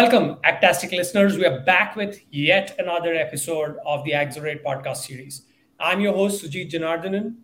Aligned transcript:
Welcome, 0.00 0.36
Agtastic 0.44 0.92
listeners. 0.92 1.36
We 1.36 1.44
are 1.44 1.60
back 1.60 1.94
with 1.94 2.22
yet 2.30 2.74
another 2.78 3.12
episode 3.12 3.76
of 3.84 4.02
the 4.04 4.14
Accelerate 4.14 4.64
podcast 4.64 4.96
series. 4.96 5.42
I'm 5.78 6.00
your 6.00 6.14
host, 6.14 6.42
Sujit 6.42 6.70
Janardhanan. 6.70 7.34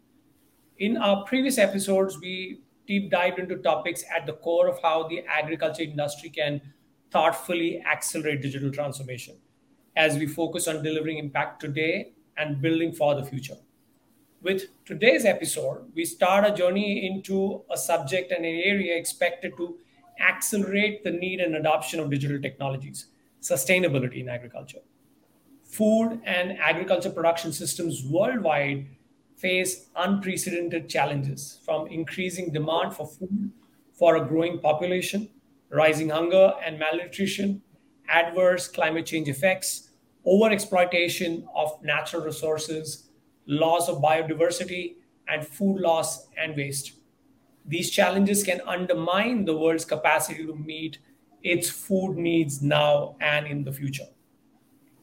In 0.78 0.96
our 0.96 1.22
previous 1.24 1.58
episodes, 1.58 2.18
we 2.18 2.62
deep 2.86 3.10
dived 3.10 3.38
into 3.38 3.56
topics 3.56 4.04
at 4.10 4.24
the 4.24 4.32
core 4.32 4.68
of 4.68 4.80
how 4.80 5.06
the 5.06 5.22
agriculture 5.28 5.82
industry 5.82 6.30
can 6.30 6.62
thoughtfully 7.10 7.84
accelerate 7.84 8.40
digital 8.40 8.72
transformation 8.72 9.36
as 9.94 10.16
we 10.16 10.26
focus 10.26 10.66
on 10.66 10.82
delivering 10.82 11.18
impact 11.18 11.60
today 11.60 12.14
and 12.38 12.62
building 12.62 12.90
for 12.90 13.14
the 13.14 13.24
future. 13.26 13.58
With 14.40 14.62
today's 14.86 15.26
episode, 15.26 15.92
we 15.94 16.06
start 16.06 16.50
a 16.50 16.54
journey 16.54 17.06
into 17.06 17.64
a 17.70 17.76
subject 17.76 18.32
and 18.32 18.46
an 18.46 18.62
area 18.64 18.96
expected 18.96 19.58
to 19.58 19.76
accelerate 20.20 21.04
the 21.04 21.10
need 21.10 21.40
and 21.40 21.56
adoption 21.56 22.00
of 22.00 22.10
digital 22.10 22.40
technologies, 22.40 23.06
sustainability 23.42 24.20
in 24.20 24.28
agriculture. 24.28 24.80
Food 25.64 26.20
and 26.24 26.58
agriculture 26.58 27.10
production 27.10 27.52
systems 27.52 28.04
worldwide 28.04 28.86
face 29.36 29.86
unprecedented 29.96 30.88
challenges 30.88 31.60
from 31.64 31.86
increasing 31.88 32.52
demand 32.52 32.94
for 32.94 33.06
food 33.06 33.50
for 33.92 34.16
a 34.16 34.24
growing 34.24 34.58
population, 34.58 35.28
rising 35.70 36.10
hunger 36.10 36.52
and 36.64 36.78
malnutrition, 36.78 37.62
adverse 38.08 38.68
climate 38.68 39.06
change 39.06 39.28
effects, 39.28 39.90
overexploitation 40.26 41.44
of 41.54 41.82
natural 41.82 42.22
resources, 42.22 43.08
loss 43.46 43.88
of 43.88 44.02
biodiversity, 44.02 44.96
and 45.28 45.46
food 45.46 45.80
loss 45.80 46.28
and 46.36 46.56
waste. 46.56 46.92
These 47.66 47.90
challenges 47.90 48.42
can 48.44 48.60
undermine 48.66 49.44
the 49.44 49.56
world's 49.56 49.84
capacity 49.84 50.46
to 50.46 50.54
meet 50.54 50.98
its 51.42 51.68
food 51.70 52.16
needs 52.16 52.62
now 52.62 53.16
and 53.20 53.46
in 53.46 53.64
the 53.64 53.72
future. 53.72 54.06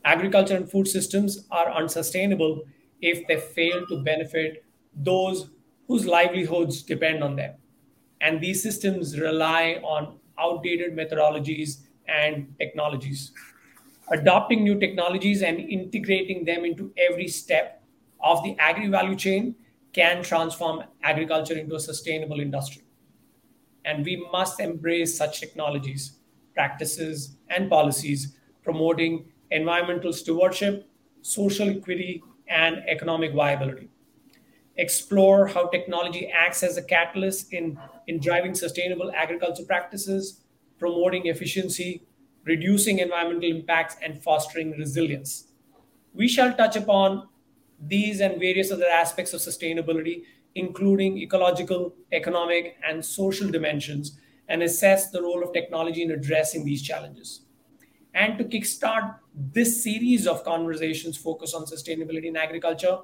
Agriculture 0.06 0.56
and 0.58 0.70
food 0.70 0.88
systems 0.88 1.48
are 1.50 1.72
unsustainable 1.72 2.64
if 3.02 3.26
they 3.28 3.38
fail 3.40 3.86
to 3.88 4.04
benefit 4.04 4.66
those 4.94 5.50
whose 5.88 6.06
livelihoods 6.06 6.84
depend 6.84 7.24
on 7.24 7.36
them. 7.36 7.56
And 8.22 8.42
these 8.42 8.62
systems 8.62 9.20
rely 9.20 9.80
on 9.84 10.20
outdated 10.38 10.94
methodologies 10.96 11.82
and 12.08 12.54
technologies. 12.60 13.32
Adopting 14.12 14.64
new 14.64 14.80
technologies 14.80 15.42
and 15.42 15.60
integrating 15.60 16.46
them 16.46 16.66
into 16.66 16.94
every 16.98 17.28
step 17.28 17.82
of 18.22 18.44
the 18.44 18.56
agri 18.60 18.88
value 18.88 19.16
chain 19.16 19.56
can 19.94 20.24
transform 20.24 20.84
agriculture 21.04 21.58
into 21.58 21.76
a 21.76 21.80
sustainable 21.80 22.40
industry. 22.40 22.84
And 23.86 24.04
we 24.04 24.28
must 24.32 24.60
embrace 24.60 25.16
such 25.16 25.40
technologies, 25.40 26.20
practices, 26.54 27.38
and 27.50 27.70
policies 27.70 28.36
promoting 28.64 29.26
environmental 29.52 30.14
stewardship, 30.14 30.90
social 31.22 31.70
equity, 31.70 32.24
and 32.48 32.78
economic 32.88 33.34
viability. 33.34 33.90
Explore 34.78 35.48
how 35.48 35.68
technology 35.68 36.32
acts 36.32 36.64
as 36.64 36.78
a 36.78 36.82
catalyst 36.82 37.54
in, 37.54 37.78
in 38.08 38.20
driving 38.20 38.56
sustainable 38.56 39.12
agriculture 39.16 39.64
practices, 39.64 40.42
promoting 40.80 41.28
efficiency, 41.28 42.08
reducing 42.46 43.00
environmental 43.00 43.50
impacts, 43.50 43.96
and 44.04 44.22
fostering 44.24 44.72
resilience. 44.72 45.48
We 46.14 46.28
shall 46.28 46.54
touch 46.54 46.76
upon 46.76 47.28
these 47.88 48.22
and 48.22 48.40
various 48.40 48.72
other 48.72 48.86
aspects 48.86 49.34
of 49.34 49.42
sustainability, 49.42 50.24
including 50.56 51.18
ecological, 51.18 51.94
economic, 52.12 52.78
and 52.88 53.04
social 53.04 53.50
dimensions, 53.50 54.20
and 54.48 54.62
assess 54.62 55.10
the 55.10 55.22
role 55.22 55.44
of 55.44 55.54
technology 55.54 56.04
in 56.04 56.12
addressing 56.12 56.66
these 56.66 56.82
challenges. 56.82 57.42
And 58.14 58.38
to 58.38 58.44
kickstart 58.44 59.16
this 59.34 59.84
series 59.84 60.28
of 60.28 60.44
conversations 60.44 61.18
focused 61.18 61.56
on 61.56 61.66
sustainability 61.66 62.26
in 62.26 62.38
agriculture, 62.38 63.00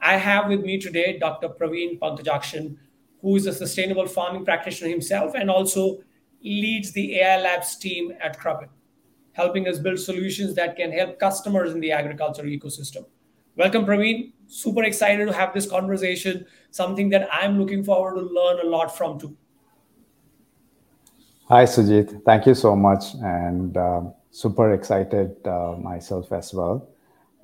I 0.00 0.16
have 0.16 0.48
with 0.48 0.62
me 0.62 0.78
today 0.78 1.18
Dr. 1.18 1.48
Praveen 1.48 1.98
Pankajakshan, 1.98 2.76
who 3.20 3.36
is 3.36 3.46
a 3.46 3.52
sustainable 3.52 4.06
farming 4.06 4.44
practitioner 4.44 4.90
himself 4.90 5.34
and 5.34 5.50
also 5.50 6.02
leads 6.42 6.92
the 6.92 7.20
AI 7.20 7.40
Labs 7.40 7.76
team 7.76 8.12
at 8.20 8.38
Cropin, 8.38 8.68
helping 9.32 9.68
us 9.68 9.78
build 9.78 9.98
solutions 9.98 10.54
that 10.54 10.76
can 10.76 10.92
help 10.92 11.18
customers 11.18 11.72
in 11.72 11.80
the 11.80 11.92
agriculture 11.92 12.42
ecosystem. 12.42 13.04
Welcome, 13.56 13.84
Praveen. 13.84 14.32
Super 14.46 14.84
excited 14.84 15.26
to 15.26 15.32
have 15.32 15.52
this 15.52 15.68
conversation, 15.68 16.46
something 16.70 17.10
that 17.10 17.28
I'm 17.32 17.58
looking 17.58 17.84
forward 17.84 18.14
to 18.14 18.20
learn 18.20 18.60
a 18.66 18.68
lot 18.68 18.96
from 18.96 19.18
too. 19.18 19.36
Hi, 21.48 21.64
Sujit. 21.64 22.24
Thank 22.24 22.46
you 22.46 22.54
so 22.54 22.74
much. 22.74 23.14
And 23.22 23.76
uh, 23.76 24.02
super 24.30 24.72
excited 24.72 25.36
uh, 25.46 25.76
myself 25.78 26.32
as 26.32 26.54
well 26.54 26.88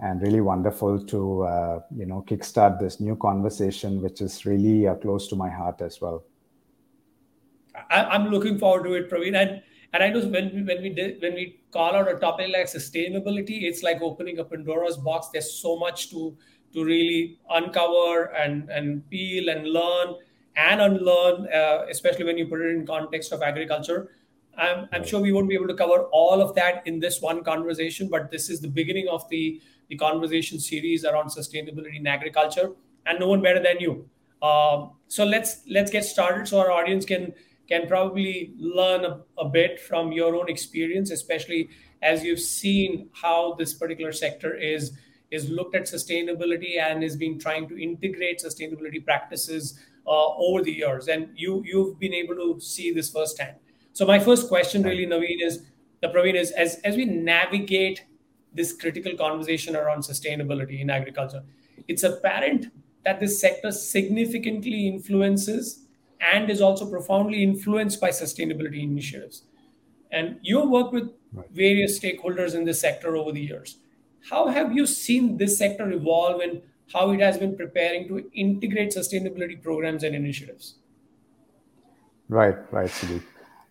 and 0.00 0.22
really 0.22 0.40
wonderful 0.40 0.98
to 1.04 1.42
uh, 1.42 1.80
you 1.94 2.06
know 2.06 2.24
kickstart 2.26 2.78
this 2.78 3.00
new 3.00 3.16
conversation 3.16 4.00
which 4.00 4.20
is 4.20 4.46
really 4.46 4.86
uh, 4.86 4.94
close 4.94 5.28
to 5.28 5.36
my 5.36 5.50
heart 5.50 5.80
as 5.80 6.00
well 6.00 6.24
I, 7.90 8.14
am 8.14 8.30
looking 8.30 8.58
forward 8.58 8.84
to 8.84 8.94
it 8.94 9.10
praveen 9.10 9.36
and 9.36 9.62
and 9.92 10.02
i 10.02 10.08
know 10.08 10.20
when 10.20 10.50
we, 10.54 10.62
when 10.62 10.82
we 10.82 10.90
did 10.90 11.20
when 11.22 11.34
we 11.34 11.60
call 11.72 11.94
out 11.94 12.10
a 12.10 12.14
topic 12.14 12.50
like 12.52 12.66
sustainability 12.66 13.62
it's 13.62 13.82
like 13.82 14.00
opening 14.02 14.38
a 14.38 14.44
pandora's 14.44 14.96
box 14.96 15.28
there's 15.32 15.52
so 15.52 15.76
much 15.78 16.10
to 16.10 16.36
to 16.72 16.84
really 16.84 17.38
uncover 17.50 18.32
and 18.36 18.68
and 18.70 19.08
peel 19.10 19.48
and 19.48 19.66
learn 19.66 20.14
and 20.56 20.80
unlearn 20.80 21.46
uh, 21.52 21.86
especially 21.88 22.24
when 22.24 22.36
you 22.36 22.46
put 22.46 22.60
it 22.60 22.74
in 22.74 22.86
context 22.86 23.32
of 23.32 23.42
agriculture 23.42 24.10
I'm, 24.58 24.88
I'm 24.92 25.04
sure 25.06 25.20
we 25.20 25.32
won't 25.32 25.48
be 25.48 25.54
able 25.54 25.68
to 25.68 25.74
cover 25.74 26.04
all 26.10 26.42
of 26.42 26.54
that 26.56 26.82
in 26.86 26.98
this 26.98 27.22
one 27.22 27.44
conversation, 27.44 28.08
but 28.08 28.30
this 28.30 28.50
is 28.50 28.60
the 28.60 28.68
beginning 28.68 29.08
of 29.08 29.28
the, 29.28 29.62
the 29.88 29.96
conversation 29.96 30.58
series 30.58 31.04
around 31.04 31.28
sustainability 31.28 31.96
in 31.96 32.06
agriculture, 32.06 32.72
and 33.06 33.20
no 33.20 33.28
one 33.28 33.40
better 33.40 33.62
than 33.62 33.78
you. 33.78 34.08
Um, 34.42 34.92
so 35.08 35.24
let's 35.24 35.62
let's 35.68 35.90
get 35.90 36.04
started, 36.04 36.46
so 36.46 36.58
our 36.58 36.70
audience 36.70 37.04
can 37.04 37.32
can 37.68 37.86
probably 37.86 38.54
learn 38.58 39.04
a, 39.04 39.20
a 39.38 39.48
bit 39.48 39.78
from 39.80 40.10
your 40.12 40.34
own 40.36 40.48
experience, 40.48 41.10
especially 41.10 41.68
as 42.02 42.24
you've 42.24 42.40
seen 42.40 43.10
how 43.12 43.54
this 43.58 43.74
particular 43.74 44.12
sector 44.12 44.54
is 44.54 44.92
is 45.30 45.50
looked 45.50 45.74
at 45.74 45.82
sustainability 45.82 46.80
and 46.80 47.02
has 47.02 47.14
been 47.14 47.38
trying 47.38 47.68
to 47.68 47.78
integrate 47.78 48.40
sustainability 48.42 49.04
practices 49.04 49.78
uh, 50.06 50.28
over 50.36 50.62
the 50.62 50.72
years, 50.72 51.08
and 51.08 51.28
you 51.36 51.62
you've 51.66 51.98
been 51.98 52.14
able 52.14 52.34
to 52.34 52.60
see 52.60 52.92
this 52.92 53.10
firsthand. 53.10 53.56
So 53.92 54.06
my 54.06 54.18
first 54.18 54.48
question 54.48 54.82
really, 54.82 55.06
Naveen, 55.06 55.42
is 55.42 55.64
the 56.00 56.08
Praveen 56.08 56.34
is 56.34 56.50
as, 56.52 56.76
as 56.84 56.96
we 56.96 57.04
navigate 57.04 58.04
this 58.54 58.72
critical 58.72 59.14
conversation 59.16 59.76
around 59.76 60.00
sustainability 60.00 60.80
in 60.80 60.88
agriculture, 60.88 61.42
it's 61.88 62.04
apparent 62.04 62.68
that 63.04 63.20
this 63.20 63.40
sector 63.40 63.70
significantly 63.70 64.88
influences 64.88 65.87
and 66.20 66.50
is 66.50 66.60
also 66.60 66.88
profoundly 66.88 67.42
influenced 67.42 68.00
by 68.00 68.10
sustainability 68.10 68.82
initiatives. 68.82 69.42
And 70.10 70.38
you 70.42 70.68
work 70.68 70.92
with 70.92 71.10
various 71.52 71.98
stakeholders 71.98 72.54
in 72.54 72.64
this 72.64 72.80
sector 72.80 73.16
over 73.16 73.32
the 73.32 73.40
years. 73.40 73.78
How 74.30 74.48
have 74.48 74.72
you 74.72 74.86
seen 74.86 75.36
this 75.36 75.58
sector 75.58 75.90
evolve 75.90 76.40
and 76.40 76.62
how 76.92 77.10
it 77.10 77.20
has 77.20 77.38
been 77.38 77.56
preparing 77.56 78.08
to 78.08 78.30
integrate 78.32 78.92
sustainability 78.92 79.62
programs 79.62 80.02
and 80.02 80.14
initiatives? 80.14 80.76
Right, 82.28 82.56
right, 82.72 82.90
Sudeep. 82.90 83.22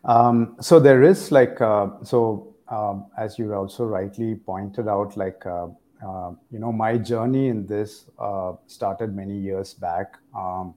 Um, 0.05 0.55
so 0.61 0.79
there 0.79 1.03
is 1.03 1.31
like 1.31 1.59
uh, 1.59 1.89
so 2.03 2.55
um, 2.69 3.07
as 3.17 3.37
you 3.37 3.53
also 3.53 3.85
rightly 3.85 4.35
pointed 4.35 4.87
out, 4.87 5.17
like 5.17 5.45
uh, 5.45 5.67
uh, 6.05 6.31
you 6.51 6.59
know 6.59 6.71
my 6.71 6.97
journey 6.97 7.49
in 7.49 7.65
this 7.65 8.05
uh, 8.19 8.53
started 8.67 9.15
many 9.15 9.37
years 9.37 9.73
back, 9.73 10.17
um, 10.35 10.73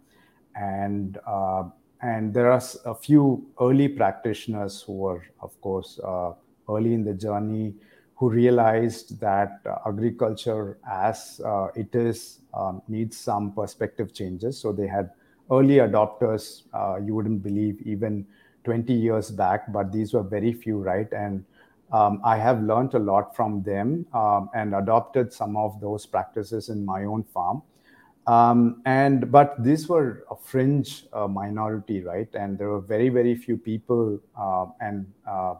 and 0.56 1.19
uh, 1.27 1.65
and 2.03 2.33
there 2.33 2.51
are 2.51 2.63
a 2.86 2.95
few 2.95 3.47
early 3.60 3.89
practitioners 3.89 4.83
who 4.83 4.95
were, 4.95 5.22
of 5.41 5.59
course, 5.60 6.01
uh, 6.03 6.33
early 6.69 6.95
in 6.95 7.04
the 7.04 7.13
journey 7.13 7.74
who 8.15 8.30
realized 8.30 9.21
that 9.21 9.60
agriculture 9.86 10.78
as 10.91 11.41
it 11.74 11.95
is 11.95 12.41
um, 12.54 12.80
needs 12.89 13.19
some 13.19 13.53
perspective 13.53 14.15
changes. 14.15 14.59
So 14.59 14.72
they 14.72 14.86
had 14.86 15.10
early 15.51 15.77
adopters. 15.77 16.63
you 17.07 17.15
wouldn't 17.15 17.42
believe 17.42 17.80
even 17.83 18.27
20 18.65 18.92
years 18.92 19.30
back, 19.30 19.72
but 19.72 19.92
these 19.92 20.13
were 20.13 20.22
very 20.22 20.53
few, 20.53 20.78
right? 20.78 21.10
And 21.13 21.45
um, 21.92 22.21
I 22.24 22.36
have 22.36 22.63
learned 22.63 22.95
a 22.95 22.98
lot 22.98 23.34
from 23.34 23.63
them 23.63 24.07
um, 24.15 24.48
and 24.54 24.74
adopted 24.74 25.33
some 25.33 25.57
of 25.57 25.80
those 25.80 26.07
practices 26.07 26.69
in 26.69 26.84
my 26.84 27.04
own 27.04 27.24
farm. 27.24 27.63
Um, 28.27 28.83
and 28.84 29.33
but 29.33 29.63
these 29.63 29.89
were 29.89 30.25
a 30.31 30.37
fringe 30.37 31.07
uh, 31.13 31.27
minority, 31.27 32.03
right? 32.03 32.28
And 32.34 32.59
there 32.59 32.69
were 32.69 32.81
very, 32.81 33.09
very 33.09 33.34
few 33.34 33.57
people 33.57 34.21
uh, 34.39 34.67
and 34.81 35.07
uh, 35.27 35.55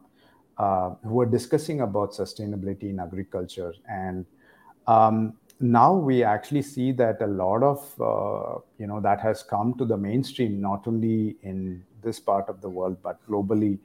uh 0.59 0.91
who 1.03 1.15
were 1.15 1.27
discussing 1.27 1.81
about 1.81 2.13
sustainability 2.13 2.91
in 2.91 3.01
agriculture. 3.01 3.75
And 3.89 4.27
um, 4.87 5.35
now 5.61 5.95
we 5.95 6.23
actually 6.23 6.63
see 6.63 6.93
that 6.93 7.21
a 7.21 7.27
lot 7.27 7.63
of 7.63 8.01
uh, 8.01 8.61
you 8.79 8.87
know 8.87 9.01
that 9.01 9.21
has 9.21 9.43
come 9.43 9.75
to 9.79 9.85
the 9.85 9.97
mainstream, 9.97 10.61
not 10.61 10.87
only 10.87 11.37
in 11.43 11.85
this 12.03 12.19
part 12.19 12.49
of 12.49 12.61
the 12.61 12.69
world, 12.69 12.97
but 13.03 13.25
globally. 13.27 13.79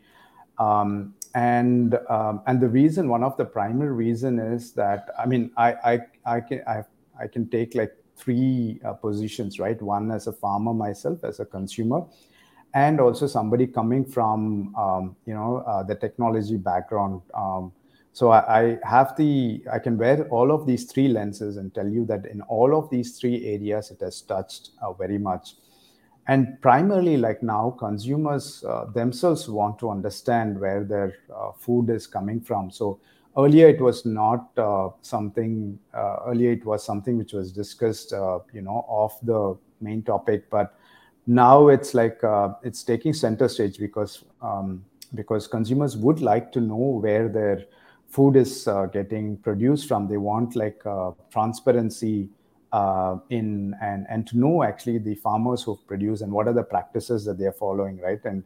Um, 0.58 1.14
and 1.34 2.00
um, 2.10 2.42
and 2.48 2.62
the 2.62 2.70
reason, 2.70 3.10
one 3.10 3.24
of 3.24 3.36
the 3.38 3.46
primary 3.46 3.92
reason 3.92 4.40
is 4.40 4.72
that 4.74 5.10
I 5.20 5.26
mean, 5.26 5.52
I 5.58 5.74
I 5.74 6.00
I 6.26 6.40
can 6.40 6.62
I, 6.66 6.84
I 7.20 7.28
can 7.28 7.50
take 7.50 7.76
like 7.76 7.96
three 8.16 8.80
uh, 8.86 8.94
positions, 8.94 9.60
right? 9.60 9.82
One 9.82 10.12
as 10.12 10.28
a 10.28 10.34
farmer 10.34 10.74
myself, 10.74 11.24
as 11.24 11.40
a 11.40 11.46
consumer, 11.46 12.04
and 12.74 13.00
also 13.00 13.28
somebody 13.28 13.68
coming 13.68 14.06
from 14.06 14.76
um, 14.76 15.16
you 15.26 15.34
know 15.34 15.64
uh, 15.68 15.84
the 15.84 15.96
technology 15.96 16.58
background. 16.58 17.22
Um, 17.34 17.72
so 18.14 18.30
I, 18.30 18.60
I, 18.60 18.80
have 18.90 19.18
the 19.18 19.62
I 19.72 19.78
can 19.78 19.98
wear 19.98 20.26
all 20.30 20.52
of 20.52 20.66
these 20.66 20.86
three 20.86 21.10
lenses 21.10 21.58
and 21.58 21.74
tell 21.76 21.88
you 21.88 22.06
that 22.06 22.26
in 22.26 22.42
all 22.44 22.78
of 22.78 22.90
these 22.90 23.20
three 23.20 23.46
areas 23.46 23.92
it 23.92 24.00
has 24.00 24.22
touched 24.22 24.70
uh, 24.82 24.94
very 24.94 25.18
much 25.18 25.56
and 26.28 26.60
primarily 26.62 27.18
like 27.18 27.44
now 27.44 27.76
consumers 27.78 28.64
uh, 28.64 28.86
themselves 28.86 29.50
want 29.50 29.78
to 29.80 29.90
understand 29.90 30.60
where 30.60 30.84
their 30.84 31.14
uh, 31.36 31.52
food 31.52 31.90
is 31.90 32.08
coming 32.08 32.42
from 32.42 32.72
so 32.72 33.00
earlier 33.38 33.68
it 33.68 33.82
was 33.82 34.06
not 34.06 34.50
uh, 34.58 34.90
something 35.02 35.78
uh, 35.94 36.18
earlier 36.28 36.52
it 36.52 36.66
was 36.66 36.84
something 36.84 37.18
which 37.18 37.34
was 37.34 37.52
discussed 37.52 38.14
uh, 38.14 38.40
you 38.54 38.62
know 38.62 38.86
off 38.88 39.20
the 39.22 39.58
main 39.82 40.02
topic 40.02 40.50
but 40.50 40.78
now 41.28 41.68
it's 41.68 41.94
like 41.94 42.24
uh, 42.24 42.50
it's 42.64 42.84
taking 42.84 43.14
center 43.14 43.48
stage 43.48 43.78
because 43.78 44.24
um, 44.42 44.84
because 45.14 45.48
consumers 45.48 45.98
would 45.98 46.22
like 46.22 46.52
to 46.52 46.60
know 46.60 47.00
where 47.02 47.28
their 47.28 47.64
food 48.08 48.36
is 48.36 48.68
getting 48.94 49.38
produced 49.38 49.88
from 49.88 50.08
they 50.08 50.18
want 50.18 50.56
like 50.56 50.82
transparency 51.32 52.30
uh, 52.76 53.18
in 53.30 53.74
and 53.82 54.06
and 54.10 54.28
to 54.28 54.38
know 54.38 54.62
actually 54.62 54.98
the 54.98 55.16
farmers 55.16 55.64
who 55.64 55.80
produce 55.88 56.20
and 56.22 56.32
what 56.32 56.46
are 56.46 56.54
the 56.54 56.64
practices 56.64 57.24
that 57.24 57.38
they 57.38 57.46
are 57.46 57.54
following, 57.54 58.00
right? 58.02 58.20
And 58.26 58.44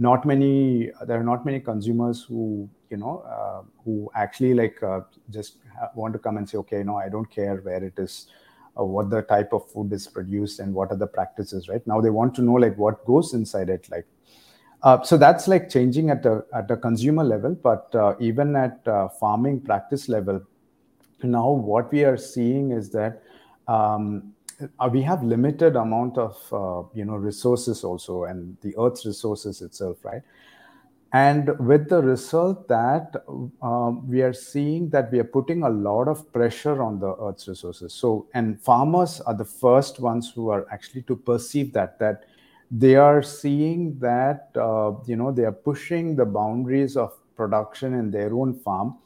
not 0.00 0.24
many 0.24 0.90
there 1.06 1.20
are 1.20 1.28
not 1.30 1.44
many 1.44 1.60
consumers 1.60 2.24
who 2.24 2.68
you 2.88 2.96
know 2.96 3.18
uh, 3.36 3.62
who 3.84 4.10
actually 4.14 4.54
like 4.54 4.82
uh, 4.82 5.00
just 5.30 5.58
want 5.94 6.12
to 6.12 6.18
come 6.18 6.36
and 6.38 6.48
say, 6.48 6.58
okay, 6.58 6.82
no, 6.82 6.96
I 6.96 7.08
don't 7.08 7.30
care 7.30 7.56
where 7.56 7.84
it 7.84 7.98
is. 7.98 8.26
Uh, 8.78 8.84
what 8.84 9.10
the 9.10 9.22
type 9.22 9.52
of 9.52 9.68
food 9.70 9.92
is 9.92 10.06
produced 10.06 10.60
and 10.60 10.72
what 10.72 10.92
are 10.92 10.96
the 10.96 11.06
practices 11.06 11.68
right 11.68 11.84
now 11.88 12.00
they 12.00 12.08
want 12.08 12.32
to 12.32 12.40
know 12.40 12.52
like 12.52 12.78
what 12.78 13.04
goes 13.04 13.34
inside 13.34 13.68
it 13.68 13.88
like 13.90 14.06
uh, 14.84 15.02
so 15.02 15.16
that's 15.18 15.48
like 15.48 15.68
changing 15.68 16.08
at 16.08 16.22
the 16.22 16.46
at 16.54 16.70
a 16.70 16.76
consumer 16.76 17.24
level 17.24 17.52
but 17.52 17.92
uh, 17.96 18.14
even 18.20 18.54
at 18.54 18.84
farming 19.18 19.60
practice 19.60 20.08
level 20.08 20.40
now 21.24 21.50
what 21.50 21.90
we 21.90 22.04
are 22.04 22.16
seeing 22.16 22.70
is 22.70 22.90
that 22.90 23.24
um, 23.66 24.32
uh, 24.78 24.88
we 24.92 25.02
have 25.02 25.22
limited 25.22 25.76
amount 25.76 26.18
of 26.18 26.36
uh, 26.52 26.88
you 26.94 27.04
know 27.04 27.16
resources 27.16 27.84
also 27.84 28.24
and 28.24 28.56
the 28.62 28.74
earth's 28.78 29.06
resources 29.06 29.62
itself 29.62 30.04
right? 30.04 30.22
And 31.12 31.58
with 31.58 31.88
the 31.88 32.00
result 32.00 32.68
that 32.68 33.16
um, 33.62 34.08
we 34.08 34.22
are 34.22 34.32
seeing 34.32 34.90
that 34.90 35.10
we 35.10 35.18
are 35.18 35.24
putting 35.24 35.64
a 35.64 35.68
lot 35.68 36.06
of 36.06 36.32
pressure 36.32 36.80
on 36.80 37.00
the 37.00 37.16
earth's 37.16 37.48
resources. 37.48 37.92
So 37.92 38.28
and 38.34 38.60
farmers 38.60 39.20
are 39.20 39.34
the 39.34 39.44
first 39.44 39.98
ones 39.98 40.30
who 40.32 40.50
are 40.50 40.66
actually 40.70 41.02
to 41.02 41.16
perceive 41.16 41.72
that 41.72 41.98
that 41.98 42.26
they 42.70 42.94
are 42.94 43.22
seeing 43.22 43.98
that 43.98 44.50
uh, 44.54 44.92
you 45.06 45.16
know 45.16 45.32
they 45.32 45.44
are 45.44 45.52
pushing 45.52 46.14
the 46.14 46.24
boundaries 46.24 46.96
of 46.96 47.12
production 47.34 47.94
in 47.94 48.10
their 48.10 48.32
own 48.34 48.54
farm 48.54 48.96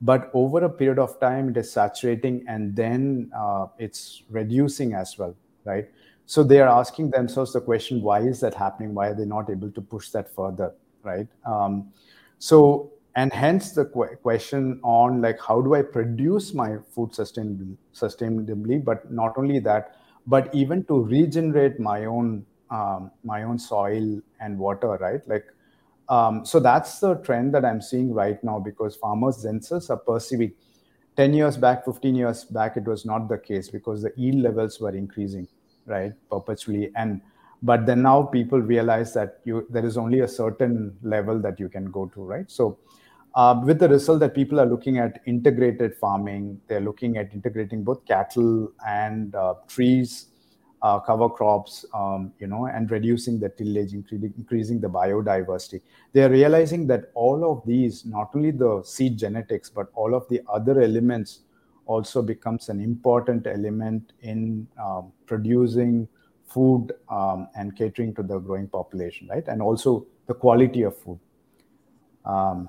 but 0.00 0.30
over 0.34 0.64
a 0.64 0.70
period 0.70 0.98
of 0.98 1.18
time 1.20 1.50
it 1.50 1.56
is 1.56 1.70
saturating 1.72 2.44
and 2.48 2.74
then 2.74 3.30
uh, 3.36 3.66
it's 3.78 4.22
reducing 4.30 4.94
as 4.94 5.18
well 5.18 5.34
right? 5.64 5.88
So 6.26 6.42
they 6.42 6.60
are 6.60 6.68
asking 6.68 7.10
themselves 7.10 7.52
the 7.52 7.60
question 7.60 8.00
why 8.02 8.20
is 8.20 8.40
that 8.40 8.54
happening? 8.54 8.94
Why 8.94 9.08
are 9.08 9.14
they 9.14 9.24
not 9.24 9.50
able 9.50 9.70
to 9.72 9.80
push 9.80 10.10
that 10.10 10.34
further 10.34 10.72
right? 11.02 11.26
Um, 11.44 11.92
so 12.38 12.92
and 13.16 13.32
hence 13.32 13.72
the 13.72 13.84
qu- 13.86 14.16
question 14.22 14.80
on 14.84 15.20
like 15.20 15.40
how 15.40 15.60
do 15.60 15.74
i 15.74 15.82
produce 15.82 16.54
my 16.54 16.76
food 16.94 17.10
sustainably 17.10 17.76
sustainably? 17.94 18.82
But 18.82 19.10
not 19.10 19.36
only 19.36 19.58
that 19.60 19.96
but 20.26 20.54
even 20.54 20.84
to 20.84 21.02
regenerate 21.02 21.80
my 21.80 22.04
own 22.04 22.46
um, 22.70 23.10
my 23.24 23.42
own 23.42 23.58
soil 23.58 24.20
and 24.40 24.58
water 24.58 24.88
right? 24.88 25.20
Like 25.26 25.46
um, 26.10 26.44
so 26.44 26.58
that's 26.58 26.98
the 26.98 27.14
trend 27.14 27.54
that 27.54 27.64
I'm 27.64 27.80
seeing 27.80 28.12
right 28.12 28.42
now 28.42 28.58
because 28.58 28.96
farmers 28.96 29.42
themselves 29.42 29.88
are 29.90 29.96
perceiving. 29.96 30.52
10 31.16 31.34
years 31.34 31.56
back, 31.56 31.84
15 31.84 32.14
years 32.14 32.44
back, 32.44 32.76
it 32.76 32.84
was 32.84 33.04
not 33.04 33.28
the 33.28 33.38
case 33.38 33.68
because 33.68 34.02
the 34.02 34.12
yield 34.16 34.42
levels 34.42 34.80
were 34.80 34.94
increasing, 34.94 35.46
right, 35.86 36.12
perpetually. 36.30 36.90
And 36.96 37.20
but 37.62 37.84
then 37.86 38.02
now 38.02 38.22
people 38.22 38.60
realize 38.60 39.12
that 39.14 39.40
you 39.44 39.66
there 39.70 39.84
is 39.84 39.96
only 39.96 40.20
a 40.20 40.28
certain 40.28 40.96
level 41.02 41.38
that 41.40 41.60
you 41.60 41.68
can 41.68 41.90
go 41.90 42.06
to, 42.06 42.22
right? 42.22 42.50
So 42.50 42.78
uh, 43.34 43.60
with 43.64 43.78
the 43.78 43.88
result 43.88 44.20
that 44.20 44.34
people 44.34 44.58
are 44.58 44.66
looking 44.66 44.98
at 44.98 45.20
integrated 45.26 45.94
farming, 45.94 46.60
they're 46.68 46.80
looking 46.80 47.18
at 47.18 47.32
integrating 47.34 47.84
both 47.84 48.04
cattle 48.06 48.72
and 48.86 49.34
uh, 49.34 49.54
trees 49.68 50.29
uh, 50.82 50.98
cover 50.98 51.28
crops, 51.28 51.84
um, 51.94 52.32
you 52.38 52.46
know, 52.46 52.66
and 52.66 52.90
reducing 52.90 53.38
the 53.38 53.48
tillage, 53.48 53.92
increasing 53.92 54.80
the 54.80 54.88
biodiversity. 54.88 55.80
They 56.12 56.22
are 56.22 56.30
realizing 56.30 56.86
that 56.86 57.10
all 57.14 57.50
of 57.50 57.66
these, 57.66 58.06
not 58.06 58.30
only 58.34 58.50
the 58.50 58.82
seed 58.84 59.18
genetics, 59.18 59.68
but 59.68 59.88
all 59.94 60.14
of 60.14 60.28
the 60.28 60.40
other 60.50 60.80
elements 60.80 61.40
also 61.86 62.22
becomes 62.22 62.68
an 62.68 62.80
important 62.80 63.46
element 63.46 64.12
in 64.22 64.66
um, 64.82 65.12
producing 65.26 66.08
food 66.46 66.92
um, 67.10 67.48
and 67.56 67.76
catering 67.76 68.14
to 68.14 68.22
the 68.22 68.38
growing 68.38 68.68
population, 68.68 69.28
right? 69.28 69.46
And 69.48 69.60
also 69.60 70.06
the 70.26 70.34
quality 70.34 70.82
of 70.82 70.96
food. 70.96 71.18
Um, 72.24 72.68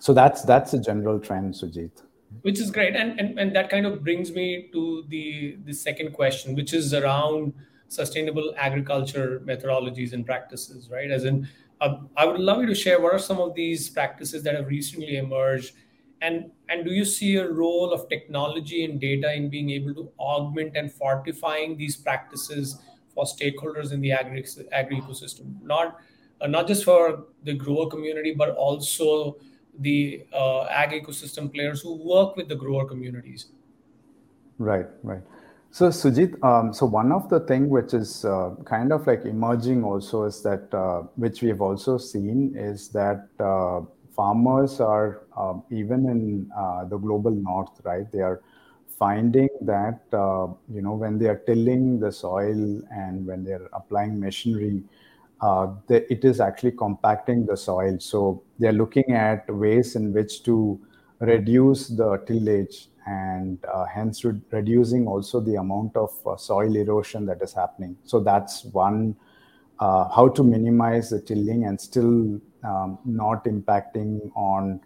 so 0.00 0.12
that's 0.12 0.42
that's 0.42 0.74
a 0.74 0.80
general 0.80 1.18
trend, 1.18 1.54
Sujit 1.54 1.90
which 2.40 2.58
is 2.58 2.70
great. 2.70 2.96
And, 2.96 3.20
and 3.20 3.38
and 3.38 3.54
that 3.54 3.70
kind 3.70 3.86
of 3.86 4.02
brings 4.02 4.32
me 4.32 4.68
to 4.72 5.04
the 5.08 5.58
the 5.64 5.72
second 5.72 6.12
question 6.12 6.54
which 6.54 6.72
is 6.72 6.94
around 6.94 7.52
sustainable 7.88 8.54
agriculture 8.56 9.42
methodologies 9.44 10.14
and 10.14 10.24
practices 10.24 10.88
right? 10.90 11.10
As 11.10 11.24
in 11.24 11.46
uh, 11.82 11.96
i 12.16 12.24
would 12.24 12.40
love 12.40 12.60
you 12.60 12.66
to 12.66 12.74
share 12.74 13.00
what 13.00 13.12
are 13.12 13.18
some 13.18 13.40
of 13.40 13.54
these 13.54 13.90
practices 13.90 14.42
that 14.44 14.54
have 14.54 14.66
recently 14.68 15.16
emerged 15.16 15.74
and 16.22 16.50
and 16.68 16.84
do 16.84 16.92
you 16.92 17.04
see 17.04 17.36
a 17.36 17.48
role 17.50 17.92
of 17.92 18.08
technology 18.08 18.84
and 18.84 19.00
data 19.00 19.34
in 19.34 19.50
being 19.50 19.70
able 19.70 19.94
to 19.94 20.08
augment 20.18 20.76
and 20.76 20.92
fortifying 20.92 21.76
these 21.76 21.96
practices 21.96 22.78
for 23.14 23.24
stakeholders 23.24 23.92
in 23.92 24.00
the 24.00 24.12
agri, 24.12 24.44
agri 24.72 25.00
ecosystem? 25.00 25.60
Not 25.62 25.98
uh, 26.40 26.46
not 26.46 26.68
just 26.68 26.84
for 26.84 27.24
the 27.42 27.54
grower 27.54 27.88
community 27.88 28.32
but 28.32 28.50
also 28.50 29.36
the 29.78 30.24
uh, 30.32 30.64
ag 30.64 30.90
ecosystem 30.90 31.52
players 31.52 31.80
who 31.80 31.94
work 31.94 32.36
with 32.36 32.48
the 32.48 32.54
grower 32.54 32.86
communities. 32.86 33.46
Right, 34.58 34.86
right. 35.02 35.22
So 35.70 35.88
Sujit, 35.88 36.42
um, 36.44 36.74
so 36.74 36.84
one 36.84 37.12
of 37.12 37.30
the 37.30 37.40
thing 37.40 37.70
which 37.70 37.94
is 37.94 38.26
uh, 38.26 38.50
kind 38.66 38.92
of 38.92 39.06
like 39.06 39.24
emerging 39.24 39.84
also 39.84 40.24
is 40.24 40.42
that 40.42 40.72
uh, 40.74 41.04
which 41.16 41.40
we 41.40 41.48
have 41.48 41.62
also 41.62 41.96
seen 41.96 42.54
is 42.54 42.88
that 42.90 43.26
uh, 43.40 43.80
farmers 44.14 44.80
are 44.80 45.22
um, 45.34 45.62
even 45.70 46.08
in 46.10 46.50
uh, 46.54 46.84
the 46.84 46.98
global 46.98 47.30
north, 47.30 47.80
right? 47.84 48.10
They 48.12 48.20
are 48.20 48.42
finding 48.98 49.48
that 49.62 50.02
uh, 50.12 50.48
you 50.70 50.82
know 50.82 50.92
when 50.92 51.18
they 51.18 51.26
are 51.26 51.38
tilling 51.46 51.98
the 51.98 52.12
soil 52.12 52.82
and 52.90 53.26
when 53.26 53.42
they 53.42 53.52
are 53.52 53.70
applying 53.72 54.20
machinery, 54.20 54.82
it 55.88 56.24
is 56.24 56.40
actually 56.40 56.72
compacting 56.72 57.46
the 57.46 57.56
soil. 57.56 57.98
So 58.00 58.42
they're 58.58 58.72
looking 58.72 59.12
at 59.12 59.52
ways 59.52 59.96
in 59.96 60.12
which 60.12 60.42
to 60.44 60.80
reduce 61.20 61.88
the 61.88 62.18
tillage 62.26 62.88
and 63.06 63.58
uh, 63.72 63.84
hence 63.86 64.24
re- 64.24 64.40
reducing 64.50 65.06
also 65.06 65.40
the 65.40 65.56
amount 65.56 65.96
of 65.96 66.10
uh, 66.26 66.36
soil 66.36 66.76
erosion 66.76 67.26
that 67.26 67.42
is 67.42 67.52
happening. 67.52 67.96
So 68.04 68.20
that's 68.20 68.64
one 68.66 69.16
uh, 69.80 70.08
how 70.08 70.28
to 70.28 70.44
minimize 70.44 71.10
the 71.10 71.20
tilling 71.20 71.64
and 71.64 71.80
still 71.80 72.40
um, 72.62 72.98
not 73.04 73.44
impacting 73.44 74.30
on 74.36 74.80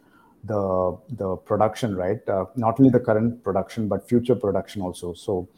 the 0.44 0.96
the 1.10 1.36
production, 1.36 1.96
right? 1.96 2.26
Uh, 2.28 2.46
not 2.54 2.78
only 2.80 2.90
the 2.90 3.00
current 3.00 3.42
production 3.42 3.88
but 3.88 4.08
future 4.08 4.34
production 4.34 4.80
also. 4.80 5.12
So 5.12 5.48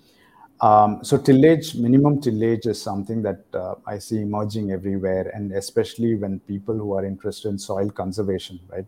um, 0.61 1.05
so 1.05 1.17
tillage, 1.17 1.75
minimum 1.77 2.21
tillage 2.21 2.67
is 2.67 2.81
something 2.81 3.23
that 3.23 3.45
uh, 3.55 3.75
I 3.87 3.99
see 3.99 4.23
emerging 4.23 4.73
everywhere, 4.73 5.31
and 5.35 5.53
especially 5.53 6.17
when 6.17 6.41
people 6.41 6.75
who 6.75 6.95
are 6.95 7.05
interested 7.05 7.49
in 7.49 7.59
soil 7.59 7.91
conservation, 7.91 8.59
right? 8.69 8.87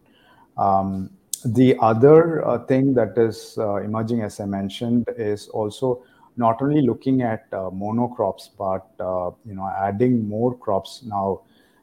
Um, 0.56 1.10
the 1.44 1.76
other 1.80 2.46
uh, 2.46 2.64
thing 2.66 2.92
that 2.94 3.16
is 3.16 3.56
uh, 3.56 3.76
emerging, 3.76 4.22
as 4.22 4.40
I 4.40 4.46
mentioned, 4.46 5.08
is 5.16 5.48
also 5.48 6.04
not 6.36 6.60
only 6.60 6.82
looking 6.82 7.22
at 7.22 7.46
uh, 7.52 7.70
monocrops, 7.70 8.50
but 8.58 8.86
uh, 8.98 9.30
you 9.44 9.54
know, 9.54 9.72
adding 9.78 10.28
more 10.28 10.56
crops. 10.56 11.02
Now, 11.04 11.42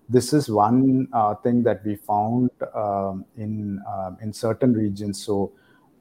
this 0.10 0.34
is 0.34 0.50
one 0.50 1.08
uh, 1.14 1.36
thing 1.36 1.64
that 1.64 1.84
we 1.86 1.96
found 1.96 2.52
um, 2.74 3.26
in 3.38 3.82
in 4.22 4.32
certain 4.32 4.74
regions. 4.74 5.22
So 5.24 5.52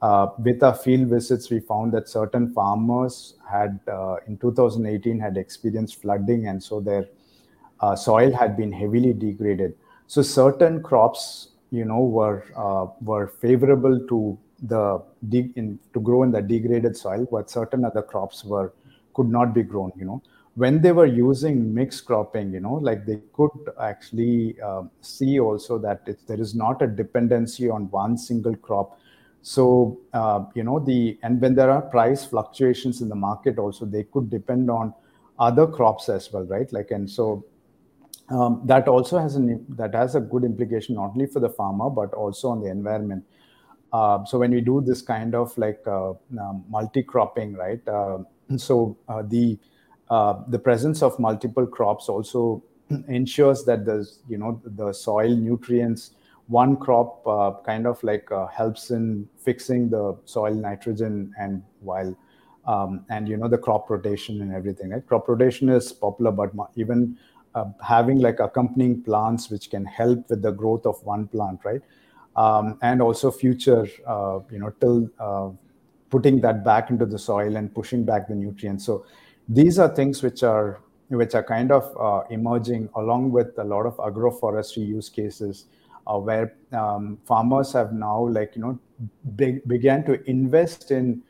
uh, 0.02 0.28
with 0.38 0.62
our 0.62 0.74
field 0.74 1.08
visits, 1.08 1.50
we 1.50 1.60
found 1.60 1.92
that 1.92 2.08
certain 2.08 2.52
farmers 2.52 3.34
had, 3.50 3.80
uh, 3.88 4.16
in 4.26 4.36
2018, 4.38 5.18
had 5.18 5.36
experienced 5.36 6.00
flooding, 6.02 6.48
and 6.48 6.62
so 6.62 6.80
their 6.80 7.06
uh, 7.80 7.96
soil 7.96 8.32
had 8.32 8.56
been 8.56 8.72
heavily 8.72 9.12
degraded. 9.12 9.74
So 10.06 10.22
certain 10.22 10.82
crops, 10.82 11.48
you 11.70 11.84
know, 11.84 12.00
were 12.00 12.44
uh, 12.56 12.86
were 13.02 13.28
favorable 13.28 13.98
to 14.08 14.38
the 14.62 15.02
de- 15.28 15.52
in, 15.56 15.78
to 15.92 16.00
grow 16.00 16.22
in 16.22 16.30
the 16.30 16.42
degraded 16.42 16.96
soil, 16.96 17.26
but 17.30 17.50
certain 17.50 17.84
other 17.84 18.02
crops 18.02 18.44
were 18.44 18.72
could 19.14 19.28
not 19.28 19.54
be 19.54 19.62
grown. 19.62 19.92
You 19.96 20.04
know, 20.04 20.22
when 20.54 20.80
they 20.80 20.92
were 20.92 21.06
using 21.06 21.74
mixed 21.74 22.06
cropping, 22.06 22.52
you 22.52 22.60
know, 22.60 22.74
like 22.74 23.04
they 23.04 23.20
could 23.32 23.50
actually 23.80 24.60
um, 24.60 24.90
see 25.00 25.38
also 25.40 25.78
that 25.78 26.06
there 26.26 26.40
is 26.40 26.54
not 26.54 26.82
a 26.82 26.86
dependency 26.86 27.68
on 27.68 27.90
one 27.90 28.16
single 28.16 28.56
crop. 28.56 28.98
So, 29.42 30.00
uh, 30.12 30.44
you 30.54 30.64
know, 30.64 30.80
the, 30.80 31.18
and 31.22 31.40
when 31.40 31.54
there 31.54 31.70
are 31.70 31.82
price 31.82 32.24
fluctuations 32.24 33.00
in 33.00 33.08
the 33.08 33.14
market 33.14 33.58
also, 33.58 33.84
they 33.84 34.02
could 34.04 34.28
depend 34.28 34.70
on 34.70 34.92
other 35.38 35.66
crops 35.66 36.08
as 36.08 36.32
well, 36.32 36.44
right? 36.44 36.70
Like, 36.72 36.90
and 36.90 37.08
so 37.08 37.44
um, 38.28 38.62
that 38.64 38.88
also 38.88 39.18
has 39.18 39.36
an, 39.36 39.64
that 39.68 39.94
has 39.94 40.16
a 40.16 40.20
good 40.20 40.42
implication, 40.42 40.96
not 40.96 41.10
only 41.10 41.26
for 41.26 41.38
the 41.40 41.48
farmer, 41.48 41.88
but 41.90 42.12
also 42.14 42.48
on 42.48 42.60
the 42.60 42.68
environment. 42.70 43.24
Uh, 43.92 44.24
so 44.24 44.38
when 44.38 44.50
we 44.50 44.60
do 44.60 44.80
this 44.80 45.00
kind 45.00 45.34
of 45.34 45.56
like 45.56 45.80
uh, 45.86 46.10
um, 46.40 46.64
multi-cropping, 46.68 47.54
right? 47.54 47.80
So 48.56 48.96
the 49.28 49.58
the 50.08 50.58
presence 50.58 51.02
of 51.02 51.18
multiple 51.18 51.66
crops 51.66 52.08
also 52.08 52.62
ensures 53.08 53.64
that 53.64 53.84
there's 53.84 54.20
you 54.28 54.38
know 54.38 54.60
the 54.64 54.92
soil 54.92 55.34
nutrients 55.34 56.12
one 56.48 56.76
crop 56.76 57.26
uh, 57.26 57.52
kind 57.64 57.86
of 57.86 58.02
like 58.02 58.30
uh, 58.30 58.46
helps 58.46 58.90
in 58.90 59.28
fixing 59.38 59.88
the 59.90 60.16
soil 60.24 60.54
nitrogen 60.54 61.32
and 61.38 61.62
while 61.80 62.16
um, 62.66 63.04
and 63.10 63.28
you 63.28 63.36
know 63.36 63.48
the 63.48 63.58
crop 63.58 63.90
rotation 63.90 64.40
and 64.42 64.52
everything 64.52 64.90
right? 64.90 65.06
Crop 65.06 65.28
rotation 65.28 65.68
is 65.68 65.92
popular 65.92 66.30
but 66.30 66.50
even 66.76 67.18
uh, 67.54 67.64
having 67.82 68.18
like 68.18 68.38
accompanying 68.40 69.02
plants 69.02 69.50
which 69.50 69.70
can 69.70 69.84
help 69.84 70.28
with 70.28 70.42
the 70.42 70.52
growth 70.52 70.86
of 70.86 71.02
one 71.04 71.26
plant 71.26 71.60
right? 71.64 71.82
Um, 72.36 72.78
and 72.82 73.00
also 73.00 73.30
future 73.30 73.86
uh, 74.06 74.40
you 74.50 74.58
know 74.58 74.70
till 74.80 75.08
uh, 75.18 75.50
putting 76.10 76.40
that 76.42 76.64
back 76.64 76.90
into 76.90 77.06
the 77.06 77.18
soil 77.18 77.56
and 77.56 77.74
pushing 77.74 78.04
back 78.04 78.28
the 78.28 78.34
nutrients. 78.34 78.84
So 78.84 79.04
these 79.48 79.78
are 79.78 79.88
things 79.88 80.22
which 80.22 80.42
are 80.42 80.80
which 81.08 81.34
are 81.34 81.42
kind 81.42 81.70
of 81.70 81.96
uh, 81.98 82.26
emerging 82.30 82.88
along 82.96 83.30
with 83.30 83.58
a 83.58 83.64
lot 83.64 83.86
of 83.86 83.96
agroforestry 83.96 84.86
use 84.86 85.08
cases 85.08 85.66
where 86.14 86.54
um, 86.72 87.18
farmers 87.24 87.72
have 87.72 87.92
now 87.92 88.26
like 88.28 88.56
you 88.56 88.62
know 88.62 88.78
big, 89.34 89.66
began 89.68 90.04
to 90.04 90.22
invest 90.28 90.90
in 90.90 91.22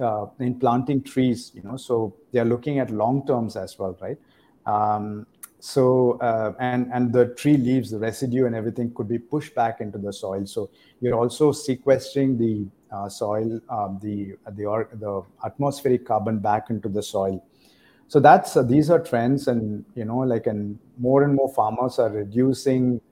uh, 0.00 0.26
in 0.40 0.58
planting 0.58 1.02
trees 1.02 1.52
you 1.54 1.62
know 1.62 1.76
so 1.76 2.14
they 2.32 2.38
are 2.38 2.44
looking 2.44 2.78
at 2.78 2.90
long 2.90 3.26
terms 3.26 3.56
as 3.56 3.78
well 3.78 3.96
right? 4.00 4.18
Um, 4.66 5.26
so 5.60 6.18
uh, 6.20 6.52
and 6.60 6.88
and 6.92 7.12
the 7.12 7.34
tree 7.34 7.56
leaves 7.56 7.90
the 7.90 7.98
residue 7.98 8.46
and 8.46 8.54
everything 8.54 8.92
could 8.94 9.08
be 9.08 9.18
pushed 9.18 9.54
back 9.54 9.80
into 9.80 9.98
the 9.98 10.12
soil. 10.12 10.46
So 10.46 10.70
you're 11.00 11.18
also 11.18 11.50
sequestering 11.52 12.38
the 12.38 12.66
uh, 12.94 13.08
soil 13.08 13.60
um, 13.68 13.98
the 14.00 14.36
the 14.52 14.86
the 14.94 15.22
atmospheric 15.44 16.06
carbon 16.06 16.38
back 16.38 16.70
into 16.70 16.88
the 16.88 17.02
soil. 17.02 17.44
So 18.06 18.20
that's 18.20 18.56
uh, 18.56 18.62
these 18.62 18.88
are 18.88 19.00
trends 19.00 19.48
and 19.48 19.84
you 19.94 20.04
know 20.04 20.18
like 20.18 20.46
and 20.46 20.78
more 20.96 21.24
and 21.24 21.34
more 21.34 21.52
farmers 21.52 21.98
are 21.98 22.10
reducing 22.10 23.00
uh, 23.00 23.07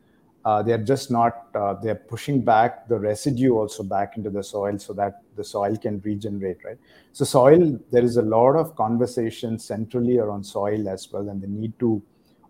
they're 0.62 0.86
just 0.92 1.10
not 1.10 1.46
uh, 1.54 1.74
they're 1.82 2.02
pushing 2.12 2.40
back 2.40 2.88
the 2.88 2.98
residue 2.98 3.52
also 3.54 3.82
back 3.82 4.16
into 4.16 4.30
the 4.30 4.42
soil 4.42 4.78
so 4.78 4.92
that 4.92 5.22
the 5.36 5.44
soil 5.44 5.76
can 5.76 6.00
regenerate 6.00 6.58
right 6.64 6.78
so 7.12 7.24
soil 7.24 7.78
there 7.90 8.04
is 8.04 8.16
a 8.16 8.22
lot 8.22 8.54
of 8.62 8.74
conversation 8.76 9.58
centrally 9.58 10.18
around 10.18 10.44
soil 10.44 10.88
as 10.88 11.10
well 11.12 11.28
and 11.28 11.42
the 11.42 11.46
need 11.46 11.76
to 11.78 12.02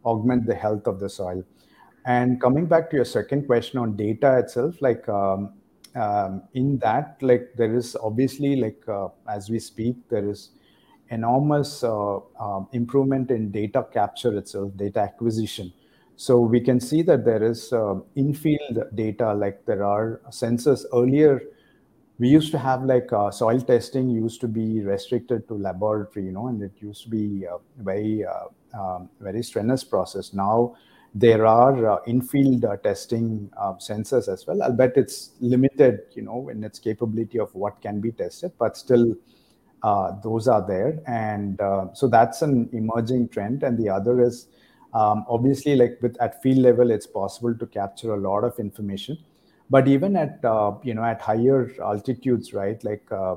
augment 0.04 0.46
the 0.46 0.54
health 0.54 0.86
of 0.86 1.00
the 1.00 1.08
soil 1.08 1.42
and 2.04 2.40
coming 2.40 2.66
back 2.66 2.90
to 2.90 2.96
your 2.96 3.04
second 3.04 3.46
question 3.46 3.78
on 3.78 3.96
data 3.96 4.38
itself 4.38 4.80
like 4.80 5.08
um, 5.08 5.52
um, 5.94 6.42
in 6.52 6.78
that 6.78 7.16
like 7.22 7.50
there 7.56 7.74
is 7.74 7.96
obviously 8.02 8.56
like 8.56 8.82
uh, 8.88 9.08
as 9.28 9.48
we 9.48 9.58
speak 9.58 9.96
there 10.10 10.28
is 10.28 10.50
enormous 11.10 11.84
uh, 11.84 12.16
uh, 12.16 12.64
improvement 12.72 13.30
in 13.30 13.50
data 13.50 13.86
capture 13.92 14.36
itself, 14.36 14.72
data 14.76 15.00
acquisition. 15.00 15.72
So 16.16 16.40
we 16.40 16.60
can 16.60 16.80
see 16.80 17.02
that 17.02 17.24
there 17.24 17.42
is 17.42 17.72
uh, 17.72 17.96
in-field 18.14 18.84
data, 18.94 19.34
like 19.34 19.64
there 19.66 19.84
are 19.84 20.20
sensors. 20.30 20.84
Earlier, 20.92 21.42
we 22.18 22.28
used 22.28 22.50
to 22.52 22.58
have 22.58 22.84
like 22.84 23.12
uh, 23.12 23.30
soil 23.30 23.60
testing 23.60 24.08
used 24.08 24.40
to 24.40 24.48
be 24.48 24.80
restricted 24.80 25.46
to 25.48 25.54
laboratory, 25.54 26.24
you 26.24 26.32
know, 26.32 26.46
and 26.46 26.62
it 26.62 26.72
used 26.80 27.04
to 27.04 27.10
be 27.10 27.44
a 27.44 27.58
very, 27.82 28.24
uh, 28.24 28.78
um, 28.78 29.10
very 29.20 29.42
strenuous 29.42 29.84
process. 29.84 30.32
Now 30.32 30.76
there 31.14 31.46
are 31.46 31.86
uh, 31.86 31.98
in-field 32.06 32.64
testing 32.82 33.50
sensors 33.78 34.32
as 34.32 34.46
well. 34.46 34.62
I'll 34.62 34.72
bet 34.72 34.96
it's 34.96 35.32
limited, 35.40 36.00
you 36.14 36.22
know, 36.22 36.48
in 36.48 36.64
its 36.64 36.78
capability 36.78 37.38
of 37.38 37.54
what 37.54 37.80
can 37.82 38.00
be 38.00 38.12
tested, 38.12 38.52
but 38.58 38.76
still 38.76 39.14
uh, 39.82 40.12
those 40.22 40.48
are 40.48 40.66
there 40.66 40.98
and 41.06 41.60
uh, 41.60 41.86
so 41.92 42.08
that's 42.08 42.42
an 42.42 42.68
emerging 42.72 43.28
trend 43.28 43.62
and 43.62 43.78
the 43.78 43.88
other 43.88 44.20
is 44.20 44.48
um, 44.96 45.24
obviously 45.28 45.76
like 45.76 45.98
with 46.00 46.16
at 46.20 46.42
field 46.42 46.58
level 46.58 46.90
it's 46.90 47.06
possible 47.06 47.54
to 47.54 47.66
capture 47.66 48.14
a 48.14 48.16
lot 48.16 48.44
of 48.44 48.58
information. 48.58 49.18
But 49.68 49.88
even 49.88 50.16
at 50.16 50.44
uh, 50.44 50.72
you 50.82 50.94
know 50.94 51.04
at 51.04 51.20
higher 51.20 51.70
altitudes 51.80 52.54
right 52.54 52.82
like 52.84 53.12
uh, 53.12 53.36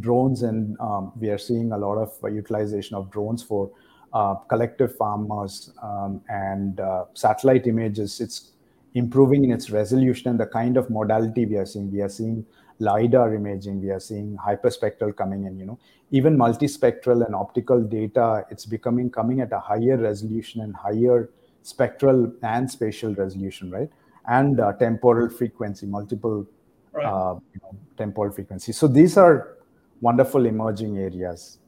drones 0.00 0.42
and 0.42 0.78
um, 0.80 1.12
we 1.20 1.30
are 1.30 1.38
seeing 1.38 1.72
a 1.72 1.78
lot 1.78 1.96
of 1.96 2.12
utilization 2.32 2.96
of 2.96 3.10
drones 3.10 3.42
for 3.42 3.70
uh, 4.12 4.34
collective 4.52 4.96
farmers 4.96 5.72
um, 5.82 6.20
and 6.28 6.80
uh, 6.80 7.04
satellite 7.14 7.66
images. 7.66 8.20
It's 8.20 8.52
improving 8.94 9.44
in 9.44 9.52
its 9.52 9.70
resolution 9.70 10.30
and 10.30 10.40
the 10.40 10.46
kind 10.46 10.76
of 10.76 10.90
modality 10.90 11.46
we 11.46 11.56
are 11.56 11.66
seeing. 11.66 11.92
We 11.92 12.00
are 12.00 12.08
seeing 12.08 12.44
lidar 12.78 13.34
imaging 13.34 13.80
we 13.80 13.90
are 13.90 14.00
seeing 14.00 14.36
hyperspectral 14.36 15.14
coming 15.16 15.44
in 15.44 15.58
you 15.58 15.66
know. 15.66 15.78
Even 16.10 16.36
multispectral 16.36 17.24
and 17.26 17.34
optical 17.34 17.82
data 17.82 18.44
it's 18.50 18.66
becoming 18.66 19.10
coming 19.10 19.40
at 19.40 19.52
a 19.52 19.58
higher 19.58 19.96
resolution 19.96 20.60
and 20.60 20.74
higher 20.74 21.30
spectral 21.62 22.32
and 22.42 22.70
spatial 22.70 23.14
resolution 23.14 23.70
right? 23.70 23.90
And 24.26 24.60
uh, 24.60 24.72
temporal 24.74 25.28
frequency 25.28 25.86
multiple 25.86 26.46
right. 26.92 27.06
uh, 27.06 27.34
you 27.54 27.60
know, 27.62 27.76
temporal 27.96 28.32
frequency. 28.32 28.72
So 28.72 28.86
these 28.86 29.16
are 29.16 29.56
wonderful 30.00 30.46
emerging 30.46 30.98
areas. 30.98 31.58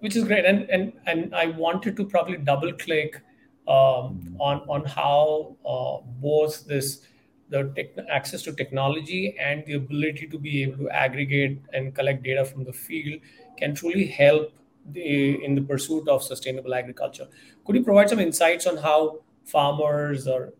Which 0.00 0.16
is 0.16 0.24
great. 0.24 0.44
And 0.44 0.68
and 0.70 0.92
and 1.06 1.34
i 1.34 1.46
wanted 1.46 1.96
to 1.96 2.04
probably 2.04 2.36
double 2.36 2.72
click 2.72 3.22
um, 3.68 3.76
mm-hmm. 3.76 4.40
on 4.40 4.60
on 4.68 4.84
how 4.84 5.56
uh, 5.66 6.04
both 6.20 6.66
this 6.66 7.06
the 7.50 7.72
tech, 7.76 7.88
access 8.08 8.42
to 8.42 8.52
technology 8.52 9.36
and 9.38 9.64
the 9.66 9.74
ability 9.74 10.26
to 10.28 10.38
be 10.38 10.62
able 10.62 10.78
to 10.78 10.90
aggregate 10.90 11.60
and 11.72 11.94
collect 11.94 12.22
data 12.22 12.44
from 12.44 12.64
the 12.64 12.72
field 12.72 13.20
can 13.58 13.74
truly 13.74 14.06
help 14.06 14.52
the, 14.92 15.44
in 15.44 15.54
the 15.54 15.60
pursuit 15.60 16.08
of 16.08 16.22
sustainable 16.22 16.74
agriculture. 16.74 17.26
Could 17.64 17.76
you 17.76 17.84
provide 17.84 18.08
some 18.08 18.20
insights 18.20 18.66
on 18.66 18.76
how 18.78 19.20
farmers 19.44 20.26
or 20.26 20.54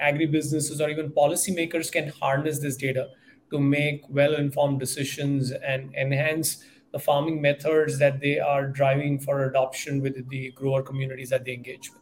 agribusinesses 0.00 0.80
or 0.80 0.90
even 0.90 1.10
policymakers 1.10 1.92
can 1.92 2.08
harness 2.08 2.58
this 2.58 2.76
data 2.76 3.10
to 3.50 3.60
make 3.60 4.02
well-informed 4.08 4.80
decisions 4.80 5.52
and 5.52 5.94
enhance 5.94 6.64
the 6.92 6.98
farming 6.98 7.40
methods 7.40 7.98
that 7.98 8.20
they 8.20 8.38
are 8.38 8.66
driving 8.66 9.18
for 9.18 9.44
adoption 9.44 10.00
with 10.00 10.28
the 10.28 10.50
grower 10.52 10.82
communities 10.82 11.30
that 11.30 11.44
they 11.44 11.52
engage 11.52 11.90
with? 11.92 12.00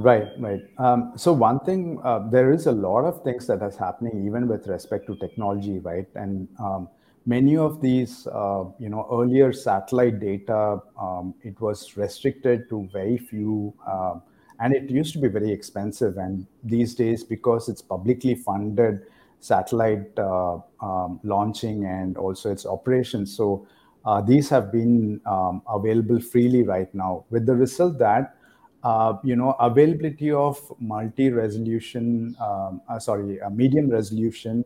Right, 0.00 0.28
right. 0.38 0.60
Um, 0.78 1.12
so 1.16 1.32
one 1.32 1.58
thing, 1.60 2.00
uh, 2.04 2.28
there 2.30 2.52
is 2.52 2.66
a 2.66 2.72
lot 2.72 3.04
of 3.04 3.24
things 3.24 3.48
that 3.48 3.60
is 3.62 3.76
happening 3.76 4.24
even 4.26 4.46
with 4.46 4.68
respect 4.68 5.06
to 5.08 5.16
technology, 5.16 5.80
right? 5.80 6.06
And 6.14 6.46
um, 6.60 6.88
many 7.26 7.56
of 7.56 7.80
these, 7.80 8.28
uh, 8.28 8.64
you 8.78 8.90
know, 8.90 9.08
earlier 9.10 9.52
satellite 9.52 10.20
data, 10.20 10.80
um, 11.00 11.34
it 11.42 11.60
was 11.60 11.96
restricted 11.96 12.68
to 12.68 12.88
very 12.92 13.18
few, 13.18 13.74
uh, 13.84 14.20
and 14.60 14.72
it 14.72 14.88
used 14.88 15.14
to 15.14 15.18
be 15.18 15.26
very 15.26 15.50
expensive. 15.50 16.16
And 16.16 16.46
these 16.62 16.94
days, 16.94 17.24
because 17.24 17.68
it's 17.68 17.82
publicly 17.82 18.36
funded 18.36 19.00
satellite 19.40 20.16
uh, 20.16 20.58
um, 20.80 21.18
launching 21.24 21.86
and 21.86 22.16
also 22.16 22.52
its 22.52 22.66
operations, 22.66 23.36
so 23.36 23.66
uh, 24.04 24.20
these 24.20 24.48
have 24.48 24.70
been 24.70 25.20
um, 25.26 25.60
available 25.68 26.20
freely 26.20 26.62
right 26.62 26.92
now. 26.94 27.24
With 27.30 27.46
the 27.46 27.56
result 27.56 27.98
that 27.98 28.36
uh, 28.82 29.14
you 29.24 29.36
know, 29.36 29.52
availability 29.58 30.30
of 30.30 30.60
multi-resolution, 30.78 32.36
um, 32.40 32.80
uh, 32.88 32.98
sorry, 32.98 33.40
uh, 33.40 33.50
medium 33.50 33.90
resolution, 33.90 34.64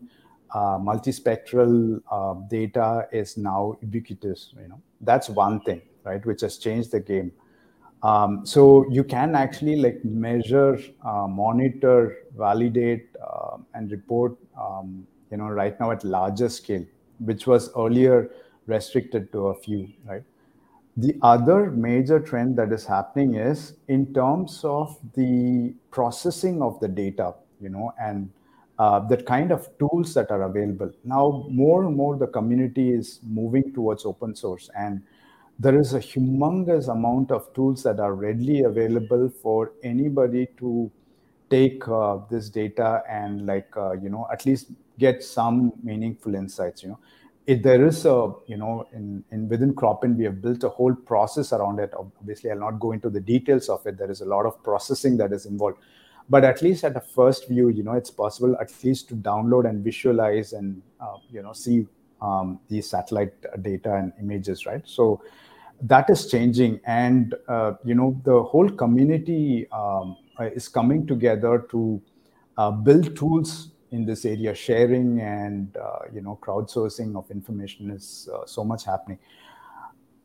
uh, 0.54 0.78
multispectral 0.78 2.00
uh, 2.10 2.34
data 2.48 3.08
is 3.12 3.36
now 3.36 3.76
ubiquitous. 3.80 4.52
You 4.60 4.68
know, 4.68 4.82
that's 5.00 5.28
one 5.28 5.60
thing, 5.60 5.82
right, 6.04 6.24
which 6.26 6.42
has 6.42 6.58
changed 6.58 6.92
the 6.92 7.00
game. 7.00 7.32
Um, 8.02 8.44
so 8.44 8.84
you 8.90 9.04
can 9.04 9.34
actually 9.34 9.76
like 9.76 10.04
measure, 10.04 10.78
uh, 11.04 11.26
monitor, 11.28 12.18
validate, 12.36 13.08
and 13.74 13.90
report. 13.90 14.36
Um, 14.60 15.06
you 15.30 15.38
know, 15.38 15.48
right 15.48 15.78
now 15.80 15.90
at 15.90 16.04
larger 16.04 16.50
scale, 16.50 16.84
which 17.18 17.46
was 17.46 17.70
earlier 17.74 18.30
restricted 18.66 19.32
to 19.32 19.46
a 19.48 19.54
few, 19.54 19.88
right? 20.04 20.22
The 20.96 21.16
other 21.22 21.70
major 21.70 22.20
trend 22.20 22.56
that 22.56 22.72
is 22.72 22.84
happening 22.86 23.34
is 23.34 23.74
in 23.88 24.12
terms 24.12 24.62
of 24.64 24.98
the 25.14 25.74
processing 25.90 26.60
of 26.62 26.80
the 26.80 26.88
data. 26.88 27.34
you 27.60 27.68
know, 27.68 27.92
and 28.00 28.30
uh, 28.78 28.98
the 28.98 29.16
kind 29.16 29.52
of 29.52 29.68
tools 29.78 30.12
that 30.14 30.30
are 30.32 30.42
available. 30.42 30.90
Now, 31.04 31.46
more 31.48 31.84
and 31.84 31.94
more 31.96 32.16
the 32.16 32.26
community 32.26 32.90
is 32.90 33.20
moving 33.22 33.72
towards 33.72 34.04
open 34.04 34.34
source, 34.34 34.68
and 34.76 35.02
there 35.58 35.78
is 35.78 35.94
a 35.94 36.00
humongous 36.00 36.88
amount 36.88 37.30
of 37.30 37.52
tools 37.54 37.84
that 37.84 38.00
are 38.00 38.14
readily 38.14 38.62
available 38.62 39.28
for 39.28 39.72
anybody 39.84 40.48
to 40.58 40.90
take 41.50 41.86
uh, 41.86 42.18
this 42.30 42.48
data 42.48 43.02
and 43.08 43.46
like 43.46 43.68
uh, 43.76 43.92
you 43.92 44.08
know 44.08 44.26
at 44.32 44.44
least 44.46 44.68
get 44.98 45.22
some 45.22 45.72
meaningful 45.82 46.34
insights 46.34 46.82
you 46.82 46.88
know 46.88 46.98
if 47.46 47.62
there 47.62 47.84
is 47.84 48.04
a 48.04 48.32
you 48.46 48.56
know 48.56 48.86
in, 48.92 49.24
in 49.32 49.48
within 49.48 49.74
cropin 49.74 50.16
we 50.16 50.24
have 50.24 50.40
built 50.40 50.62
a 50.64 50.68
whole 50.68 50.94
process 50.94 51.52
around 51.52 51.80
it. 51.80 51.92
Obviously 51.98 52.50
i'll 52.50 52.58
not 52.58 52.78
go 52.78 52.92
into 52.92 53.10
the 53.10 53.20
details 53.20 53.68
of 53.68 53.84
it. 53.86 53.98
There 53.98 54.10
is 54.10 54.20
a 54.20 54.24
lot 54.24 54.46
of 54.46 54.62
processing 54.62 55.16
that 55.18 55.32
is 55.32 55.46
involved. 55.46 55.78
But 56.28 56.44
at 56.44 56.62
least 56.62 56.84
at 56.84 56.96
a 56.96 57.00
first 57.00 57.48
view 57.48 57.68
you 57.68 57.82
know 57.82 57.92
it's 57.92 58.10
possible 58.10 58.56
at 58.60 58.72
least 58.84 59.08
to 59.08 59.16
download 59.16 59.68
and 59.68 59.82
visualize 59.82 60.52
and 60.52 60.80
uh, 61.00 61.16
you 61.30 61.42
know 61.42 61.52
see 61.52 61.86
um, 62.20 62.60
these 62.68 62.88
satellite 62.88 63.34
data 63.62 63.94
and 63.94 64.12
images 64.20 64.64
right? 64.64 64.82
So 64.84 65.22
that 65.82 66.08
is 66.10 66.30
changing. 66.30 66.80
And 66.86 67.34
uh, 67.48 67.72
you 67.84 67.94
know 67.96 68.20
the 68.24 68.42
whole 68.42 68.68
community 68.68 69.66
um, 69.72 70.16
is 70.40 70.68
coming 70.68 71.06
together 71.06 71.66
to 71.70 72.00
uh, 72.56 72.70
build 72.70 73.16
tools 73.16 73.70
in 73.92 74.04
this 74.04 74.24
area 74.24 74.54
sharing 74.54 75.20
and 75.20 75.76
uh, 75.76 76.00
you 76.12 76.20
know 76.20 76.38
crowdsourcing 76.42 77.16
of 77.16 77.30
information 77.30 77.90
is 77.90 78.28
uh, 78.34 78.44
so 78.46 78.64
much 78.64 78.84
happening. 78.84 79.18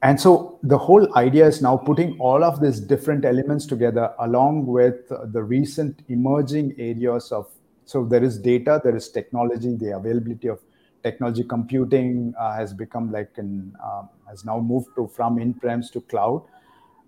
And 0.03 0.19
so 0.19 0.59
the 0.61 0.77
whole 0.77 1.15
idea 1.17 1.47
is 1.47 1.61
now 1.61 1.75
putting 1.75 2.19
all 2.19 2.43
of 2.43 2.61
these 2.61 2.79
different 2.79 3.25
elements 3.25 3.65
together 3.65 4.13
along 4.19 4.67
with 4.67 5.09
the 5.09 5.43
recent 5.43 6.03
emerging 6.07 6.75
areas 6.77 7.31
of 7.31 7.47
so 7.85 8.05
there 8.05 8.23
is 8.23 8.37
data 8.37 8.79
there 8.83 8.95
is 8.95 9.09
technology 9.09 9.75
the 9.75 9.95
availability 9.95 10.49
of 10.49 10.59
technology 11.03 11.43
computing 11.43 12.33
uh, 12.39 12.53
has 12.53 12.73
become 12.73 13.11
like 13.11 13.31
an 13.37 13.73
um, 13.83 14.09
has 14.29 14.45
now 14.45 14.59
moved 14.59 14.89
to 14.95 15.07
from 15.07 15.39
in-prems 15.39 15.91
to 15.91 16.01
cloud 16.01 16.43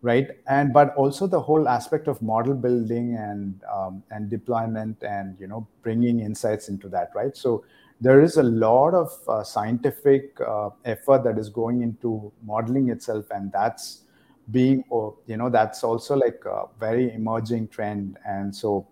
right? 0.01 0.27
And 0.47 0.73
but 0.73 0.95
also 0.95 1.27
the 1.27 1.39
whole 1.39 1.67
aspect 1.67 2.07
of 2.07 2.21
model 2.21 2.53
building 2.53 3.15
and 3.15 3.61
um, 3.71 4.03
and 4.11 4.29
deployment 4.29 5.03
and 5.03 5.37
you 5.39 5.47
know 5.47 5.67
bringing 5.81 6.19
insights 6.21 6.69
into 6.69 6.89
that 6.89 7.11
right? 7.15 7.35
So 7.35 7.63
there 8.01 8.21
is 8.21 8.37
a 8.37 8.43
lot 8.43 8.93
of 8.93 9.11
uh, 9.27 9.43
scientific 9.43 10.39
uh, 10.39 10.69
effort 10.85 11.23
that 11.25 11.37
is 11.37 11.49
going 11.49 11.81
into 11.81 12.31
modeling 12.45 12.89
itself 12.89 13.25
and 13.31 13.51
that's 13.51 14.03
being 14.51 14.83
or 14.89 15.15
you 15.27 15.37
know 15.37 15.49
that's 15.49 15.83
also 15.83 16.15
like 16.15 16.41
a 16.45 16.65
very 16.79 17.13
emerging 17.13 17.67
trend. 17.67 18.17
And 18.25 18.55
so 18.55 18.87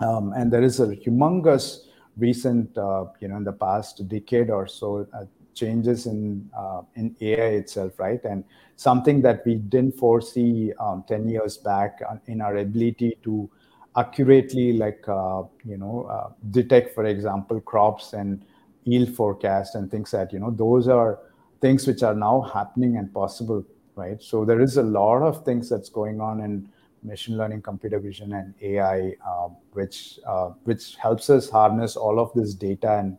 um, 0.00 0.32
and 0.32 0.52
there 0.52 0.62
is 0.62 0.80
a 0.80 0.88
humongous 0.88 1.86
recent 2.16 2.76
uh, 2.76 3.06
you 3.20 3.28
know 3.28 3.36
in 3.36 3.44
the 3.44 3.52
past 3.52 4.06
decade 4.08 4.50
or 4.50 4.66
so 4.66 5.06
uh, 5.14 5.24
changes 5.56 6.06
in 6.06 6.48
uh, 6.56 6.82
in 6.94 7.16
ai 7.20 7.50
itself 7.62 7.98
right? 7.98 8.22
And 8.24 8.44
something 8.76 9.22
that 9.22 9.44
we 9.46 9.54
didn't 9.56 9.96
foresee 9.96 10.72
um, 10.78 11.04
10 11.08 11.28
years 11.28 11.56
back 11.56 12.00
in 12.26 12.40
our 12.40 12.58
ability 12.58 13.18
to 13.24 13.50
accurately 13.96 14.74
like 14.74 15.02
uh, 15.08 15.42
you 15.64 15.78
know 15.78 16.06
uh, 16.10 16.28
detect 16.50 16.94
for 16.94 17.06
example 17.06 17.60
crops 17.60 18.12
and 18.12 18.44
yield 18.84 19.14
forecast 19.16 19.74
and 19.74 19.90
things 19.90 20.10
that 20.10 20.32
you 20.32 20.38
know 20.38 20.50
those 20.50 20.86
are 20.86 21.18
things 21.60 21.86
which 21.86 22.02
are 22.02 22.14
now 22.14 22.42
happening 22.42 22.98
and 22.98 23.12
possible 23.12 23.64
right? 23.96 24.22
So 24.22 24.44
there 24.44 24.60
is 24.60 24.76
a 24.76 24.82
lot 24.82 25.22
of 25.22 25.44
things 25.44 25.70
that's 25.70 25.88
going 25.88 26.20
on 26.20 26.40
in 26.42 26.68
machine 27.02 27.36
learning 27.38 27.62
computer 27.62 27.98
vision 27.98 28.32
and 28.34 28.54
ai 28.62 29.14
uh, 29.26 29.48
which 29.72 30.18
uh, 30.26 30.50
which 30.64 30.96
helps 30.96 31.30
us 31.30 31.48
harness 31.48 31.96
all 31.96 32.18
of 32.18 32.32
this 32.34 32.54
data 32.54 32.98
and 32.98 33.16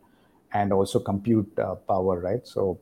and 0.52 0.72
also 0.72 0.98
compute 0.98 1.50
uh, 1.58 1.74
power 1.74 2.20
right 2.20 2.46
so 2.46 2.78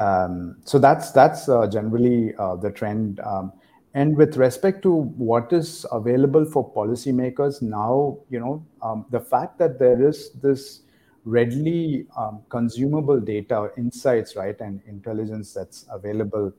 um, 0.00 0.56
so 0.64 0.78
that's 0.78 1.12
that's 1.12 1.48
uh, 1.48 1.66
generally 1.66 2.34
uh, 2.36 2.56
the 2.56 2.70
trend. 2.70 3.20
Um, 3.20 3.52
and 3.92 4.16
with 4.16 4.36
respect 4.36 4.82
to 4.82 4.92
what 4.92 5.52
is 5.52 5.84
available 5.92 6.44
for 6.44 6.72
policymakers 6.72 7.60
now, 7.60 8.18
you 8.30 8.40
know, 8.40 8.64
um, 8.82 9.04
the 9.10 9.20
fact 9.20 9.58
that 9.58 9.78
there 9.78 10.02
is 10.02 10.30
this 10.42 10.82
readily 11.24 12.06
um, 12.16 12.40
consumable 12.48 13.20
data, 13.20 13.70
insights, 13.76 14.36
right, 14.36 14.58
and 14.60 14.80
intelligence 14.86 15.52
that's 15.52 15.86
available 15.90 16.52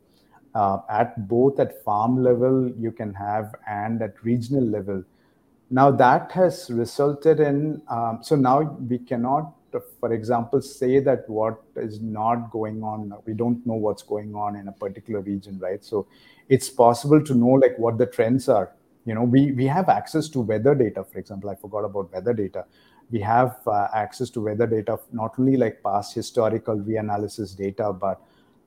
uh, 0.54 0.80
at 0.90 1.28
both 1.28 1.60
at 1.60 1.84
farm 1.84 2.22
level 2.22 2.70
you 2.78 2.92
can 2.92 3.14
have 3.14 3.56
and 3.68 4.02
at 4.04 4.24
regional 4.24 4.64
level. 4.64 5.04
Now 5.72 5.90
that 5.90 6.32
has 6.34 6.70
resulted 6.70 7.40
in 7.40 7.82
um, 7.88 8.20
so 8.22 8.36
now 8.36 8.62
we 8.62 9.00
cannot 9.00 9.54
for 10.00 10.14
example, 10.14 10.62
say 10.62 11.00
that 11.00 11.30
what 11.30 11.62
is 11.76 12.02
not 12.02 12.52
going 12.52 12.84
on, 12.84 13.14
we 13.26 13.34
don't 13.34 13.66
know 13.66 13.74
what's 13.74 14.04
going 14.04 14.36
on 14.36 14.56
in 14.56 14.68
a 14.68 14.72
particular 14.72 15.22
region, 15.22 15.60
right? 15.60 15.84
So 15.84 16.08
it's 16.50 16.70
possible 16.70 17.24
to 17.24 17.34
know 17.34 17.54
like 17.64 17.78
what 17.78 17.98
the 17.98 18.06
trends 18.06 18.50
are. 18.50 18.72
You 19.06 19.16
know, 19.16 19.24
we, 19.24 19.52
we 19.52 19.66
have 19.66 19.90
access 19.90 20.30
to 20.30 20.42
weather 20.42 20.76
data, 20.76 21.04
for 21.04 21.18
example. 21.20 21.50
I 21.50 21.56
forgot 21.56 21.86
about 21.86 22.12
weather 22.14 22.34
data. 22.34 22.66
We 23.10 23.20
have 23.22 23.58
uh, 23.66 23.88
access 23.94 24.30
to 24.32 24.42
weather 24.42 24.68
data, 24.68 25.00
not 25.12 25.36
only 25.40 25.58
like 25.58 25.82
past 25.84 26.14
historical 26.14 26.78
reanalysis 26.78 27.58
data, 27.58 27.92
but 27.92 28.22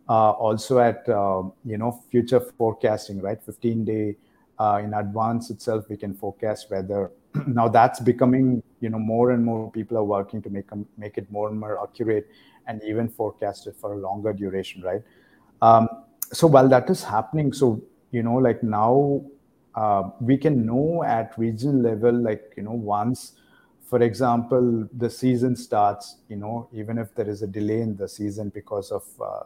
uh, 0.08 0.32
also 0.32 0.80
at, 0.80 1.08
uh, 1.08 1.44
you 1.64 1.78
know, 1.78 2.02
future 2.10 2.40
forecasting, 2.40 3.20
right? 3.20 3.42
15 3.42 3.84
day 3.84 4.16
uh, 4.58 4.80
in 4.82 4.94
advance 4.94 5.50
itself, 5.50 5.88
we 5.88 5.96
can 5.96 6.14
forecast 6.14 6.70
weather 6.70 7.10
now 7.46 7.68
that's 7.68 8.00
becoming 8.00 8.62
you 8.84 8.90
know 8.94 9.02
more 9.10 9.30
and 9.32 9.44
more 9.50 9.70
people 9.76 9.96
are 10.00 10.08
working 10.12 10.42
to 10.46 10.50
make 10.56 10.74
make 11.04 11.18
it 11.22 11.30
more 11.36 11.48
and 11.50 11.58
more 11.58 11.76
accurate 11.82 12.26
and 12.66 12.82
even 12.90 13.08
forecasted 13.08 13.74
for 13.80 13.92
a 13.94 13.98
longer 14.06 14.32
duration 14.32 14.82
right? 14.82 15.02
Um, 15.62 15.88
so 16.32 16.46
while 16.46 16.68
that 16.68 16.90
is 16.90 17.02
happening 17.02 17.52
so 17.52 17.80
you 18.10 18.22
know 18.22 18.34
like 18.48 18.62
now 18.62 19.22
uh, 19.74 20.02
we 20.20 20.36
can 20.36 20.64
know 20.66 21.02
at 21.04 21.36
regional 21.38 21.80
level 21.90 22.12
like 22.12 22.52
you 22.56 22.62
know 22.62 22.72
once 22.72 23.32
for 23.88 24.02
example 24.02 24.88
the 25.04 25.10
season 25.10 25.56
starts 25.56 26.16
you 26.28 26.36
know 26.36 26.68
even 26.72 26.98
if 26.98 27.14
there 27.14 27.28
is 27.28 27.42
a 27.42 27.46
delay 27.46 27.80
in 27.80 27.96
the 27.96 28.08
season 28.08 28.50
because 28.60 28.90
of 28.90 29.04
uh, 29.20 29.42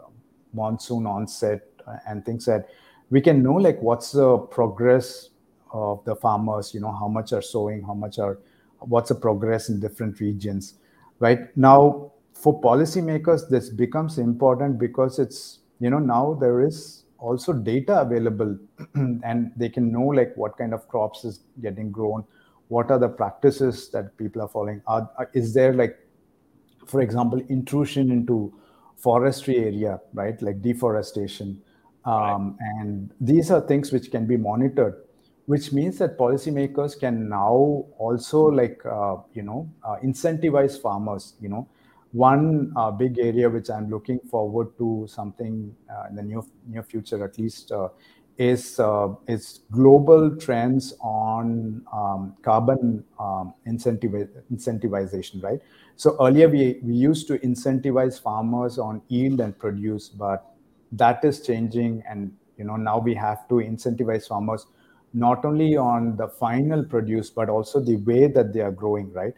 monsoon 0.53 1.07
onset 1.07 1.63
and 2.07 2.25
things 2.25 2.45
that 2.45 2.69
we 3.11 3.21
can 3.21 3.43
know 3.43 3.55
like 3.55 3.81
what's 3.81 4.13
the 4.13 4.37
progress 4.59 5.31
of 5.73 6.05
the 6.05 6.15
farmers 6.17 6.73
you 6.75 6.81
know 6.81 6.93
how 6.93 7.09
much 7.09 7.33
are 7.33 7.43
sowing 7.43 7.83
how 7.83 7.95
much 7.95 8.19
are 8.19 8.39
what's 8.81 9.09
the 9.09 9.15
progress 9.15 9.69
in 9.69 9.81
different 9.81 10.21
regions 10.21 10.75
right? 11.21 11.57
Now 11.57 12.13
for 12.35 12.61
policymakers 12.61 13.49
this 13.49 13.69
becomes 13.71 14.19
important 14.19 14.79
because 14.79 15.19
it's 15.19 15.61
you 15.81 15.91
know 15.91 15.99
now 15.99 16.35
there 16.41 16.61
is 16.63 17.05
also 17.19 17.53
data 17.53 18.01
available 18.01 18.57
and 18.95 19.51
they 19.57 19.69
can 19.69 19.91
know 19.91 20.07
like 20.07 20.37
what 20.37 20.57
kind 20.57 20.73
of 20.73 20.87
crops 20.89 21.25
is 21.25 21.41
getting 21.61 21.91
grown 21.91 22.25
what 22.69 22.91
are 22.93 22.99
the 22.99 23.09
practices 23.09 23.89
that 23.91 24.17
people 24.17 24.41
are 24.41 24.49
following 24.49 24.81
are, 24.87 25.11
is 25.35 25.53
there 25.53 25.73
like 25.73 25.99
for 26.87 27.01
example 27.01 27.43
intrusion 27.49 28.13
into 28.13 28.53
forestry 28.99 29.57
area 29.57 30.01
right? 30.13 30.41
Like 30.43 30.61
deforestation. 30.61 31.63
Um, 32.05 32.57
right. 32.61 32.81
and 32.81 33.13
these 33.21 33.51
are 33.51 33.61
things 33.61 33.93
which 33.93 34.11
can 34.11 34.27
be 34.27 34.37
monitored 34.37 34.95
which 35.49 35.73
means 35.73 35.99
that 35.99 36.19
policymakers 36.19 36.99
can 37.01 37.29
now 37.29 37.85
also 37.99 38.41
like 38.61 38.85
uh, 38.85 39.17
you 39.33 39.43
know 39.43 39.69
uh, 39.85 39.97
incentivize 40.05 40.81
farmers 40.81 41.35
you 41.41 41.49
know. 41.49 41.69
One 42.13 42.73
uh, 42.75 42.91
big 42.91 43.19
area 43.19 43.51
which 43.51 43.69
i'm 43.69 43.91
looking 43.91 44.19
forward 44.31 44.69
to 44.79 45.07
something 45.07 45.75
uh, 45.95 46.05
in 46.09 46.17
the 46.17 46.23
near 46.23 46.41
near 46.67 46.83
future 46.83 47.23
at 47.23 47.37
least 47.39 47.71
uh, 47.71 47.89
is 48.39 48.81
uh, 48.81 49.09
is 49.27 49.61
global 49.71 50.35
trends 50.37 50.95
on 51.01 51.83
um, 51.93 52.35
carbon 52.43 53.05
um, 53.21 53.53
incentivization 53.67 55.43
right? 55.43 55.61
So 55.97 56.17
earlier 56.25 56.49
we 56.49 56.79
we 56.83 56.95
used 56.95 57.27
to 57.29 57.39
incentivize 57.41 58.21
farmers 58.23 58.79
on 58.79 59.03
yield 59.09 59.41
and 59.41 59.59
produce 59.59 60.09
but 60.09 60.47
that 60.93 61.25
is 61.25 61.41
changing 61.43 62.03
and 62.09 62.33
you 62.57 62.65
know 62.65 62.77
now 62.77 62.99
we 62.99 63.15
have 63.15 63.47
to 63.49 63.57
incentivize 63.57 64.29
farmers 64.29 64.67
not 65.15 65.45
only 65.45 65.77
on 65.77 66.17
the 66.17 66.29
final 66.29 66.85
produce, 66.85 67.31
but 67.31 67.49
also 67.49 67.81
the 67.81 67.97
way 67.97 68.27
that 68.27 68.53
they 68.53 68.61
are 68.61 68.73
growing, 68.73 69.13
right? 69.13 69.35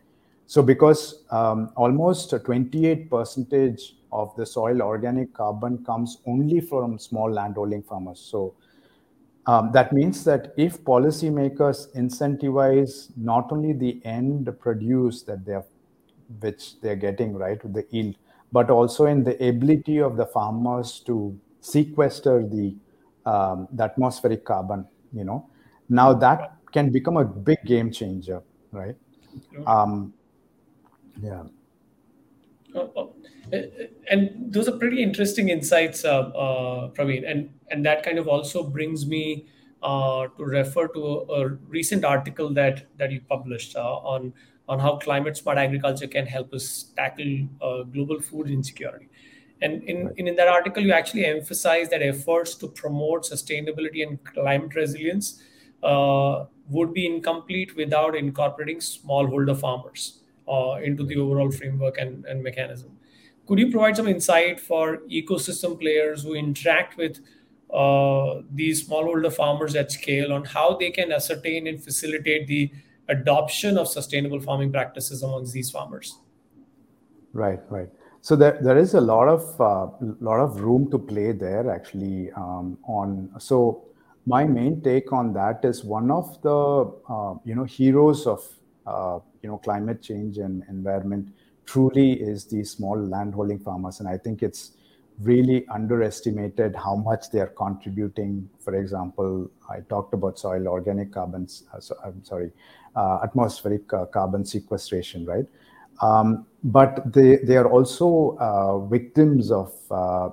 So 0.47 0.63
because 0.63 1.23
um, 1.31 1.71
almost 1.77 2.31
28 2.31 3.09
percentage 3.09 3.95
of 4.13 4.35
the 4.37 4.45
soil 4.45 4.83
organic 4.83 5.33
carbon 5.33 5.85
comes 5.85 6.19
only 6.27 6.61
from 6.61 6.99
small 6.99 7.31
landholding 7.31 7.83
farmers. 7.83 8.19
So 8.19 8.55
um, 9.47 9.71
that 9.73 9.93
means 9.93 10.25
that 10.25 10.53
if 10.57 10.83
policymakers 10.83 11.95
incentivize 11.97 13.11
not 13.17 13.53
only 13.53 13.73
the 13.73 14.01
end 14.05 14.49
produce 14.61 15.23
that 15.23 15.45
they're 15.45 15.65
which 16.39 16.81
they're 16.81 16.97
getting 16.97 17.35
right 17.35 17.63
with 17.65 17.75
the 17.75 17.85
yield, 17.91 18.15
but 18.53 18.71
also 18.71 19.07
in 19.07 19.25
the 19.25 19.37
ability 19.49 19.99
of 19.99 20.17
the 20.17 20.27
farmers 20.27 21.01
to 21.01 21.39
sequester 21.61 22.47
the 22.47 22.75
um, 23.27 23.69
the 23.73 23.85
atmospheric 23.85 24.45
carbon, 24.45 24.87
you 25.13 25.25
know, 25.25 25.50
now 25.91 26.15
that 26.15 26.57
can 26.73 26.91
become 26.91 27.17
a 27.17 27.25
big 27.25 27.59
game 27.67 27.91
changer, 27.91 28.43
right? 28.73 28.97
Um, 29.67 30.15
yeah. 31.21 31.43
Oh, 32.75 32.93
oh. 32.97 33.13
And 34.09 34.53
those 34.53 34.69
are 34.69 34.79
pretty 34.79 35.03
interesting 35.03 35.49
insights, 35.49 36.05
uh, 36.05 36.21
uh, 36.21 36.91
Praveen. 36.91 37.29
And 37.29 37.51
and 37.71 37.85
that 37.85 38.05
kind 38.05 38.19
of 38.19 38.29
also 38.29 38.63
brings 38.63 39.07
me 39.07 39.47
uh, 39.83 40.29
to 40.37 40.45
refer 40.45 40.87
to 40.89 41.05
a, 41.31 41.49
recent 41.69 42.05
article 42.05 42.51
that 42.55 42.87
that 42.97 43.11
you 43.11 43.21
published 43.29 43.77
uh, 43.77 43.97
on 43.97 44.33
on 44.69 44.79
how 44.79 44.97
climate 44.99 45.37
smart 45.37 45.59
agriculture 45.59 46.07
can 46.07 46.27
help 46.27 46.55
us 46.55 46.93
tackle 46.95 47.49
uh, 47.61 47.83
global 47.83 48.21
food 48.21 48.49
insecurity. 48.49 49.09
And 49.63 49.83
in, 49.83 50.07
right. 50.07 50.15
in, 50.17 50.29
in 50.29 50.37
that 50.37 50.49
article, 50.49 50.83
you 50.83 50.93
actually 50.93 51.27
emphasize 51.27 51.91
that 51.91 52.03
efforts 52.03 52.55
to 52.55 52.69
promote 52.69 53.25
sustainability 53.25 54.07
and 54.07 54.23
climate 54.25 54.75
resilience 54.77 55.41
uh, 55.41 55.45
would 55.83 56.95
be 56.95 57.07
incomplete 57.07 57.77
without 57.77 58.17
incorporating 58.17 58.79
smallholder 58.79 59.59
farmers 59.59 60.21
uh, 60.49 60.75
into 60.83 61.05
the 61.05 61.17
overall 61.17 61.51
framework 61.51 61.99
and, 61.99 62.25
and 62.27 62.43
mechanism. 62.43 62.97
Could 63.47 63.59
you 63.59 63.71
provide 63.71 63.97
some 63.97 64.07
insight 64.07 64.61
for 64.61 64.99
ecosystem 65.11 65.79
players 65.81 66.23
who 66.23 66.35
interact 66.35 66.97
with 66.97 67.19
uh, 67.73 68.43
these 68.53 68.89
smallholder 68.89 69.33
farmers 69.33 69.75
at 69.75 69.91
scale 69.91 70.33
on 70.33 70.45
how 70.45 70.77
they 70.77 70.91
can 70.91 71.13
ascertain 71.13 71.67
and 71.67 71.83
facilitate 71.83 72.47
the 72.47 72.71
adoption 73.09 73.77
of 73.77 73.89
sustainable 73.89 74.41
farming 74.41 74.73
practices 74.73 75.23
amongst 75.23 75.53
these 75.53 75.71
farmers? 75.71 76.19
Right, 77.33 77.61
right. 77.69 77.89
So 78.23 78.37
there, 78.37 78.59
there 78.61 78.77
is 78.77 78.95
a 78.95 79.01
lot 79.01 79.29
of 79.29 79.61
uh, 79.61 79.87
lot 80.21 80.41
of 80.41 80.61
room 80.61 80.91
to 80.91 80.99
play 80.99 81.33
there 81.33 81.71
actually 81.71 82.31
um, 82.33 82.77
on. 82.85 83.31
So 83.39 83.90
my 84.27 84.45
main 84.45 84.81
take 84.83 85.13
on 85.13 85.33
that 85.33 85.65
is 85.65 85.85
one 85.85 86.11
of 86.11 86.41
the 86.43 86.93
uh, 87.09 87.35
you 87.45 87.55
know 87.55 87.65
heroes 87.65 88.27
of 88.27 88.45
uh, 88.87 89.19
you 89.43 89.49
know 89.49 89.59
climate 89.59 90.03
change 90.03 90.39
and 90.39 90.63
environment 90.69 91.29
truly 91.65 92.13
is 92.13 92.47
the 92.47 92.65
small 92.65 92.99
landholding 92.99 93.59
farmers, 93.59 94.01
and 94.01 94.09
I 94.09 94.19
think 94.19 94.43
it's 94.43 94.73
really 95.23 95.67
underestimated 95.69 96.75
how 96.75 96.97
much 96.97 97.31
they 97.31 97.41
are 97.41 97.53
contributing. 97.65 98.49
For 98.59 98.75
example, 98.75 99.51
I 99.69 99.81
talked 99.81 100.15
about 100.15 100.39
soil 100.39 100.67
organic 100.67 101.13
carbons. 101.13 101.65
Uh, 101.73 101.81
so, 101.81 101.95
I'm 102.05 102.25
sorry, 102.25 102.51
uh, 102.97 103.19
atmospheric 103.23 103.93
uh, 103.93 104.07
carbon 104.07 104.45
sequestration, 104.45 105.27
right? 105.27 105.47
Um, 106.03 106.47
but 106.65 107.13
they, 107.13 107.37
they 107.37 107.57
are 107.57 107.71
also 107.71 108.37
uh, 108.41 108.79
victims 108.87 109.51
of 109.51 109.73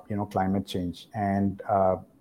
you 0.08 0.16
know 0.16 0.26
climate 0.26 0.66
change 0.66 1.08
and 1.14 1.60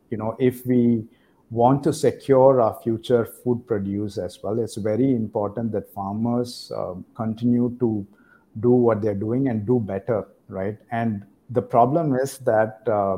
you 0.09 0.17
know 0.17 0.35
if 0.39 0.65
we 0.65 1.05
want 1.49 1.83
to 1.83 1.93
secure 1.93 2.61
our 2.61 2.77
future 2.83 3.25
food 3.25 3.65
produce 3.67 4.17
as 4.17 4.41
well. 4.43 4.59
It's 4.59 4.75
very 4.75 5.13
important 5.13 5.71
that 5.71 5.93
farmers 5.93 6.71
uh, 6.75 6.95
continue 7.15 7.75
to 7.79 8.05
do 8.59 8.71
what 8.71 9.01
they're 9.01 9.15
doing 9.15 9.47
and 9.47 9.65
do 9.65 9.79
better 9.79 10.27
right? 10.49 10.77
And 10.91 11.25
the 11.49 11.61
problem 11.61 12.15
is 12.15 12.37
that 12.39 12.81
uh, 12.87 13.17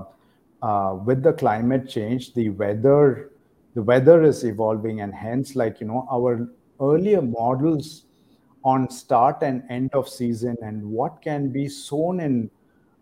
uh, 0.61 0.95
with 0.95 1.23
the 1.23 1.33
climate 1.33 1.87
change 1.87 2.33
the 2.33 2.49
weather 2.49 3.31
the 3.75 3.81
weather 3.81 4.23
is 4.23 4.43
evolving 4.43 5.01
and 5.01 5.13
hence 5.13 5.55
like 5.55 5.79
you 5.79 5.87
know 5.87 6.07
our 6.11 6.49
earlier 6.81 7.21
models 7.21 8.05
on 8.63 8.89
start 8.89 9.37
and 9.41 9.63
end 9.69 9.89
of 9.93 10.09
season 10.09 10.57
and 10.61 10.83
what 10.83 11.21
can 11.21 11.49
be 11.49 11.67
sown 11.67 12.19
in 12.19 12.49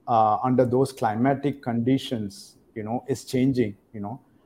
uh, 0.07 0.37
under 0.43 0.65
those 0.65 0.91
climatic 0.91 1.63
conditions 1.63 2.57
you 2.75 2.83
know 2.83 3.03
is 3.07 3.25
changing 3.25 3.75
you 3.93 3.99
know. 3.99 4.19
um, 4.19 4.36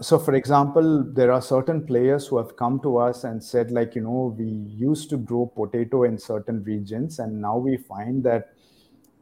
so 0.00 0.18
for 0.18 0.34
example 0.34 1.02
there 1.02 1.32
are 1.32 1.42
certain 1.42 1.84
players 1.86 2.26
who 2.26 2.36
have 2.36 2.56
come 2.56 2.78
to 2.80 2.98
us 2.98 3.24
and 3.24 3.42
said 3.42 3.70
like 3.70 3.94
you 3.94 4.02
know 4.02 4.34
we 4.38 4.44
used 4.44 5.08
to 5.10 5.16
grow 5.16 5.46
potato 5.46 6.04
in 6.04 6.18
certain 6.18 6.62
regions 6.64 7.18
and 7.18 7.40
now 7.40 7.56
we 7.56 7.76
find 7.76 8.22
that 8.22 8.52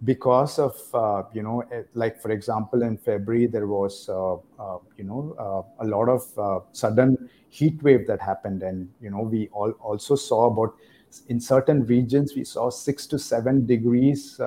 because 0.05 0.59
of 0.59 0.77
uh, 0.93 1.23
you 1.33 1.43
know 1.43 1.63
eh, 1.73 1.83
like 1.95 2.21
for 2.21 2.31
example 2.31 2.83
in 2.83 2.97
february 2.99 3.47
there 3.47 3.67
was 3.67 4.09
uh, 4.09 4.35
uh, 4.35 4.79
you 4.99 5.05
know 5.05 5.65
a 5.81 5.85
lot 5.85 6.09
of 6.09 6.67
sudden 6.73 7.17
heat 7.49 7.81
wave 7.83 8.07
that 8.07 8.21
happened 8.21 8.63
and 8.63 8.89
you 9.01 9.11
know 9.11 9.21
we 9.21 9.49
all 9.53 9.71
also 9.81 10.15
saw 10.15 10.47
about 10.47 10.75
in 11.29 11.41
certain 11.41 11.87
regions 11.87 12.35
we 12.35 12.45
saw 12.45 12.69
6 12.69 13.07
to 13.07 13.19
7 13.19 13.65
degrees 13.67 14.41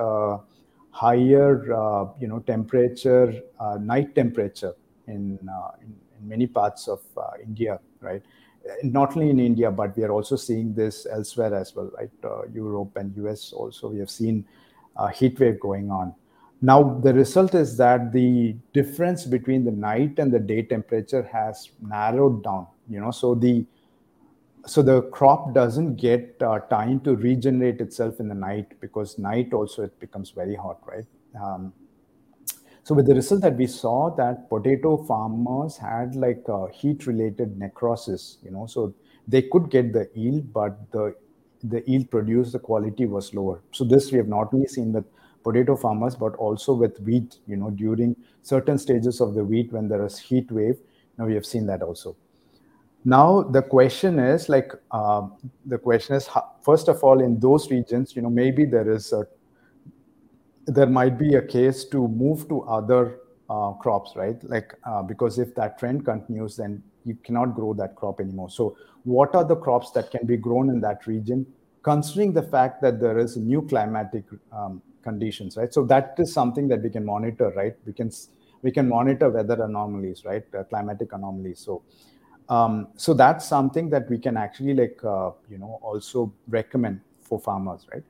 higher 0.90 1.64
you 2.20 2.28
know 2.28 2.40
temperature 2.40 3.32
night 3.80 4.14
temperature 4.14 4.74
in, 5.08 5.38
in, 5.42 5.48
in 6.18 6.28
many 6.28 6.46
parts 6.46 6.88
of 6.88 7.00
india 7.42 7.78
right 8.00 8.22
not 8.82 9.16
only 9.16 9.30
in 9.30 9.40
india 9.40 9.70
but 9.70 9.96
we 9.96 10.04
are 10.04 10.12
also 10.12 10.36
seeing 10.36 10.74
this 10.74 11.06
elsewhere 11.10 11.54
as 11.54 11.74
well 11.74 11.90
right 11.98 12.10
europe 12.52 12.96
and 12.96 13.16
us 13.26 13.52
also 13.52 13.88
we 13.88 13.98
have 13.98 14.10
seen 14.10 14.44
uh, 14.98 15.08
heat 15.08 15.38
wave 15.40 15.58
going 15.60 15.90
on. 15.90 16.14
Now, 16.60 16.98
the 17.04 17.14
result 17.14 17.54
is 17.54 17.76
that 17.76 18.12
the 18.12 18.56
difference 18.72 19.24
between 19.24 19.64
the 19.64 19.70
night 19.70 20.18
and 20.18 20.32
the 20.32 20.40
day 20.40 20.62
temperature 20.62 21.22
has 21.22 21.70
narrowed 21.80 22.42
down. 22.42 22.66
You 22.90 23.00
know, 23.00 23.12
so 23.12 23.34
the 23.34 23.64
so 24.66 24.82
the 24.82 25.02
crop 25.02 25.54
doesn't 25.54 25.96
get 25.96 26.36
uh, 26.42 26.58
time 26.58 27.00
to 27.00 27.14
regenerate 27.16 27.80
itself 27.80 28.20
in 28.20 28.28
the 28.28 28.34
night 28.34 28.78
because 28.80 29.18
night 29.18 29.54
also 29.54 29.84
it 29.84 29.98
becomes 30.00 30.30
very 30.30 30.56
hot, 30.56 30.78
right? 30.84 31.06
Um, 31.40 31.72
so 32.82 32.94
with 32.94 33.06
the 33.06 33.14
result 33.14 33.42
that 33.42 33.56
we 33.56 33.66
saw 33.66 34.14
that 34.16 34.48
potato 34.48 34.96
farmers 35.04 35.76
had 35.76 36.14
like 36.14 36.44
heat-related 36.72 37.58
necrosis, 37.58 38.38
you 38.42 38.50
know, 38.50 38.66
so 38.66 38.94
they 39.26 39.42
could 39.42 39.70
get 39.70 39.92
the 39.92 40.08
yield, 40.14 40.52
but 40.52 40.90
the 40.92 41.14
the 41.64 41.82
yield 41.88 42.08
produced, 42.10 42.52
the 42.52 42.58
quality 42.58 43.04
was 43.04 43.34
lower. 43.34 43.60
So 43.72 43.84
this 43.84 44.12
we 44.12 44.18
have 44.18 44.28
not 44.28 44.54
only 44.54 44.68
seen 44.68 44.92
with 44.92 45.04
potato 45.42 45.76
farmers, 45.76 46.14
but 46.14 46.34
also 46.36 46.72
with 46.72 47.00
wheat, 47.00 47.38
you 47.46 47.56
know, 47.56 47.70
during 47.70 48.14
certain 48.42 48.78
stages 48.78 49.20
of 49.20 49.34
the 49.34 49.44
wheat 49.44 49.72
when 49.72 49.88
there 49.88 50.04
is 50.06 50.18
heat 50.18 50.50
wave. 50.52 50.78
Now 51.18 51.26
we 51.26 51.34
have 51.34 51.44
seen 51.44 51.66
that 51.66 51.82
also. 51.82 52.16
Now 53.04 53.42
the 53.42 53.62
question 53.62 54.18
is 54.18 54.48
like, 54.48 54.72
uh, 54.90 55.28
the 55.66 55.78
question 55.78 56.16
is, 56.16 56.28
first 56.62 56.88
of 56.88 57.02
all, 57.02 57.20
in 57.20 57.40
those 57.40 57.70
regions, 57.70 58.14
you 58.14 58.22
know, 58.22 58.30
maybe 58.30 58.64
there 58.64 58.90
is 58.90 59.12
a, 59.12 59.26
there 60.68 60.86
might 60.86 61.18
be 61.18 61.34
a 61.34 61.42
case 61.42 61.84
to 61.86 62.06
move 62.08 62.48
to 62.48 62.62
other 62.62 63.20
uh, 63.48 63.72
crops, 63.72 64.12
right? 64.14 64.42
Like, 64.44 64.74
uh, 64.84 65.02
because 65.02 65.38
if 65.38 65.54
that 65.54 65.78
trend 65.78 66.04
continues, 66.04 66.56
then 66.56 66.82
you 67.04 67.16
cannot 67.24 67.54
grow 67.54 67.72
that 67.74 67.96
crop 67.96 68.20
anymore. 68.20 68.50
So 68.50 68.76
what 69.04 69.34
are 69.34 69.44
the 69.44 69.56
crops 69.56 69.90
that 69.92 70.10
can 70.10 70.26
be 70.26 70.36
grown 70.36 70.68
in 70.68 70.80
that 70.82 71.06
region, 71.06 71.46
considering 71.82 72.34
the 72.34 72.42
fact 72.42 72.82
that 72.82 73.00
there 73.00 73.18
is 73.18 73.36
new 73.36 73.62
climatic 73.62 74.24
um, 74.52 74.82
conditions, 75.02 75.56
right? 75.56 75.72
So 75.72 75.84
that 75.86 76.14
is 76.18 76.32
something 76.32 76.68
that 76.68 76.82
we 76.82 76.90
can 76.90 77.04
monitor, 77.04 77.50
right? 77.56 77.74
We 77.86 77.92
can 77.94 78.10
we 78.60 78.72
can 78.72 78.88
monitor 78.88 79.30
weather 79.30 79.62
anomalies, 79.62 80.24
right? 80.24 80.44
Uh, 80.52 80.64
climatic 80.64 81.12
anomalies. 81.12 81.60
So 81.60 81.82
um, 82.48 82.88
so 82.96 83.14
that's 83.14 83.46
something 83.46 83.88
that 83.90 84.10
we 84.10 84.18
can 84.18 84.36
actually 84.36 84.74
like 84.74 85.02
uh, 85.04 85.30
you 85.48 85.58
know 85.58 85.78
also 85.80 86.32
recommend 86.48 87.00
for 87.22 87.38
farmers, 87.40 87.86
right? 87.92 88.02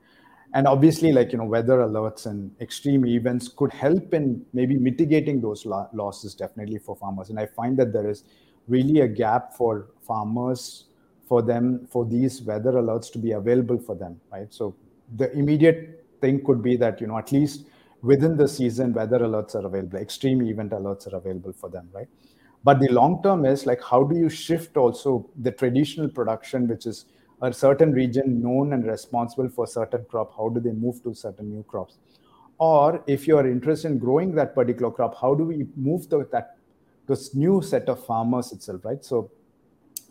And 0.55 0.67
obviously, 0.67 1.13
like 1.13 1.33
you 1.33 1.39
know, 1.39 1.45
weather 1.45 1.79
alerts 1.79 2.27
and 2.27 2.51
extreme 2.61 3.05
events 3.07 3.49
could 3.49 3.73
help 3.73 4.15
in 4.15 4.45
maybe 4.53 4.77
mitigating 4.77 5.41
those 5.41 5.67
lo- 5.67 5.89
losses 5.93 6.35
definitely 6.35 6.79
for 6.79 6.97
farmers. 6.97 7.29
And 7.29 7.39
I 7.39 7.47
find 7.47 7.77
that 7.79 7.93
there 7.93 8.09
is 8.09 8.25
really 8.67 9.01
a 9.01 9.09
gap 9.09 9.53
for 9.55 9.89
farmers 10.07 10.85
for 11.29 11.43
them 11.43 11.87
for 11.91 12.05
these 12.05 12.43
weather 12.43 12.73
alerts 12.73 13.13
to 13.13 13.19
be 13.19 13.33
available 13.33 13.79
for 13.79 13.95
them 13.95 14.21
right 14.33 14.53
so 14.53 14.75
the 15.17 15.31
immediate 15.33 16.05
thing 16.21 16.43
could 16.45 16.63
be 16.63 16.77
that 16.77 17.01
you 17.01 17.07
know 17.07 17.19
at 17.19 17.31
least 17.33 17.67
within 18.03 18.37
the 18.37 18.49
season 18.49 18.93
weather 18.93 19.19
alerts 19.19 19.55
are 19.55 19.67
available 19.67 19.99
extreme 19.99 20.43
event 20.43 20.73
alerts 20.73 21.13
are 21.13 21.17
available 21.17 21.53
for 21.53 21.69
them 21.69 21.89
right 21.93 22.09
but 22.65 22.81
the 22.81 22.89
long 22.89 23.23
term 23.23 23.45
is 23.45 23.67
like 23.67 23.83
how 23.83 24.03
do 24.03 24.17
you 24.17 24.29
shift 24.29 24.77
also 24.77 25.29
the 25.37 25.53
traditional 25.53 26.09
production 26.09 26.67
which 26.69 26.87
is 26.87 27.07
a 27.43 27.53
certain 27.53 27.93
region 27.93 28.43
known 28.43 28.73
and 28.73 28.87
responsible 28.87 29.49
for 29.49 29.67
certain 29.67 30.05
crop 30.11 30.33
how 30.37 30.49
do 30.49 30.61
they 30.61 30.73
move 30.73 31.03
to 31.03 31.15
certain 31.15 31.49
new 31.49 31.63
crops 31.65 31.99
or 32.59 33.03
if 33.07 33.29
you 33.29 33.37
are 33.39 33.47
interested 33.47 33.93
in 33.93 33.99
growing 33.99 34.35
that 34.35 34.55
particular 34.55 34.91
crop 34.91 35.15
how 35.21 35.35
do 35.35 35.45
we 35.45 35.67
move 35.77 36.09
that 36.11 36.59
this 37.09 37.35
new 37.35 37.61
set 37.61 37.89
of 37.89 38.05
farmers 38.05 38.53
itself, 38.53 38.85
right? 38.85 39.05
So 39.05 39.31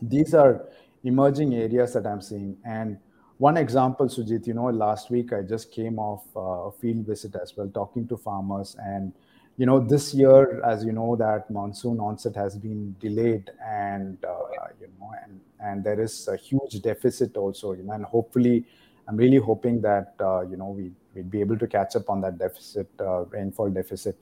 these 0.02 0.34
are 0.34 0.68
emerging 1.04 1.54
areas 1.54 1.94
that 1.94 2.06
I'm 2.06 2.22
seeing. 2.22 2.58
And 2.66 2.98
one 3.38 3.56
example, 3.56 4.08
Sujit, 4.08 4.48
you 4.48 4.56
know, 4.56 4.66
last 4.66 5.12
week 5.12 5.32
I 5.32 5.44
just 5.44 5.72
came 5.72 6.00
off 6.00 6.26
uh, 6.36 6.40
a 6.40 6.72
field 6.72 7.06
visit 7.06 7.36
as 7.42 7.56
well, 7.56 7.70
talking 7.70 8.08
to 8.08 8.18
farmers. 8.18 8.76
And, 8.80 9.14
you 9.58 9.66
know, 9.66 9.80
this 9.80 10.14
year, 10.14 10.64
as 10.64 10.86
you 10.86 10.92
know, 10.92 11.16
that 11.16 11.50
monsoon 11.50 12.00
onset 12.00 12.36
has 12.36 12.56
been 12.56 12.96
delayed 13.00 13.50
and, 13.66 14.24
uh, 14.24 14.68
you 14.80 14.88
know, 15.00 15.12
and, 15.24 15.42
and 15.60 15.84
there 15.84 16.00
is 16.00 16.28
a 16.28 16.38
huge 16.38 16.82
deficit 16.82 17.36
also, 17.36 17.74
you 17.74 17.84
know, 17.84 17.94
and 17.94 18.06
hopefully, 18.06 18.66
I'm 19.08 19.18
really 19.18 19.38
hoping 19.38 19.82
that, 19.82 20.14
uh, 20.20 20.42
you 20.42 20.58
know, 20.58 20.70
we, 20.70 20.92
we'd 21.16 21.32
be 21.32 21.40
able 21.40 21.58
to 21.58 21.68
catch 21.68 21.96
up 21.96 22.10
on 22.10 22.22
that 22.22 22.38
deficit, 22.38 22.88
uh, 23.00 23.26
rainfall 23.26 23.70
deficit. 23.70 24.22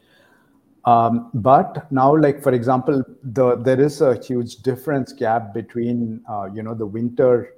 Um, 0.85 1.31
but 1.33 1.91
now, 1.91 2.15
like 2.15 2.41
for 2.43 2.53
example, 2.53 3.03
the 3.23 3.55
there 3.55 3.81
is 3.81 4.01
a 4.01 4.23
huge 4.23 4.57
difference 4.57 5.11
gap 5.13 5.51
between 5.51 6.21
uh, 6.29 6.47
you 6.53 6.61
know 6.61 6.75
the 6.75 6.85
winter 6.85 7.55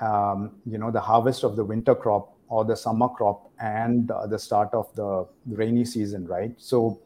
um, 0.00 0.50
you 0.66 0.76
know 0.76 0.90
the 0.90 1.00
harvest 1.00 1.44
of 1.44 1.54
the 1.54 1.64
winter 1.64 1.94
crop 1.94 2.36
or 2.48 2.64
the 2.64 2.76
summer 2.76 3.08
crop 3.08 3.50
and 3.60 4.10
uh, 4.10 4.26
the 4.26 4.38
start 4.38 4.70
of 4.74 4.92
the 4.96 5.26
rainy 5.46 5.84
season, 5.84 6.26
right? 6.26 6.52
So 6.58 7.00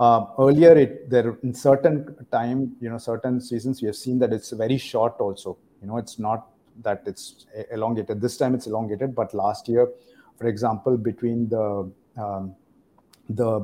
uh, 0.00 0.24
earlier, 0.38 0.72
it 0.76 1.10
there 1.10 1.36
in 1.42 1.52
certain 1.52 2.16
time, 2.32 2.74
you 2.80 2.88
know, 2.88 2.98
certain 2.98 3.40
seasons 3.40 3.82
we 3.82 3.86
have 3.86 3.96
seen 3.96 4.18
that 4.18 4.32
it's 4.32 4.50
very 4.50 4.78
short. 4.78 5.16
Also, 5.20 5.58
you 5.82 5.88
know, 5.88 5.98
it's 5.98 6.18
not 6.18 6.48
that 6.82 7.02
it's 7.06 7.46
elongated. 7.70 8.20
This 8.20 8.38
time 8.38 8.54
it's 8.54 8.66
elongated, 8.66 9.14
but 9.14 9.34
last 9.34 9.68
year, 9.68 9.86
for 10.38 10.46
example, 10.46 10.96
between 10.96 11.50
the 11.50 11.92
um, 12.16 12.54
the 13.28 13.60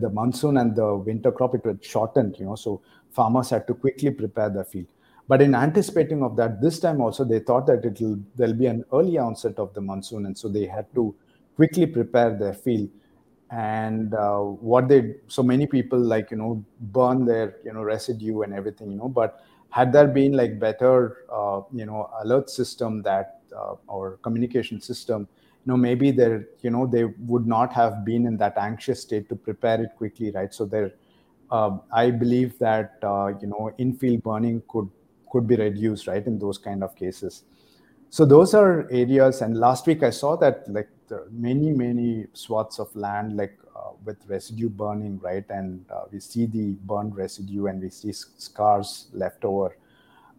the 0.00 0.10
monsoon 0.10 0.58
and 0.58 0.76
the 0.76 0.94
winter 0.94 1.32
crop, 1.32 1.56
it 1.56 1.64
was 1.64 1.76
shortened. 1.82 2.38
You 2.38 2.46
know, 2.46 2.54
so 2.54 2.80
farmers 3.10 3.50
had 3.50 3.66
to 3.66 3.74
quickly 3.74 4.10
prepare 4.10 4.48
their 4.48 4.64
field. 4.64 4.86
But 5.26 5.42
in 5.42 5.54
anticipating 5.54 6.22
of 6.22 6.36
that, 6.36 6.60
this 6.60 6.78
time 6.80 7.00
also 7.00 7.24
they 7.24 7.40
thought 7.40 7.66
that 7.66 7.84
it 7.84 8.00
will 8.00 8.18
there'll 8.36 8.54
be 8.54 8.66
an 8.66 8.84
early 8.92 9.18
onset 9.18 9.58
of 9.58 9.74
the 9.74 9.80
monsoon, 9.80 10.26
and 10.26 10.38
so 10.38 10.48
they 10.48 10.66
had 10.66 10.86
to 10.94 11.14
quickly 11.56 11.86
prepare 11.86 12.36
their 12.36 12.54
field. 12.54 12.90
And 13.50 14.14
uh, 14.14 14.38
what 14.40 14.88
they 14.88 15.16
so 15.26 15.42
many 15.42 15.66
people 15.66 15.98
like 15.98 16.30
you 16.30 16.36
know 16.36 16.64
burn 16.80 17.24
their 17.24 17.56
you 17.64 17.72
know 17.72 17.82
residue 17.82 18.42
and 18.42 18.54
everything 18.54 18.92
you 18.92 18.96
know, 18.96 19.08
but 19.08 19.44
had 19.70 19.92
there 19.92 20.06
been 20.06 20.32
like 20.32 20.60
better 20.60 21.24
uh, 21.32 21.62
you 21.72 21.84
know 21.84 22.10
alert 22.22 22.48
system 22.48 23.02
that 23.02 23.40
uh, 23.56 23.74
or 23.88 24.18
communication 24.22 24.80
system 24.80 25.26
you 25.64 25.72
know 25.72 25.76
maybe 25.76 26.12
they 26.12 26.40
you 26.62 26.70
know 26.70 26.86
they 26.86 27.04
would 27.04 27.46
not 27.46 27.72
have 27.72 28.04
been 28.04 28.24
in 28.26 28.36
that 28.36 28.56
anxious 28.56 29.02
state 29.02 29.28
to 29.28 29.34
prepare 29.34 29.82
it 29.82 29.90
quickly 29.96 30.30
right? 30.30 30.54
So 30.54 30.64
there 30.64 30.92
uh, 31.50 31.78
i 31.92 32.10
believe 32.10 32.58
that 32.58 32.98
uh, 33.02 33.32
you 33.40 33.48
know 33.48 33.72
infield 33.78 34.22
burning 34.22 34.62
could 34.68 34.88
could 35.32 35.46
be 35.46 35.56
reduced 35.56 36.06
right 36.06 36.26
in 36.26 36.38
those 36.38 36.58
kind 36.58 36.82
of 36.82 36.94
cases. 36.96 37.44
So 38.10 38.24
those 38.24 38.54
are 38.54 38.88
areas 38.90 39.40
and 39.42 39.56
last 39.56 39.86
week 39.86 40.02
i 40.02 40.10
saw 40.10 40.36
that 40.36 40.68
like 40.68 40.88
many 41.30 41.70
many 41.70 42.26
swaths 42.32 42.78
of 42.78 42.94
land 42.94 43.36
like 43.36 43.56
uh, 43.76 43.90
with 44.04 44.18
residue 44.26 44.68
burning 44.68 45.18
right? 45.20 45.44
And 45.48 45.84
uh, 45.90 46.04
we 46.12 46.20
see 46.20 46.46
the 46.46 46.72
burned 46.84 47.16
residue 47.16 47.66
and 47.66 47.80
we 47.80 47.90
see 47.90 48.12
scars 48.12 49.08
left 49.12 49.44
over. 49.44 49.76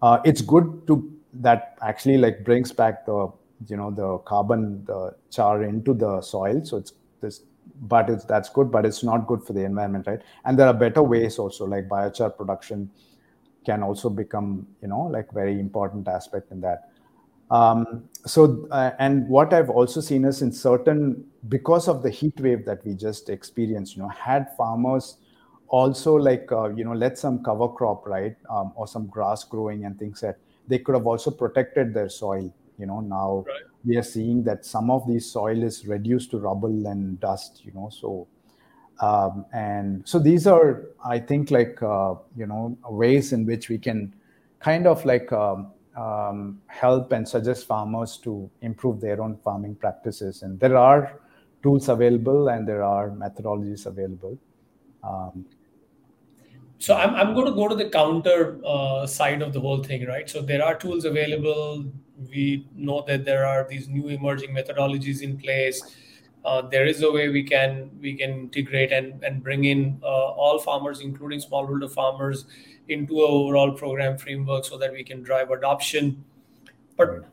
Uh, 0.01 0.19
it's 0.25 0.41
good 0.41 0.85
to 0.87 1.11
that 1.33 1.77
actually 1.81 2.17
like 2.17 2.43
brings 2.43 2.71
back 2.71 3.05
the 3.05 3.31
you 3.67 3.77
know 3.77 3.91
the 3.91 4.17
carbon 4.19 4.83
the 4.85 5.15
char 5.29 5.63
into 5.63 5.93
the 5.93 6.21
soil. 6.21 6.63
So 6.65 6.77
it's 6.77 6.93
this 7.21 7.41
but 7.83 8.09
it's 8.09 8.25
that's 8.25 8.49
good 8.49 8.71
but 8.71 8.85
it's 8.85 9.03
not 9.03 9.27
good 9.27 9.43
for 9.43 9.53
the 9.53 9.63
environment 9.63 10.07
right? 10.07 10.21
And 10.45 10.57
there 10.57 10.67
are 10.67 10.73
better 10.73 11.03
ways 11.03 11.39
also 11.39 11.65
like 11.65 11.87
biochar 11.87 12.35
production 12.35 12.89
can 13.65 13.83
also 13.83 14.09
become 14.09 14.67
you 14.81 14.87
know 14.87 15.01
like 15.01 15.31
very 15.31 15.59
important 15.59 16.07
aspect 16.07 16.51
in 16.51 16.61
that 16.61 16.90
um, 17.51 18.03
so 18.25 18.67
uh, 18.71 18.91
and 18.99 19.27
what 19.27 19.53
i've 19.53 19.69
also 19.69 20.01
seen 20.01 20.25
is 20.25 20.41
in 20.41 20.51
certain 20.51 21.23
because 21.49 21.87
of 21.87 22.01
the 22.01 22.09
heat 22.09 22.39
wave 22.39 22.65
that 22.65 22.83
we 22.85 22.93
just 22.93 23.29
experienced 23.29 23.95
you 23.95 24.01
know 24.01 24.09
had 24.09 24.47
farmers 24.55 25.17
also 25.67 26.15
like 26.15 26.51
uh, 26.51 26.69
you 26.69 26.83
know 26.83 26.93
let 26.93 27.17
some 27.17 27.43
cover 27.43 27.67
crop 27.67 28.05
right 28.07 28.35
um, 28.49 28.71
or 28.75 28.87
some 28.87 29.07
grass 29.07 29.43
growing 29.43 29.85
and 29.85 29.97
things 29.99 30.19
that 30.21 30.37
they 30.67 30.79
could 30.79 30.95
have 30.95 31.07
also 31.07 31.31
protected 31.31 31.93
their 31.93 32.09
soil 32.09 32.53
you 32.77 32.85
know 32.85 32.99
now 32.99 33.43
right. 33.47 33.63
we 33.85 33.97
are 33.97 34.03
seeing 34.03 34.43
that 34.43 34.65
some 34.65 34.89
of 34.89 35.07
the 35.07 35.19
soil 35.19 35.63
is 35.63 35.85
reduced 35.85 36.31
to 36.31 36.37
rubble 36.37 36.87
and 36.87 37.19
dust 37.19 37.61
you 37.63 37.71
know 37.73 37.89
so 37.89 38.27
um, 38.99 39.45
and 39.53 40.07
so 40.07 40.19
these 40.19 40.45
are 40.45 40.89
i 41.05 41.17
think 41.17 41.51
like 41.51 41.81
uh, 41.81 42.13
you 42.35 42.45
know 42.45 42.77
ways 42.89 43.33
in 43.33 43.45
which 43.45 43.69
we 43.69 43.77
can 43.77 44.13
kind 44.59 44.85
of 44.85 45.03
like 45.05 45.31
um, 45.31 45.71
um, 45.95 46.61
help 46.67 47.11
and 47.11 47.27
suggest 47.27 47.67
farmers 47.67 48.17
to 48.23 48.49
improve 48.61 49.01
their 49.01 49.21
own 49.21 49.37
farming 49.37 49.75
practices. 49.75 50.43
And 50.43 50.59
there 50.59 50.77
are 50.77 51.19
tools 51.61 51.89
available 51.89 52.49
and 52.49 52.67
there 52.67 52.83
are 52.83 53.09
methodologies 53.09 53.85
available. 53.85 54.37
Um, 55.03 55.45
so 56.79 56.95
I'm, 56.95 57.13
I'm 57.13 57.35
going 57.35 57.45
to 57.45 57.53
go 57.53 57.67
to 57.67 57.75
the 57.75 57.89
counter 57.89 58.59
uh, 58.65 59.05
side 59.05 59.41
of 59.41 59.53
the 59.53 59.59
whole 59.59 59.83
thing 59.83 60.07
right? 60.07 60.29
So 60.29 60.41
there 60.41 60.63
are 60.63 60.75
tools 60.75 61.05
available. 61.05 61.85
We 62.29 62.67
know 62.75 63.03
that 63.07 63.25
there 63.25 63.45
are 63.45 63.67
these 63.69 63.87
new 63.87 64.07
emerging 64.07 64.55
methodologies 64.55 65.21
in 65.21 65.37
place. 65.37 65.83
Uh, 66.43 66.63
there 66.63 66.85
is 66.85 67.03
a 67.03 67.11
way 67.11 67.29
we 67.29 67.43
can 67.43 67.91
we 67.99 68.15
can 68.15 68.31
integrate 68.31 68.91
and, 68.91 69.23
and 69.23 69.43
bring 69.43 69.65
in 69.65 69.99
uh, 70.01 70.07
all 70.07 70.57
farmers 70.57 71.01
including 71.01 71.39
smallholder 71.39 71.91
farmers 71.91 72.45
into 72.91 73.19
an 73.19 73.27
overall 73.29 73.71
program 73.71 74.17
framework 74.17 74.65
so 74.65 74.77
that 74.77 74.91
we 74.91 75.03
can 75.03 75.23
drive 75.23 75.49
adoption. 75.51 76.23
But 76.97 77.25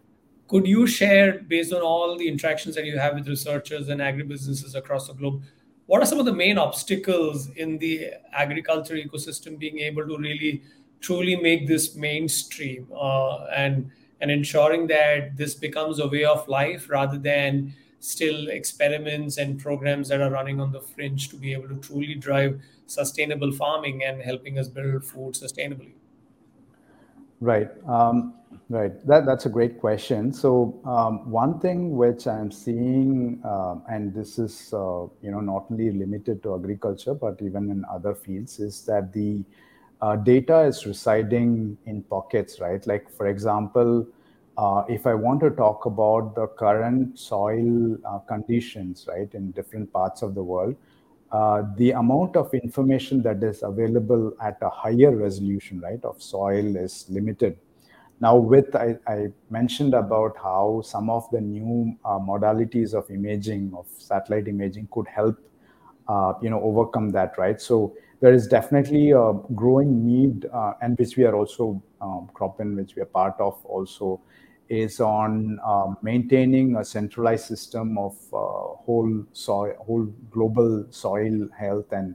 could 0.49 0.67
you 0.67 0.87
share 0.87 1.41
based 1.41 1.73
on 1.73 1.83
all 1.83 2.17
the 2.17 2.27
interactions 2.27 2.75
that 2.75 2.87
you 2.87 2.99
have 2.99 3.15
with 3.15 3.29
researchers 3.29 3.89
and 3.89 4.01
agribusinesses 4.01 4.75
across 4.75 5.09
the 5.09 5.15
globe 5.15 5.43
what 5.89 6.03
are 6.03 6.07
some 6.07 6.21
of 6.21 6.27
the 6.27 6.33
main 6.33 6.59
obstacles 6.59 7.49
in 7.57 7.79
the 7.79 8.11
agriculture 8.35 8.95
ecosystem 8.95 9.59
being 9.59 9.79
able 9.79 10.07
to 10.07 10.19
really 10.19 10.63
truly 11.01 11.35
make 11.35 11.67
this 11.67 11.97
mainstream 11.97 12.87
uh, 12.95 13.45
and 13.47 13.91
and 14.21 14.31
ensuring 14.31 14.87
that 14.89 15.37
this 15.37 15.55
becomes 15.55 15.99
a 15.99 16.07
way 16.07 16.25
of 16.25 16.47
life 16.47 16.91
rather 16.91 17.17
than 17.17 17.73
still 18.01 18.49
experiments 18.49 19.39
and 19.39 19.59
programs 19.59 20.09
that 20.09 20.21
are 20.21 20.31
running 20.31 20.61
on 20.61 20.73
the 20.73 20.81
fringe 20.81 21.29
to 21.31 21.37
be 21.37 21.53
able 21.53 21.69
to 21.69 21.77
truly 21.77 22.15
drive 22.15 22.61
sustainable 22.87 23.53
farming 23.53 24.05
and 24.05 24.23
helping 24.23 24.59
us 24.59 24.69
build 24.69 25.05
food 25.05 25.35
sustainably. 25.35 25.93
Right. 27.41 27.71
Um, 27.87 28.35
right. 28.69 29.07
That, 29.07 29.27
that's 29.27 29.47
a 29.47 29.49
great 29.49 29.79
question. 29.79 30.33
So 30.33 30.81
um, 30.85 31.31
one 31.31 31.61
thing 31.61 31.97
which 31.97 32.27
i'm 32.27 32.51
seeing 32.51 33.41
uh, 33.45 33.77
and 33.89 34.13
this 34.13 34.39
is 34.39 34.73
uh, 34.73 35.07
you 35.23 35.31
know 35.31 35.41
not 35.41 35.67
only 35.71 35.91
limited 35.93 36.43
to 36.43 36.55
agriculture 36.55 37.15
but 37.15 37.41
even 37.41 37.71
in 37.71 37.85
other 37.91 38.15
fields 38.15 38.59
is 38.59 38.85
that 38.87 39.13
the 39.13 39.45
uh, 40.01 40.17
data 40.17 40.61
is 40.61 40.87
residing 40.87 41.77
in 41.87 42.03
pockets 42.03 42.61
right? 42.61 42.85
Like 42.87 43.11
for 43.11 43.27
example 43.29 44.07
if 44.89 45.07
I 45.07 45.15
want 45.15 45.41
to 45.41 45.51
talk 45.51 45.87
about 45.87 46.35
the 46.35 46.47
current 46.49 47.19
soil 47.19 47.97
uh, 48.05 48.19
conditions, 48.21 49.07
right, 49.09 49.33
in 49.35 49.53
different 49.53 49.93
parts 49.93 50.23
of 50.23 50.35
the 50.35 50.43
world, 50.43 50.75
uh, 51.31 51.63
the 51.77 51.93
amount 51.93 52.37
of 52.37 52.53
information 52.55 53.23
that 53.23 53.43
is 53.43 53.63
available 53.63 54.33
at 54.43 54.57
a 54.63 54.71
higher 54.71 55.15
resolution, 55.15 55.81
right, 55.81 56.03
of 56.05 56.21
soil 56.23 56.77
is 56.77 57.07
limited. 57.09 57.57
Now, 58.21 58.35
with 58.37 58.75
I, 58.75 58.97
I 59.07 59.29
mentioned 59.49 59.95
about 59.95 60.37
how 60.37 60.83
some 60.85 61.09
of 61.09 61.31
the 61.31 61.41
new 61.41 61.97
uh, 62.05 62.19
modalities 62.19 62.95
of 62.95 63.09
imaging, 63.11 63.73
of 63.77 63.87
satellite 63.97 64.49
imaging, 64.49 64.89
could 64.91 65.07
help, 65.07 65.37
uh, 66.09 66.33
you 66.43 66.51
know, 66.51 66.61
overcome 66.61 67.11
that, 67.11 67.39
right? 67.39 67.61
So 67.61 67.95
there 68.21 68.33
is 68.33 68.49
definitely 68.49 69.13
a 69.13 69.35
growing 69.55 70.05
need, 70.05 70.47
uh, 70.53 70.73
and 70.83 70.99
which 70.99 71.17
we 71.17 71.25
are 71.27 71.37
also 71.37 71.81
um, 72.01 72.29
Cropin, 72.35 72.75
which 72.75 72.97
we 72.97 73.03
are 73.03 73.11
part 73.21 73.37
of, 73.39 73.65
also 73.65 74.21
is 74.69 75.01
on 75.01 75.59
uh, 75.65 75.95
maintaining 76.03 76.77
a 76.77 76.85
centralized 76.85 77.47
system 77.47 77.97
of 77.99 78.17
uh, 78.33 78.37
whole 78.85 79.25
soil, 79.33 79.75
whole 79.79 80.05
global 80.31 80.87
soil 80.91 81.49
health 81.59 81.91
and 81.93 82.15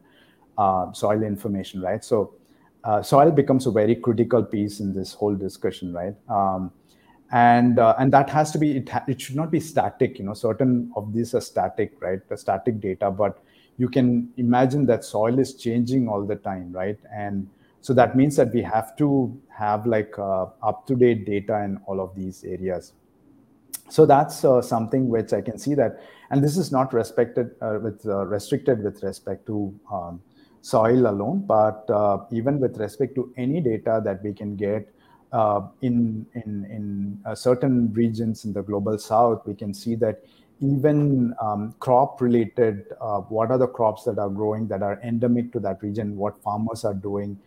uh, 0.58 0.92
soil 0.94 1.24
information, 1.24 1.82
right? 1.82 2.04
So, 2.04 2.34
uh, 2.84 3.02
soil 3.02 3.32
becomes 3.32 3.66
a 3.66 3.72
very 3.72 3.96
critical 3.96 4.44
piece 4.44 4.80
in 4.80 4.94
this 4.94 5.14
whole 5.14 5.36
discussion, 5.36 5.94
right? 5.94 6.16
Um, 6.30 6.72
and 7.32 7.80
uh, 7.80 7.96
and 7.98 8.14
that 8.14 8.30
has 8.30 8.52
to 8.52 8.60
be 8.60 8.78
it, 8.78 8.90
ha- 8.90 9.04
it 9.08 9.20
should 9.20 9.36
not 9.36 9.50
be 9.50 9.60
static. 9.60 10.20
You 10.20 10.26
know, 10.26 10.34
certain 10.34 10.92
of 10.96 11.14
these 11.14 11.34
are 11.34 11.42
static, 11.42 11.94
right? 12.00 12.20
The 12.30 12.38
static 12.38 12.80
data, 12.80 13.10
but 13.10 13.40
you 13.78 13.90
can 13.90 14.30
imagine 14.38 14.86
that 14.88 15.04
soil 15.04 15.40
is 15.40 15.56
changing 15.56 16.08
all 16.08 16.26
the 16.26 16.36
time, 16.36 16.72
right? 16.72 16.98
And 17.12 17.50
so 17.84 17.94
that 17.94 18.16
means 18.16 18.38
that 18.38 18.54
we 18.54 18.62
have 18.62 18.96
to 18.96 19.38
have 19.50 19.86
like 19.86 20.18
uh, 20.18 20.46
up 20.64 20.88
to 20.88 20.96
date 20.96 21.26
data 21.26 21.62
in 21.66 21.78
all 21.86 22.00
of 22.00 22.16
these 22.16 22.46
areas. 22.46 22.94
So 23.90 24.06
that's 24.06 24.46
uh, 24.46 24.62
something 24.62 25.10
which 25.10 25.34
i 25.34 25.42
can 25.42 25.58
see 25.60 25.76
that 25.76 26.00
and 26.32 26.42
this 26.42 26.56
is 26.58 26.72
not 26.72 26.94
respected 26.94 27.52
uh, 27.62 27.80
with 27.84 28.06
uh, 28.06 28.26
restricted 28.26 28.82
with 28.82 29.04
respect 29.04 29.46
to 29.48 29.78
um, 29.92 30.22
soil 30.62 31.08
alone 31.08 31.44
but 31.46 31.88
uh, 31.90 32.20
even 32.32 32.58
with 32.62 32.78
respect 32.78 33.16
to 33.16 33.34
any 33.36 33.60
data 33.60 34.02
that 34.04 34.24
we 34.24 34.34
can 34.34 34.56
get 34.56 34.88
uh, 35.34 35.62
in 35.82 36.26
in 36.36 36.66
in 36.78 37.20
uh, 37.26 37.36
certain 37.36 37.92
regions 37.94 38.46
in 38.46 38.54
the 38.54 38.64
global 38.64 38.98
south 38.98 39.46
we 39.46 39.54
can 39.54 39.74
see 39.74 39.94
that 39.94 40.24
even 40.62 41.36
um, 41.42 41.76
crop 41.80 42.22
related 42.22 42.86
what 43.28 43.52
are 43.52 43.58
the 43.58 43.68
crops 43.68 44.06
that 44.06 44.18
are 44.18 44.30
growing 44.30 44.68
that 44.70 44.82
are 44.82 45.02
endemic 45.04 45.52
to 45.52 45.60
that 45.60 45.84
region 45.84 46.16
what 46.16 46.42
farmers 46.42 46.86
are 46.86 46.94
doing 46.94 47.38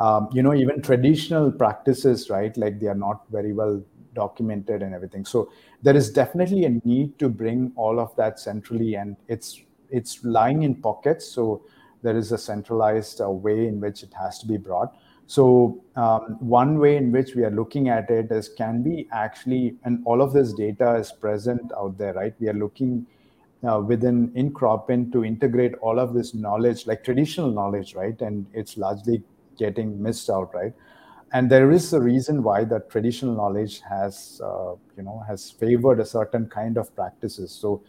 um, 0.00 0.28
you 0.32 0.42
know 0.42 0.54
even 0.54 0.82
traditional 0.82 1.50
practices 1.52 2.30
right 2.30 2.56
like 2.56 2.80
they 2.80 2.86
are 2.86 2.94
not 3.06 3.22
very 3.30 3.52
well 3.52 3.82
documented 4.14 4.82
and 4.82 4.94
everything 4.94 5.24
so 5.24 5.50
there 5.82 5.96
is 5.96 6.10
definitely 6.10 6.64
a 6.64 6.70
need 6.84 7.16
to 7.18 7.28
bring 7.28 7.72
all 7.76 8.00
of 8.00 8.14
that 8.16 8.38
centrally 8.40 8.94
and 8.94 9.16
it's 9.28 9.60
it's 9.90 10.24
lying 10.24 10.62
in 10.62 10.74
pockets 10.74 11.26
so 11.26 11.62
there 12.02 12.16
is 12.16 12.32
a 12.32 12.38
centralized 12.38 13.20
uh, 13.20 13.30
way 13.30 13.66
in 13.66 13.80
which 13.80 14.02
it 14.02 14.12
has 14.14 14.38
to 14.38 14.46
be 14.46 14.56
brought 14.56 14.92
So 15.32 15.42
um, 15.94 16.36
one 16.40 16.70
way 16.82 16.96
in 16.96 17.12
which 17.12 17.28
we 17.38 17.44
are 17.48 17.52
looking 17.56 17.88
at 17.96 18.08
it 18.10 18.32
is 18.36 18.48
can 18.60 18.82
we 18.86 18.94
actually, 19.18 19.76
and 19.84 20.02
all 20.04 20.22
of 20.24 20.32
this 20.32 20.52
data 20.52 20.88
is 21.02 21.12
present 21.24 21.70
out 21.82 21.92
there, 21.98 22.14
right? 22.14 22.34
We 22.40 22.48
are 22.52 22.56
looking 22.62 23.06
uh, 23.68 23.80
within 23.80 24.32
in 24.34 24.52
Cropin 24.52 25.12
to 25.12 25.24
integrate 25.24 25.74
all 25.76 25.98
of 25.98 26.14
this 26.14 26.34
knowledge, 26.34 26.86
like 26.86 27.04
traditional 27.04 27.50
knowledge, 27.50 27.94
right? 27.94 28.20
And 28.20 28.46
it's 28.52 28.76
largely 28.76 29.22
getting 29.56 30.02
missed 30.02 30.30
out, 30.30 30.54
right? 30.54 30.72
And 31.32 31.50
there 31.50 31.70
is 31.70 31.92
a 31.92 32.00
reason 32.00 32.42
why 32.42 32.64
the 32.64 32.80
traditional 32.90 33.34
knowledge 33.34 33.80
has, 33.88 34.40
uh, 34.44 34.72
you 34.96 35.02
know, 35.04 35.22
has 35.28 35.50
favored 35.50 36.00
a 36.00 36.04
certain 36.04 36.48
kind 36.48 36.76
of 36.76 36.94
practices. 36.96 37.52
So, 37.52 37.82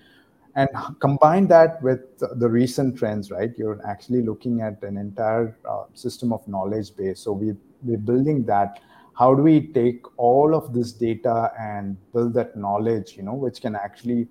and 0.56 0.70
combine 1.00 1.48
that 1.48 1.82
with 1.82 2.02
the 2.20 2.48
recent 2.48 2.98
trends, 2.98 3.32
right? 3.32 3.52
You're 3.58 3.80
actually 3.88 4.22
looking 4.22 4.62
at 4.62 4.84
an 4.84 4.98
entire 4.98 5.58
uh, 5.68 5.86
system 5.94 6.32
of 6.34 6.48
knowledge 6.48 6.96
base. 6.96 7.20
So 7.20 7.32
we 7.32 7.56
we're 7.84 7.98
building 7.98 8.46
that. 8.46 8.80
How 9.14 9.34
do 9.34 9.42
we 9.42 9.68
take 9.68 10.02
all 10.18 10.54
of 10.54 10.74
this 10.74 10.92
data 10.92 11.52
and 11.60 11.98
build 12.14 12.34
that 12.36 12.56
knowledge, 12.56 13.16
you 13.18 13.24
know, 13.24 13.34
which 13.34 13.62
can 13.62 13.76
actually 13.76 14.28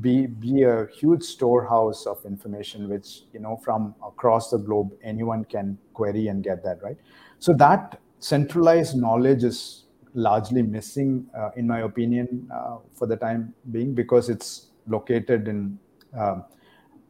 be 0.00 0.26
be 0.26 0.62
a 0.62 0.86
huge 0.98 1.22
storehouse 1.22 2.06
of 2.06 2.24
information 2.24 2.88
which 2.88 3.22
you 3.32 3.40
know 3.40 3.56
from 3.64 3.94
across 4.06 4.50
the 4.50 4.58
globe 4.58 4.90
anyone 5.02 5.44
can 5.44 5.78
query 5.94 6.28
and 6.28 6.42
get 6.44 6.62
that 6.64 6.82
right? 6.82 6.96
So 7.38 7.52
that 7.54 8.00
centralized 8.18 8.96
knowledge 8.96 9.44
is 9.44 9.84
largely 10.14 10.62
missing 10.62 11.26
uh, 11.36 11.50
in 11.56 11.66
my 11.66 11.80
opinion 11.80 12.48
uh, 12.52 12.78
for 12.94 13.06
the 13.06 13.16
time 13.16 13.54
being 13.70 13.94
because 13.94 14.28
it's 14.28 14.70
located 14.86 15.48
in 15.48 15.78
um, 16.18 16.44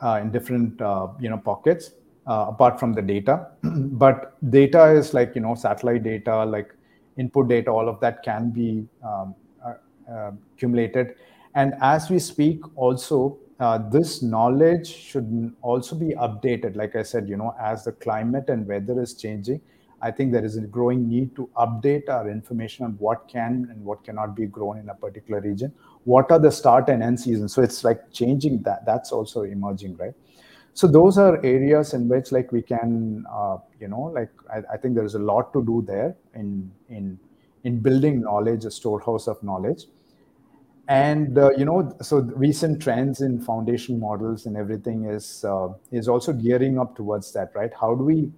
uh, 0.02 0.18
in 0.20 0.30
different 0.30 0.80
uh, 0.80 1.08
you 1.18 1.30
know 1.30 1.38
pockets 1.38 1.92
uh, 2.26 2.46
apart 2.48 2.78
from 2.78 2.92
the 2.92 3.02
data. 3.02 3.48
But 3.62 4.34
data 4.50 4.92
is 4.92 5.14
like 5.14 5.34
you 5.34 5.40
know 5.40 5.54
satellite 5.54 6.02
data 6.02 6.44
like 6.44 6.74
input 7.16 7.48
data 7.48 7.70
all 7.70 7.88
of 7.88 7.98
that 8.00 8.22
can 8.22 8.50
be 8.50 8.86
um, 9.02 9.34
uh, 9.64 10.30
accumulated 10.54 11.14
and 11.56 11.74
as 11.80 12.10
we 12.10 12.18
speak, 12.18 12.60
also, 12.76 13.38
uh, 13.58 13.78
this 13.90 14.22
knowledge 14.22 14.86
should 14.86 15.54
also 15.62 15.96
be 15.96 16.08
updated. 16.10 16.76
Like 16.76 16.94
I 16.94 17.02
said, 17.02 17.30
you 17.30 17.38
know, 17.38 17.54
as 17.58 17.82
the 17.84 17.92
climate 17.92 18.50
and 18.50 18.66
weather 18.66 19.00
is 19.00 19.14
changing, 19.14 19.62
I 20.02 20.10
think 20.10 20.32
there 20.32 20.44
is 20.44 20.58
a 20.58 20.60
growing 20.60 21.08
need 21.08 21.34
to 21.36 21.48
update 21.56 22.10
our 22.10 22.30
information 22.30 22.84
on 22.84 22.92
what 22.98 23.26
can 23.26 23.68
and 23.70 23.82
what 23.82 24.04
cannot 24.04 24.36
be 24.36 24.44
grown 24.44 24.76
in 24.76 24.90
a 24.90 24.94
particular 24.94 25.40
region. 25.40 25.72
What 26.04 26.30
are 26.30 26.38
the 26.38 26.52
start 26.52 26.90
and 26.90 27.02
end 27.02 27.18
seasons? 27.18 27.54
So 27.54 27.62
it's 27.62 27.82
like 27.82 28.12
changing 28.12 28.60
that. 28.64 28.84
That's 28.84 29.10
also 29.10 29.44
emerging, 29.44 29.96
right? 29.96 30.12
So 30.74 30.86
those 30.86 31.16
are 31.16 31.42
areas 31.42 31.94
in 31.94 32.06
which 32.06 32.32
like 32.32 32.52
we 32.52 32.60
can, 32.60 33.24
uh, 33.32 33.56
you 33.80 33.88
know, 33.88 34.02
like 34.02 34.30
I, 34.52 34.74
I 34.74 34.76
think 34.76 34.94
there 34.94 35.06
is 35.06 35.14
a 35.14 35.18
lot 35.18 35.54
to 35.54 35.64
do 35.64 35.82
there 35.86 36.14
in 36.34 36.70
in 36.90 37.18
in 37.64 37.80
building 37.80 38.20
knowledge, 38.20 38.66
a 38.66 38.70
storehouse 38.70 39.26
of 39.26 39.42
knowledge 39.42 39.86
and 40.88 41.36
uh, 41.38 41.50
you 41.56 41.64
know 41.64 41.96
so 42.00 42.18
recent 42.18 42.80
trends 42.80 43.20
in 43.20 43.40
foundation 43.40 43.98
models 43.98 44.46
and 44.46 44.56
everything 44.56 45.04
is 45.06 45.44
uh, 45.44 45.68
is 45.90 46.08
also 46.08 46.32
gearing 46.32 46.78
up 46.78 46.96
towards 46.96 47.32
that 47.32 47.50
right? 47.54 47.72
How 47.80 47.94
do 47.94 48.04
we 48.04 48.32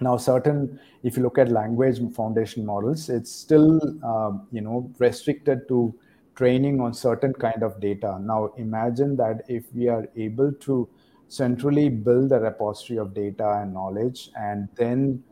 now 0.00 0.16
certain 0.16 0.80
if 1.02 1.16
you 1.16 1.22
look 1.22 1.38
at 1.38 1.50
language 1.50 1.98
foundation 2.14 2.64
models 2.64 3.08
it's 3.08 3.30
still 3.32 3.80
um, 4.04 4.46
you 4.52 4.60
know 4.60 4.90
restricted 4.98 5.68
to 5.68 5.94
training 6.36 6.80
on 6.80 6.94
certain 6.94 7.32
kind 7.32 7.62
of 7.64 7.80
data. 7.80 8.18
Now 8.20 8.52
imagine 8.56 9.16
that 9.16 9.42
if 9.48 9.64
we 9.74 9.88
are 9.88 10.06
able 10.16 10.52
to 10.52 10.88
centrally 11.28 11.88
build 11.88 12.32
a 12.32 12.40
repository 12.40 12.98
of 12.98 13.12
data 13.12 13.60
and 13.60 13.74
knowledge 13.74 14.30
and 14.36 14.68
then 14.76 15.22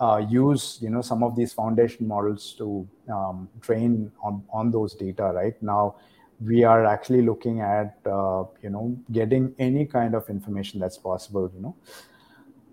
uh, 0.00 0.24
use 0.28 0.78
you 0.80 0.90
know 0.90 1.02
some 1.02 1.22
of 1.22 1.36
these 1.36 1.52
foundation 1.52 2.06
models 2.06 2.54
to 2.58 2.88
um, 3.12 3.48
train 3.60 4.10
on 4.22 4.42
on 4.52 4.70
those 4.70 4.94
data 4.94 5.32
right? 5.34 5.60
Now 5.62 5.96
we 6.44 6.64
are 6.64 6.84
actually 6.84 7.22
looking 7.22 7.60
at 7.60 7.98
uh, 8.06 8.44
you 8.62 8.70
know 8.70 8.96
getting 9.12 9.54
any 9.58 9.86
kind 9.86 10.14
of 10.14 10.28
information 10.28 10.80
that's 10.80 10.98
possible 10.98 11.50
you 11.54 11.62
know. 11.62 11.76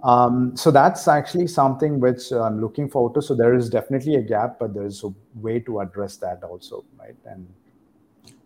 Um, 0.04 0.58
so 0.58 0.72
that's 0.72 1.08
actually 1.08 1.46
something 1.46 2.00
which 2.00 2.32
i'm 2.32 2.60
looking 2.60 2.90
forward 2.90 3.14
to. 3.14 3.22
So 3.22 3.36
there 3.36 3.54
is 3.54 3.70
definitely 3.70 4.16
a 4.16 4.22
gap 4.22 4.58
but 4.60 4.74
there's 4.74 5.04
a 5.04 5.14
way 5.36 5.60
to 5.60 5.82
address 5.82 6.18
that 6.18 6.44
also 6.44 6.84
right? 7.00 7.16
And 7.26 7.48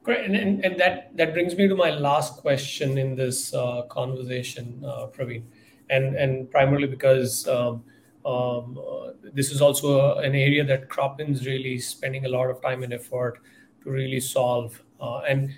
Great, 0.05 0.23
and, 0.23 0.35
and, 0.35 0.63
and, 0.63 0.79
that 0.79 1.17
that 1.17 1.33
brings 1.33 1.55
me 1.55 1.67
to 1.67 1.75
my 1.75 1.89
last 1.89 2.37
question 2.37 2.95
in 2.99 3.15
this 3.15 3.55
uh, 3.55 3.81
conversation, 3.89 4.79
uh, 4.85 5.07
Praveen, 5.07 5.41
and 5.89 6.15
and 6.15 6.51
primarily 6.51 6.85
because 6.85 7.47
um, 7.47 7.83
um, 8.25 8.79
uh, 8.79 9.11
this 9.33 9.51
is 9.51 9.61
also 9.61 9.99
a, 9.99 10.17
an 10.17 10.33
area 10.33 10.63
that 10.63 10.89
Cropin's 10.89 11.45
really 11.45 11.77
spending 11.77 12.25
a 12.25 12.29
lot 12.29 12.49
of 12.49 12.61
time 12.61 12.81
and 12.83 12.91
effort 12.93 13.39
to 13.83 13.91
really 13.91 14.19
solve. 14.19 14.81
Uh, 14.99 15.19
and 15.19 15.53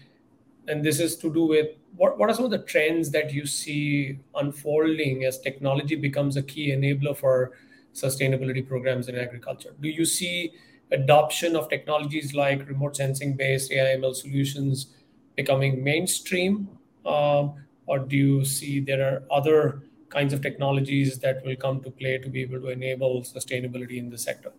and 0.67 0.83
this 0.83 0.99
is 0.99 1.15
to 1.17 1.33
do 1.33 1.45
with 1.45 1.67
what, 1.95 2.17
what 2.17 2.29
are 2.29 2.33
some 2.33 2.43
of 2.43 2.51
the 2.51 2.59
trends 2.59 3.09
that 3.11 3.33
you 3.33 3.45
see 3.45 4.19
unfolding 4.35 5.23
as 5.23 5.39
technology 5.39 5.95
becomes 5.95 6.35
a 6.35 6.43
key 6.43 6.71
enabler 6.71 7.15
for 7.15 7.53
sustainability 7.93 8.67
programs 8.67 9.07
in 9.07 9.17
agriculture? 9.17 9.73
Do 9.81 9.87
you 9.87 10.03
see 10.03 10.51
adoption 10.91 11.55
of 11.55 11.69
technologies 11.69 12.33
like 12.33 12.67
remote 12.67 12.97
sensing 12.97 13.35
based 13.35 13.71
AIML 13.71 14.15
solutions 14.15 14.87
becoming 15.35 15.83
mainstream? 15.83 16.67
Um, 17.05 17.53
or 17.85 17.99
do 17.99 18.17
you 18.17 18.45
see 18.45 18.81
there 18.81 19.01
are 19.01 19.23
other 19.31 19.83
kinds 20.09 20.33
of 20.33 20.41
technologies 20.41 21.19
that 21.19 21.43
will 21.45 21.55
come 21.55 21.81
to 21.81 21.91
play 21.91 22.17
to 22.17 22.29
be 22.29 22.41
able 22.41 22.59
to 22.61 22.69
enable 22.69 23.21
sustainability 23.21 23.97
in 23.97 24.09
the 24.09 24.17
sector? 24.17 24.51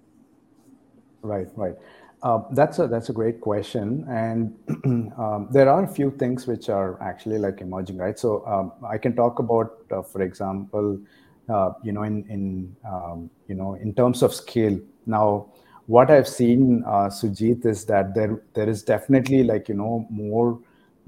Right, 1.22 1.48
right. 1.56 1.74
Uh, 2.22 2.40
that's 2.50 2.80
a 2.80 2.88
that's 2.88 3.11
a 3.11 3.12
great 3.12 3.40
question, 3.40 4.04
and 4.08 4.52
um, 5.18 5.48
there 5.52 5.68
are 5.68 5.84
a 5.84 5.88
few 5.88 6.11
things 6.11 6.48
which 6.48 6.68
are 6.68 7.00
actually 7.00 7.38
like 7.38 7.61
emerging, 7.61 7.96
right? 7.96 8.18
So 8.18 8.44
um, 8.44 8.72
I 8.84 8.98
can 8.98 9.14
talk 9.14 9.38
about, 9.38 9.84
uh, 9.92 10.02
for 10.02 10.22
example, 10.22 10.98
uh, 11.48 11.72
you 11.84 11.92
know, 11.92 12.02
in 12.02 12.24
in 12.28 12.76
um, 12.84 13.30
you 13.46 13.54
know, 13.54 13.74
in 13.74 13.94
terms 13.94 14.22
of 14.22 14.34
scale. 14.34 14.80
Now, 15.06 15.46
what 15.87 16.11
I've 16.11 16.26
seen, 16.26 16.82
uh, 16.84 17.08
Sujit, 17.08 17.64
is 17.64 17.84
that 17.84 18.16
there 18.16 18.42
there 18.54 18.68
is 18.68 18.82
definitely 18.82 19.44
like 19.44 19.68
you 19.68 19.76
know 19.76 20.04
more 20.11 20.58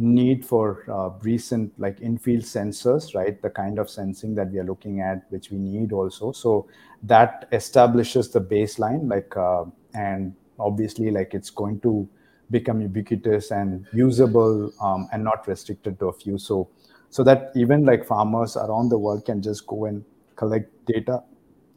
need 0.01 0.45
for 0.45 0.85
uh, 0.91 1.11
recent 1.23 1.71
like 1.79 2.01
in-field 2.01 2.43
sensors 2.43 3.15
right? 3.15 3.41
The 3.43 3.51
kind 3.51 3.79
of 3.79 3.91
sensing 3.91 4.35
that 4.37 4.51
we 4.51 4.59
are 4.59 4.65
looking 4.65 5.01
at 5.01 5.31
which 5.31 5.51
we 5.51 5.59
need 5.59 5.93
also. 5.93 6.33
So 6.33 6.67
that 7.03 7.47
establishes 7.53 8.31
the 8.31 8.41
baseline 8.41 9.11
like 9.11 9.37
uh, 9.37 9.65
and 9.95 10.35
obviously 10.59 11.11
like 11.11 11.35
it's 11.35 11.51
going 11.51 11.81
to 11.81 12.09
become 12.51 12.81
ubiquitous 12.81 13.51
and 13.51 13.87
usable 13.93 14.73
um, 14.81 15.07
and 15.13 15.23
not 15.23 15.47
restricted 15.47 15.99
to 15.99 16.07
a 16.07 16.13
few. 16.13 16.39
So 16.39 16.69
so 17.11 17.23
that 17.25 17.53
even 17.55 17.85
like 17.85 18.07
farmers 18.07 18.57
around 18.57 18.89
the 18.89 18.99
world 18.99 19.27
can 19.27 19.43
just 19.43 19.67
go 19.67 19.85
and 19.85 20.03
collect 20.37 20.71
data 20.87 21.23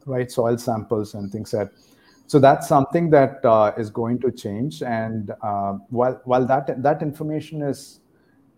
right? 0.06 0.30
Soil 0.30 0.56
samples 0.56 1.14
and 1.14 1.30
things 1.30 1.50
that 1.50 1.72
so 2.26 2.38
that's 2.38 2.66
something 2.66 3.10
that 3.10 3.44
uh, 3.44 3.72
is 3.76 3.90
going 3.90 4.18
to 4.20 4.32
change. 4.32 4.82
And 4.82 5.30
uh, 5.42 5.74
while 5.90 6.20
while 6.24 6.46
that 6.46 6.82
that 6.82 7.02
information 7.02 7.60
is 7.60 8.00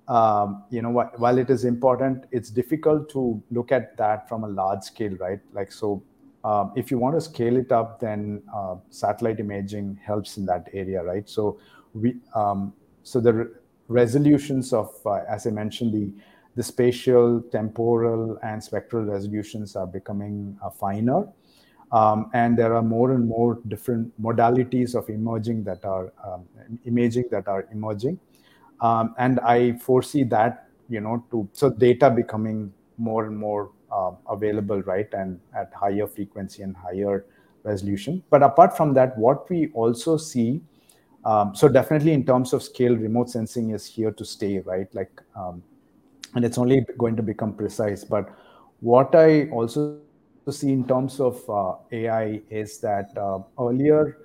um, 0.08 0.64
you 0.70 0.82
know, 0.82 0.90
while 0.90 1.38
it 1.38 1.50
is 1.50 1.64
important, 1.64 2.24
it's 2.30 2.50
difficult 2.50 3.08
to 3.10 3.42
look 3.50 3.72
at 3.72 3.96
that 3.96 4.28
from 4.28 4.44
a 4.44 4.48
large 4.48 4.82
scale, 4.82 5.16
right? 5.16 5.40
Like, 5.52 5.72
so 5.72 6.02
um, 6.44 6.72
if 6.76 6.90
you 6.90 6.98
want 6.98 7.16
to 7.16 7.20
scale 7.20 7.56
it 7.56 7.72
up, 7.72 7.98
then 7.98 8.42
uh, 8.54 8.76
satellite 8.90 9.40
imaging 9.40 9.98
helps 10.04 10.36
in 10.36 10.46
that 10.46 10.68
area, 10.72 11.02
right? 11.02 11.28
So 11.28 11.58
we, 11.92 12.16
um, 12.34 12.72
so 13.02 13.20
the 13.20 13.32
re- 13.32 13.46
resolutions 13.88 14.72
of, 14.72 14.94
uh, 15.04 15.22
as 15.28 15.46
I 15.46 15.50
mentioned, 15.50 15.92
the 15.92 16.12
the 16.56 16.62
spatial, 16.62 17.42
temporal, 17.52 18.38
and 18.42 18.64
spectral 18.64 19.04
resolutions 19.04 19.76
are 19.76 19.86
becoming 19.86 20.58
uh, 20.64 20.70
finer. 20.70 21.28
Um, 21.92 22.30
and 22.32 22.58
there 22.58 22.74
are 22.74 22.82
more 22.82 23.12
and 23.12 23.28
more 23.28 23.60
different 23.68 24.10
modalities 24.20 24.94
of 24.94 25.08
emerging 25.10 25.64
that 25.64 25.84
are 25.84 26.12
um, 26.24 26.46
imaging 26.84 27.24
that 27.30 27.46
are 27.46 27.68
emerging 27.70 28.18
um, 28.80 29.14
and 29.18 29.40
I 29.40 29.72
foresee 29.78 30.24
that 30.24 30.68
you 30.88 31.00
know 31.00 31.24
to 31.30 31.48
so 31.52 31.70
data 31.70 32.10
becoming 32.10 32.72
more 32.98 33.26
and 33.26 33.36
more 33.36 33.70
uh, 33.92 34.12
available, 34.28 34.82
right, 34.82 35.12
and 35.12 35.40
at 35.54 35.72
higher 35.74 36.06
frequency 36.06 36.62
and 36.62 36.76
higher 36.76 37.24
resolution. 37.64 38.22
But 38.30 38.42
apart 38.42 38.76
from 38.76 38.94
that, 38.94 39.16
what 39.18 39.48
we 39.50 39.70
also 39.74 40.16
see, 40.16 40.60
um, 41.24 41.54
so 41.54 41.68
definitely 41.68 42.12
in 42.12 42.24
terms 42.24 42.52
of 42.52 42.62
scale, 42.62 42.96
remote 42.96 43.30
sensing 43.30 43.70
is 43.70 43.84
here 43.86 44.12
to 44.12 44.24
stay, 44.24 44.60
right? 44.60 44.92
Like, 44.94 45.20
um, 45.34 45.62
and 46.34 46.44
it's 46.44 46.58
only 46.58 46.86
going 46.98 47.16
to 47.16 47.22
become 47.22 47.52
precise. 47.52 48.04
But 48.04 48.28
what 48.80 49.14
I 49.14 49.48
also 49.50 49.98
see 50.48 50.72
in 50.72 50.86
terms 50.86 51.18
of 51.18 51.42
uh, 51.50 51.74
AI 51.90 52.40
is 52.50 52.78
that 52.78 53.16
uh, 53.16 53.40
earlier 53.58 54.18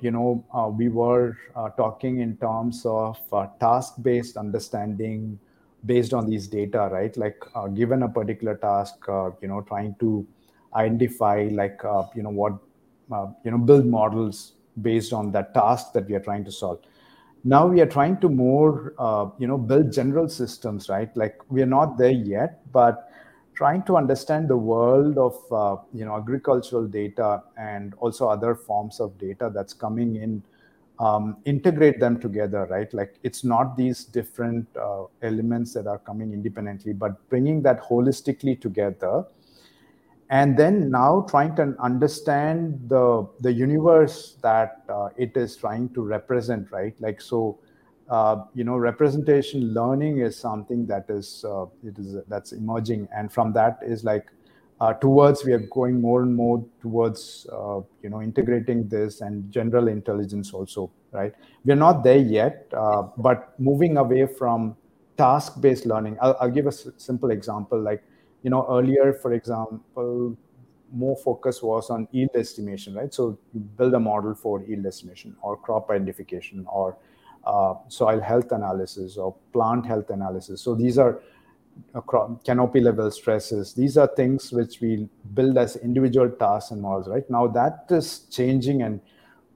you 0.00 0.10
know, 0.10 0.44
uh, 0.52 0.68
we 0.68 0.88
were 0.88 1.36
uh, 1.54 1.70
talking 1.70 2.20
in 2.20 2.36
terms 2.36 2.84
of 2.84 3.18
uh, 3.32 3.46
task-based 3.60 4.36
understanding 4.36 5.38
based 5.84 6.12
on 6.12 6.28
these 6.28 6.46
data, 6.46 6.88
right? 6.92 7.16
Like 7.16 7.42
uh, 7.54 7.68
given 7.68 8.02
a 8.02 8.08
particular 8.08 8.56
task, 8.56 9.08
uh, 9.08 9.30
you 9.40 9.48
know, 9.48 9.62
trying 9.62 9.94
to 10.00 10.26
identify 10.76 11.48
like 11.52 11.84
uh, 11.84 12.04
you 12.14 12.22
know 12.22 12.30
what 12.30 12.58
uh, 13.12 13.26
you 13.44 13.50
know 13.50 13.58
build 13.58 13.86
models 13.86 14.52
based 14.82 15.12
on 15.12 15.32
that 15.32 15.54
task 15.54 15.92
that 15.92 16.06
we 16.08 16.14
are 16.14 16.20
trying 16.20 16.44
to 16.44 16.52
solve 16.52 16.80
now 17.44 17.66
we 17.66 17.80
are 17.80 17.86
trying 17.86 18.18
to 18.18 18.28
more 18.28 18.94
uh, 18.98 19.26
you 19.38 19.46
know 19.46 19.56
build 19.56 19.92
general 19.92 20.28
systems 20.28 20.88
right 20.88 21.16
like 21.16 21.38
we 21.48 21.62
are 21.62 21.72
not 21.74 21.96
there 21.96 22.10
yet 22.10 22.60
but 22.72 23.05
trying 23.56 23.82
to 23.82 23.96
understand 23.96 24.48
the 24.48 24.56
world 24.56 25.18
of 25.18 25.34
uh, 25.50 25.82
you 25.92 26.04
know 26.04 26.16
agricultural 26.16 26.86
data 26.86 27.42
and 27.56 27.94
also 27.94 28.28
other 28.28 28.54
forms 28.54 29.00
of 29.00 29.18
data 29.18 29.50
that's 29.52 29.72
coming 29.72 30.16
in 30.16 30.42
um, 30.98 31.36
integrate 31.44 31.98
them 31.98 32.20
together 32.20 32.66
right? 32.70 32.92
Like 32.94 33.16
it's 33.22 33.44
not 33.44 33.76
these 33.76 34.04
different 34.04 34.66
uh, 34.76 35.04
elements 35.22 35.72
that 35.74 35.86
are 35.86 35.98
coming 35.98 36.32
independently 36.32 36.92
but 36.92 37.28
bringing 37.28 37.62
that 37.62 37.82
holistically 37.82 38.60
together. 38.60 39.24
And 40.28 40.58
then 40.58 40.90
now 40.90 41.24
trying 41.28 41.54
to 41.56 41.76
understand 41.80 42.80
the 42.88 43.28
the 43.40 43.52
universe 43.52 44.36
that 44.42 44.82
uh, 44.88 45.08
it 45.16 45.36
is 45.36 45.56
trying 45.56 45.88
to 45.90 46.02
represent 46.02 46.70
right? 46.70 46.94
Like 47.00 47.20
so 47.20 47.58
uh, 48.08 48.44
you 48.54 48.64
know 48.64 48.76
representation 48.76 49.74
learning 49.74 50.18
is 50.18 50.36
something 50.38 50.86
that 50.86 51.06
is 51.08 51.44
uh, 51.48 51.66
it 51.84 51.98
is 51.98 52.16
that's 52.28 52.52
emerging. 52.52 53.08
And 53.14 53.32
from 53.32 53.52
that 53.54 53.78
is 53.82 54.04
like 54.04 54.26
uh, 54.80 54.92
towards 54.94 55.44
we 55.44 55.52
are 55.52 55.66
going 55.72 56.00
more 56.00 56.22
and 56.22 56.34
more 56.34 56.64
towards 56.80 57.46
uh, 57.52 57.80
you 58.02 58.10
know 58.10 58.22
integrating 58.22 58.88
this 58.88 59.20
and 59.20 59.50
general 59.50 59.88
intelligence 59.88 60.52
also 60.52 60.90
right? 61.12 61.32
We're 61.64 61.76
not 61.76 62.04
there 62.04 62.18
yet 62.18 62.66
uh, 62.76 63.02
but 63.16 63.58
moving 63.58 63.96
away 63.96 64.26
from 64.26 64.76
task 65.16 65.60
based 65.62 65.86
learning 65.86 66.18
I'll, 66.20 66.36
I'll 66.40 66.50
give 66.50 66.66
a 66.66 66.68
s- 66.68 66.88
simple 66.98 67.30
example 67.30 67.80
like 67.80 68.04
you 68.42 68.50
know 68.50 68.66
earlier 68.68 69.14
for 69.14 69.32
example 69.32 70.36
more 70.92 71.16
focus 71.16 71.62
was 71.62 71.90
on 71.90 72.06
yield 72.12 72.30
estimation 72.34 72.94
right? 72.94 73.12
So 73.12 73.38
you 73.52 73.60
build 73.60 73.94
a 73.94 74.00
model 74.00 74.34
for 74.34 74.62
yield 74.62 74.86
estimation 74.86 75.34
or 75.42 75.56
crop 75.56 75.90
identification 75.90 76.64
or 76.70 76.96
soil 77.88 78.20
health 78.20 78.52
analysis 78.52 79.16
or 79.16 79.34
plant 79.52 79.86
health 79.86 80.10
analysis. 80.10 80.60
So 80.60 80.74
these 80.74 80.98
are 80.98 81.20
uh, 81.94 82.00
canopy 82.44 82.80
level 82.80 83.10
stresses. 83.10 83.74
These 83.74 83.96
are 83.96 84.06
things 84.06 84.52
which 84.52 84.80
we 84.80 85.08
build 85.34 85.58
as 85.58 85.76
individual 85.76 86.30
tasks 86.30 86.70
and 86.70 86.80
models 86.80 87.08
right? 87.08 87.28
Now 87.30 87.46
that 87.48 87.86
is 87.90 88.20
changing 88.30 88.82
and 88.82 89.00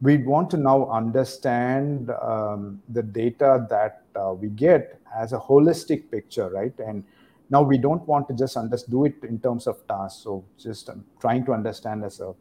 we 0.02 0.18
want 0.18 0.50
to 0.50 0.56
now 0.56 0.88
understand 0.90 2.10
um, 2.22 2.82
the 2.88 3.02
data 3.02 3.66
that 3.68 4.02
uh, 4.16 4.32
we 4.32 4.48
get 4.48 5.00
as 5.14 5.32
a 5.32 5.38
holistic 5.38 6.10
picture 6.10 6.48
right? 6.48 6.78
And 6.78 7.04
now 7.50 7.62
we 7.62 7.78
don't 7.78 8.06
want 8.06 8.28
to 8.28 8.34
just 8.34 8.56
under, 8.56 8.78
do 8.88 9.04
it 9.04 9.16
in 9.22 9.40
terms 9.40 9.66
of 9.66 9.86
tasks. 9.88 10.22
So 10.22 10.44
just 10.58 10.88
um, 10.88 11.04
trying 11.20 11.44
to 11.46 11.52
understand 11.52 12.04
as 12.04 12.20
a 12.20 12.34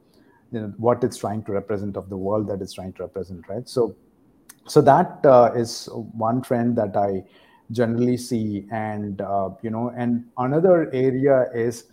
you 0.52 0.62
know 0.62 0.74
what 0.78 1.04
it's 1.04 1.18
trying 1.18 1.44
to 1.44 1.52
represent 1.52 1.96
of 1.96 2.10
the 2.10 2.18
world 2.18 2.48
that 2.48 2.62
it's 2.62 2.74
trying 2.74 2.94
to 2.94 3.04
represent 3.04 3.48
right? 3.48 3.68
So 3.68 3.96
so 4.70 4.82
that 4.82 5.26
uh, 5.26 5.52
is 5.56 5.90
one 6.26 6.42
trend 6.42 6.76
that 6.76 6.96
i 6.96 7.24
generally 7.72 8.18
see 8.18 8.66
and 8.72 9.22
uh, 9.22 9.50
you 9.62 9.70
know 9.70 9.92
and 9.96 10.26
another 10.38 10.90
area 10.94 11.48
is 11.54 11.86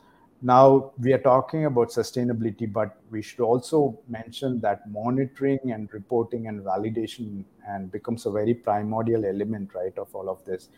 now 0.42 0.92
we 0.98 1.12
are 1.12 1.18
talking 1.18 1.64
about 1.64 1.88
sustainability 1.88 2.70
but 2.70 2.96
we 3.10 3.22
should 3.22 3.40
also 3.40 3.98
mention 4.08 4.60
that 4.60 4.88
monitoring 4.90 5.58
and 5.72 5.92
reporting 5.92 6.46
and 6.48 6.60
validation 6.62 7.42
and 7.68 7.90
becomes 7.90 8.26
a 8.26 8.30
very 8.30 8.54
primordial 8.54 9.24
element 9.24 9.74
right 9.74 9.96
of 9.98 10.14
all 10.14 10.28
of 10.28 10.44
this. 10.44 10.68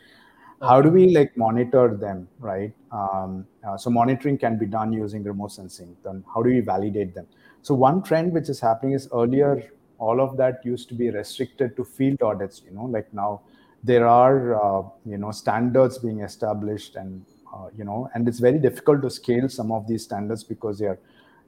How 0.61 0.81
do 0.81 0.91
we 0.91 1.15
like 1.15 1.37
monitor 1.37 1.97
them 1.97 2.29
right? 2.39 2.73
Um, 2.93 3.47
uh, 3.67 3.77
so 3.77 3.91
monitoring 3.91 4.39
can 4.39 4.59
be 4.59 4.67
done 4.67 4.93
using 4.93 5.23
remote 5.23 5.53
sensing. 5.53 5.97
Then 6.05 6.25
how 6.33 6.43
do 6.43 6.51
we 6.51 6.61
validate 6.61 7.15
them? 7.15 7.27
So 7.63 7.75
one 7.75 8.03
trend 8.03 8.33
which 8.33 8.49
is 8.49 8.61
happening 8.61 8.95
is 8.95 9.09
earlier 9.13 9.71
all 9.99 10.21
of 10.21 10.37
that 10.37 10.65
used 10.65 10.89
to 10.89 10.95
be 10.95 11.11
restricted 11.11 11.77
to 11.77 11.85
field 11.85 12.23
audits 12.23 12.63
you 12.65 12.73
know 12.73 12.85
like 12.85 13.13
now 13.13 13.41
there 13.85 14.07
are 14.07 14.55
uh, 14.55 14.83
you 15.05 15.19
know 15.19 15.31
standards 15.31 15.99
being 15.99 16.21
established 16.21 16.97
and 16.97 17.25
uh, 17.55 17.69
you 17.77 17.85
know 17.85 18.09
and 18.15 18.29
it's 18.29 18.39
very 18.39 18.59
difficult 18.59 19.03
to 19.03 19.11
scale 19.11 19.49
some 19.49 19.71
of 19.73 19.87
these 19.87 20.05
standards 20.05 20.45
because 20.45 20.79
they 20.79 20.87
are 20.87 20.99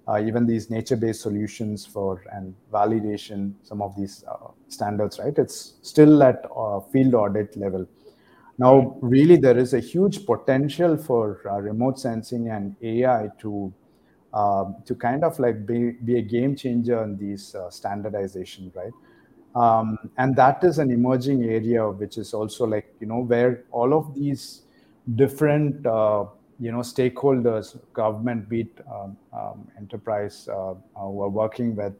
uh, 0.08 0.20
even 0.20 0.46
these 0.46 0.70
nature-based 0.70 1.20
solutions 1.20 1.86
for 1.86 2.24
and 2.32 2.54
validation 2.72 3.52
some 3.62 3.82
of 3.82 3.94
these 3.96 4.24
uh, 4.28 4.48
standards 4.68 5.18
right? 5.18 5.38
It's 5.38 5.74
still 5.82 6.22
at 6.22 6.46
uh, 6.56 6.80
field 6.80 7.14
audit 7.14 7.56
level. 7.56 7.86
Now, 8.58 8.98
really, 9.00 9.36
there 9.36 9.56
is 9.56 9.72
a 9.72 9.80
huge 9.80 10.26
potential 10.26 10.96
for 10.96 11.40
uh, 11.50 11.60
remote 11.60 11.98
sensing 11.98 12.48
and 12.50 12.76
AI 12.82 13.28
to 13.38 13.72
uh, 14.32 14.64
to 14.84 14.94
kind 14.94 15.24
of 15.24 15.38
like 15.38 15.66
be, 15.66 15.92
be 16.04 16.18
a 16.18 16.22
game 16.22 16.54
changer 16.54 17.02
in 17.02 17.16
these 17.16 17.54
uh, 17.54 17.70
standardization, 17.70 18.72
right? 18.74 18.92
Um, 19.54 19.98
and 20.16 20.36
that 20.36 20.62
is 20.62 20.78
an 20.78 20.90
emerging 20.90 21.44
area, 21.44 21.88
which 21.88 22.18
is 22.18 22.32
also 22.32 22.64
like 22.66 22.94
you 23.00 23.08
know 23.08 23.22
where 23.22 23.64
all 23.72 23.92
of 23.92 24.14
these 24.14 24.62
different 25.16 25.84
uh, 25.84 26.26
you 26.60 26.70
know 26.70 26.78
stakeholders, 26.78 27.76
government, 27.92 28.48
be 28.48 28.60
it 28.60 28.84
um, 28.92 29.16
um, 29.32 29.68
enterprise, 29.76 30.48
uh, 30.48 30.70
uh, 30.70 30.74
who 30.94 31.22
are 31.22 31.28
working 31.28 31.74
with 31.74 31.94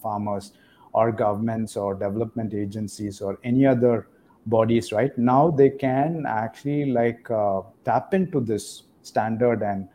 farmers, 0.00 0.52
or 0.92 1.10
governments, 1.10 1.76
or 1.76 1.94
development 1.94 2.54
agencies, 2.54 3.20
or 3.20 3.38
any 3.42 3.66
other 3.66 4.06
bodies 4.46 4.90
right 4.90 5.16
now 5.18 5.50
they 5.50 5.68
can 5.68 6.24
actually 6.26 6.86
like 6.86 7.30
uh, 7.30 7.60
tap 7.84 8.14
into 8.14 8.40
this 8.40 8.84
standard 9.02 9.62
and 9.62 9.84
uh, 9.84 9.88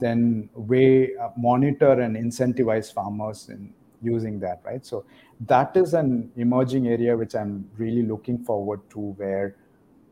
then 0.00 0.48
way 0.54 1.16
uh, 1.16 1.30
monitor 1.36 2.00
and 2.00 2.16
incentivize 2.16 2.92
farmers 2.92 3.48
in 3.48 3.72
using 4.00 4.38
that 4.38 4.60
right? 4.64 4.84
So 4.86 5.04
that 5.46 5.76
is 5.76 5.94
an 5.94 6.30
emerging 6.36 6.88
area 6.88 7.16
which 7.16 7.34
i'm 7.34 7.68
really 7.76 8.02
looking 8.02 8.38
forward 8.38 8.80
to 8.90 8.98
where 9.22 9.56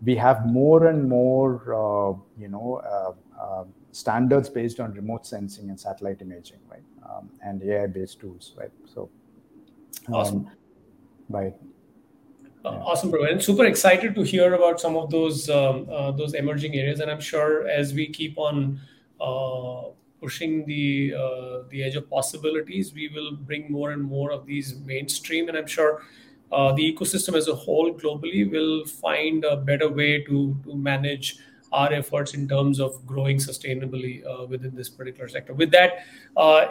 we 0.04 0.14
have 0.14 0.46
more 0.46 0.86
and 0.86 1.08
more 1.08 1.54
uh, 1.74 2.16
you 2.38 2.48
know 2.48 2.80
uh, 2.84 3.12
uh, 3.40 3.64
standards 3.92 4.48
based 4.48 4.78
on 4.78 4.92
remote 4.92 5.26
sensing 5.26 5.70
and 5.70 5.80
satellite 5.80 6.20
imaging 6.20 6.58
right? 6.70 6.82
Um, 7.08 7.30
and 7.42 7.62
ai 7.62 7.86
based 7.86 8.20
tools 8.20 8.52
right? 8.56 8.70
So 8.84 9.08
um, 10.08 10.14
awesome. 10.14 10.50
right 11.28 11.54
uh, 12.64 12.80
awesome, 12.82 13.12
bro. 13.12 13.22
And 13.22 13.40
super 13.40 13.64
excited 13.64 14.16
to 14.16 14.22
hear 14.22 14.54
about 14.54 14.80
some 14.80 14.96
of 14.96 15.08
those 15.08 15.48
um, 15.48 15.86
uh, 15.88 16.10
those 16.10 16.34
emerging 16.34 16.74
areas. 16.74 16.98
And 16.98 17.08
I'm 17.08 17.20
sure 17.20 17.68
as 17.68 17.94
we 17.94 18.08
keep 18.08 18.36
on 18.38 18.56
uh, 18.74 18.95
pushing 20.20 20.66
the 20.66 21.14
uh, 21.14 21.62
the 21.70 21.82
edge 21.82 21.96
of 21.96 22.08
possibilities, 22.10 22.92
we 22.94 23.08
will 23.08 23.32
bring 23.32 23.70
more 23.70 23.92
and 23.92 24.02
more 24.02 24.32
of 24.32 24.46
these 24.46 24.78
mainstream. 24.84 25.48
And 25.48 25.56
I'm 25.56 25.66
sure 25.66 26.02
uh, 26.52 26.72
the 26.72 26.82
ecosystem 26.92 27.36
as 27.36 27.48
a 27.48 27.54
whole 27.54 27.92
globally 27.94 28.50
will 28.50 28.84
find 28.86 29.44
a 29.44 29.56
better 29.56 29.88
way 29.88 30.22
to 30.24 30.56
to 30.64 30.76
manage 30.76 31.38
our 31.72 31.92
efforts 31.92 32.34
in 32.34 32.48
terms 32.48 32.78
of 32.80 33.04
growing 33.06 33.38
sustainably 33.38 34.24
uh, 34.24 34.46
within 34.46 34.74
this 34.74 34.88
particular 34.88 35.28
sector. 35.28 35.52
With 35.52 35.72
that, 35.72 36.04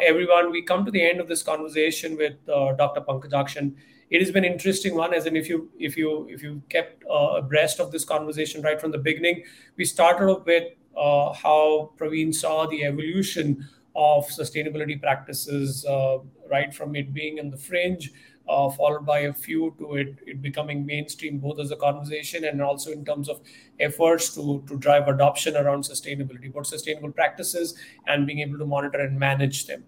everyone, 0.01 0.51
we 0.51 0.61
come 0.61 0.85
to 0.85 0.91
the 0.91 1.03
end 1.03 1.19
of 1.19 1.27
this 1.27 1.43
conversation 1.43 2.15
with 2.15 2.33
Dr. 2.45 3.01
Pankajakshan 3.01 3.75
it 4.09 4.21
has 4.21 4.31
been 4.31 4.45
interesting 4.45 4.95
one 4.95 5.13
as 5.13 5.25
in 5.25 5.35
if 5.35 5.49
you 5.49 5.69
if 5.79 5.97
you 5.97 6.27
if 6.29 6.43
you 6.43 6.61
kept 6.69 7.03
uh, 7.09 7.37
abreast 7.37 7.79
of 7.79 7.91
this 7.91 8.05
conversation 8.05 8.61
right 8.61 8.79
from 8.79 8.91
the 8.91 8.97
beginning 8.97 9.43
we 9.77 9.85
started 9.85 10.25
off 10.25 10.45
with 10.45 10.63
uh, 10.63 10.84
how 10.95 11.91
praveen 11.97 12.33
saw 12.33 12.65
the 12.67 12.83
evolution 12.83 13.67
of 13.95 14.27
sustainability 14.27 14.99
practices 14.99 15.85
uh, 15.85 16.17
right 16.49 16.73
from 16.73 16.95
it 16.95 17.13
being 17.13 17.37
in 17.37 17.49
the 17.49 17.57
fringe 17.57 18.11
uh, 18.47 18.69
followed 18.69 19.05
by 19.05 19.19
a 19.19 19.33
few 19.33 19.73
to 19.79 19.95
it, 19.95 20.17
it 20.27 20.41
becoming 20.41 20.85
mainstream 20.85 21.39
both 21.39 21.59
as 21.59 21.71
a 21.71 21.75
conversation 21.75 22.43
and 22.45 22.61
also 22.61 22.91
in 22.91 23.03
terms 23.03 23.29
of 23.29 23.41
efforts 23.79 24.35
to, 24.35 24.63
to 24.67 24.77
drive 24.77 25.07
adoption 25.07 25.55
around 25.55 25.83
sustainability 25.83 26.51
both 26.51 26.67
sustainable 26.67 27.11
practices 27.11 27.75
and 28.07 28.27
being 28.27 28.39
able 28.39 28.57
to 28.57 28.65
monitor 28.65 28.99
and 28.99 29.17
manage 29.17 29.65
them 29.65 29.83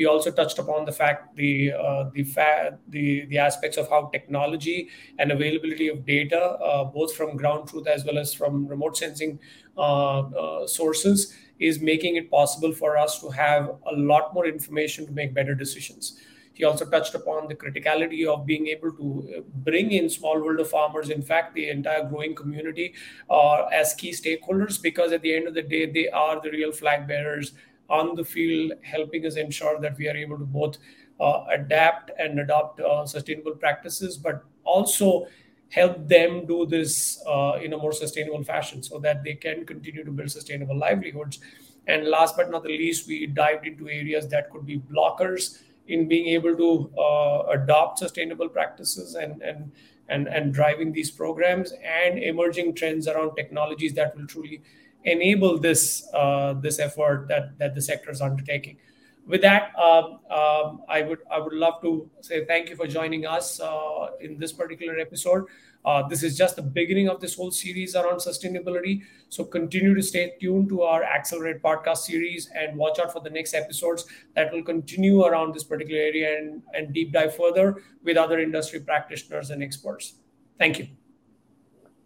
we 0.00 0.06
also 0.06 0.30
touched 0.30 0.58
upon 0.58 0.86
the 0.86 0.92
fact 0.92 1.36
the 1.36 1.72
uh, 1.72 2.04
the, 2.14 2.24
fa- 2.24 2.78
the 2.88 3.26
the 3.26 3.38
aspects 3.38 3.76
of 3.76 3.88
how 3.90 4.00
technology 4.16 4.88
and 5.18 5.30
availability 5.30 5.88
of 5.88 6.06
data, 6.06 6.40
uh, 6.70 6.84
both 6.84 7.14
from 7.14 7.36
ground 7.36 7.68
truth 7.68 7.86
as 7.86 8.04
well 8.06 8.18
as 8.18 8.32
from 8.32 8.66
remote 8.66 8.96
sensing 8.96 9.38
uh, 9.76 10.20
uh, 10.20 10.66
sources, 10.66 11.34
is 11.58 11.80
making 11.92 12.16
it 12.16 12.30
possible 12.30 12.72
for 12.72 12.96
us 12.96 13.20
to 13.20 13.30
have 13.30 13.70
a 13.92 13.94
lot 14.12 14.34
more 14.34 14.46
information 14.46 15.06
to 15.06 15.12
make 15.12 15.34
better 15.34 15.54
decisions. 15.54 16.18
He 16.52 16.64
also 16.64 16.84
touched 16.84 17.14
upon 17.14 17.48
the 17.48 17.54
criticality 17.54 18.26
of 18.26 18.44
being 18.44 18.66
able 18.68 18.92
to 18.92 19.06
uh, 19.36 19.40
bring 19.68 19.92
in 19.92 20.06
smallholder 20.06 20.66
farmers, 20.66 21.08
in 21.08 21.22
fact, 21.22 21.54
the 21.54 21.68
entire 21.70 22.04
growing 22.08 22.34
community, 22.34 22.94
uh, 23.30 23.64
as 23.66 23.94
key 23.94 24.10
stakeholders, 24.10 24.80
because 24.82 25.12
at 25.12 25.22
the 25.22 25.34
end 25.34 25.46
of 25.48 25.54
the 25.54 25.62
day, 25.62 25.86
they 25.86 26.08
are 26.08 26.40
the 26.40 26.50
real 26.50 26.72
flag 26.72 27.06
bearers 27.06 27.52
on 27.90 28.14
the 28.14 28.24
field, 28.24 28.72
helping 28.82 29.26
us 29.26 29.36
ensure 29.36 29.80
that 29.80 29.98
we 29.98 30.08
are 30.08 30.16
able 30.16 30.38
to 30.38 30.44
both 30.44 30.78
uh, 31.20 31.44
adapt 31.52 32.10
and 32.18 32.40
adopt 32.40 32.80
uh, 32.80 33.04
sustainable 33.04 33.52
practices, 33.52 34.16
but 34.16 34.44
also 34.64 35.26
help 35.70 36.08
them 36.08 36.46
do 36.46 36.66
this 36.66 37.22
uh, 37.26 37.58
in 37.62 37.72
a 37.72 37.78
more 37.78 37.92
sustainable 37.92 38.42
fashion 38.42 38.82
so 38.82 38.98
that 38.98 39.22
they 39.22 39.34
can 39.34 39.66
continue 39.66 40.04
to 40.04 40.10
build 40.10 40.30
sustainable 40.30 40.76
livelihoods. 40.76 41.38
And 41.86 42.06
last 42.06 42.36
but 42.36 42.50
not 42.50 42.62
the 42.62 42.70
least, 42.70 43.06
we 43.06 43.26
dived 43.26 43.66
into 43.66 43.88
areas 43.88 44.28
that 44.28 44.50
could 44.50 44.66
be 44.66 44.78
blockers 44.78 45.62
in 45.88 46.08
being 46.08 46.28
able 46.28 46.56
to 46.56 46.90
uh, 46.98 47.42
adopt 47.50 47.98
sustainable 47.98 48.48
practices 48.48 49.14
and, 49.14 49.42
and 49.42 49.72
and 50.08 50.26
and 50.28 50.52
driving 50.52 50.92
these 50.92 51.10
programs 51.10 51.72
and 51.84 52.18
emerging 52.18 52.74
trends 52.74 53.08
around 53.08 53.34
technologies 53.36 53.94
that 53.94 54.16
will 54.16 54.26
truly 54.26 54.60
enable 55.04 55.58
this 55.58 56.08
uh, 56.14 56.54
this 56.54 56.78
effort 56.78 57.26
that 57.28 57.58
that 57.58 57.74
the 57.74 57.82
sector 57.82 58.10
is 58.10 58.20
undertaking. 58.20 58.76
With 59.26 59.42
that, 59.42 59.72
um, 59.78 60.18
um, 60.30 60.82
I 60.88 61.02
would 61.02 61.20
I 61.30 61.38
would 61.38 61.52
love 61.52 61.80
to 61.82 62.10
say 62.20 62.44
thank 62.44 62.70
you 62.70 62.76
for 62.76 62.86
joining 62.86 63.26
us 63.26 63.60
uh, 63.60 64.08
in 64.20 64.38
this 64.38 64.52
particular 64.52 64.98
episode. 64.98 65.44
Uh, 65.84 66.06
this 66.06 66.22
is 66.22 66.36
just 66.36 66.56
the 66.56 66.62
beginning 66.62 67.08
of 67.08 67.20
this 67.20 67.34
whole 67.36 67.50
series 67.50 67.94
around 67.96 68.18
sustainability. 68.18 69.02
So 69.28 69.44
continue 69.44 69.94
to 69.94 70.02
stay 70.02 70.34
tuned 70.40 70.68
to 70.68 70.82
our 70.82 71.02
Accelerate 71.02 71.62
podcast 71.62 71.98
series 71.98 72.50
and 72.54 72.76
watch 72.76 72.98
out 72.98 73.12
for 73.12 73.20
the 73.20 73.30
next 73.30 73.54
episodes 73.54 74.04
that 74.34 74.52
will 74.52 74.62
continue 74.62 75.24
around 75.24 75.54
this 75.54 75.64
particular 75.64 76.00
area 76.00 76.38
and, 76.38 76.62
and 76.74 76.92
deep 76.92 77.12
dive 77.12 77.34
further 77.34 77.82
with 78.04 78.18
other 78.18 78.38
industry 78.38 78.80
practitioners 78.80 79.50
and 79.50 79.62
experts. 79.62 80.14
Thank 80.58 80.78
you. 80.78 80.88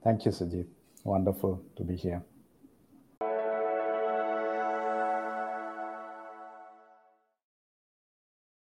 Thank 0.05 0.25
you, 0.25 0.31
Sujit. 0.31 0.67
Wonderful 1.03 1.61
to 1.77 1.83
be 1.83 1.97
here. 1.97 2.23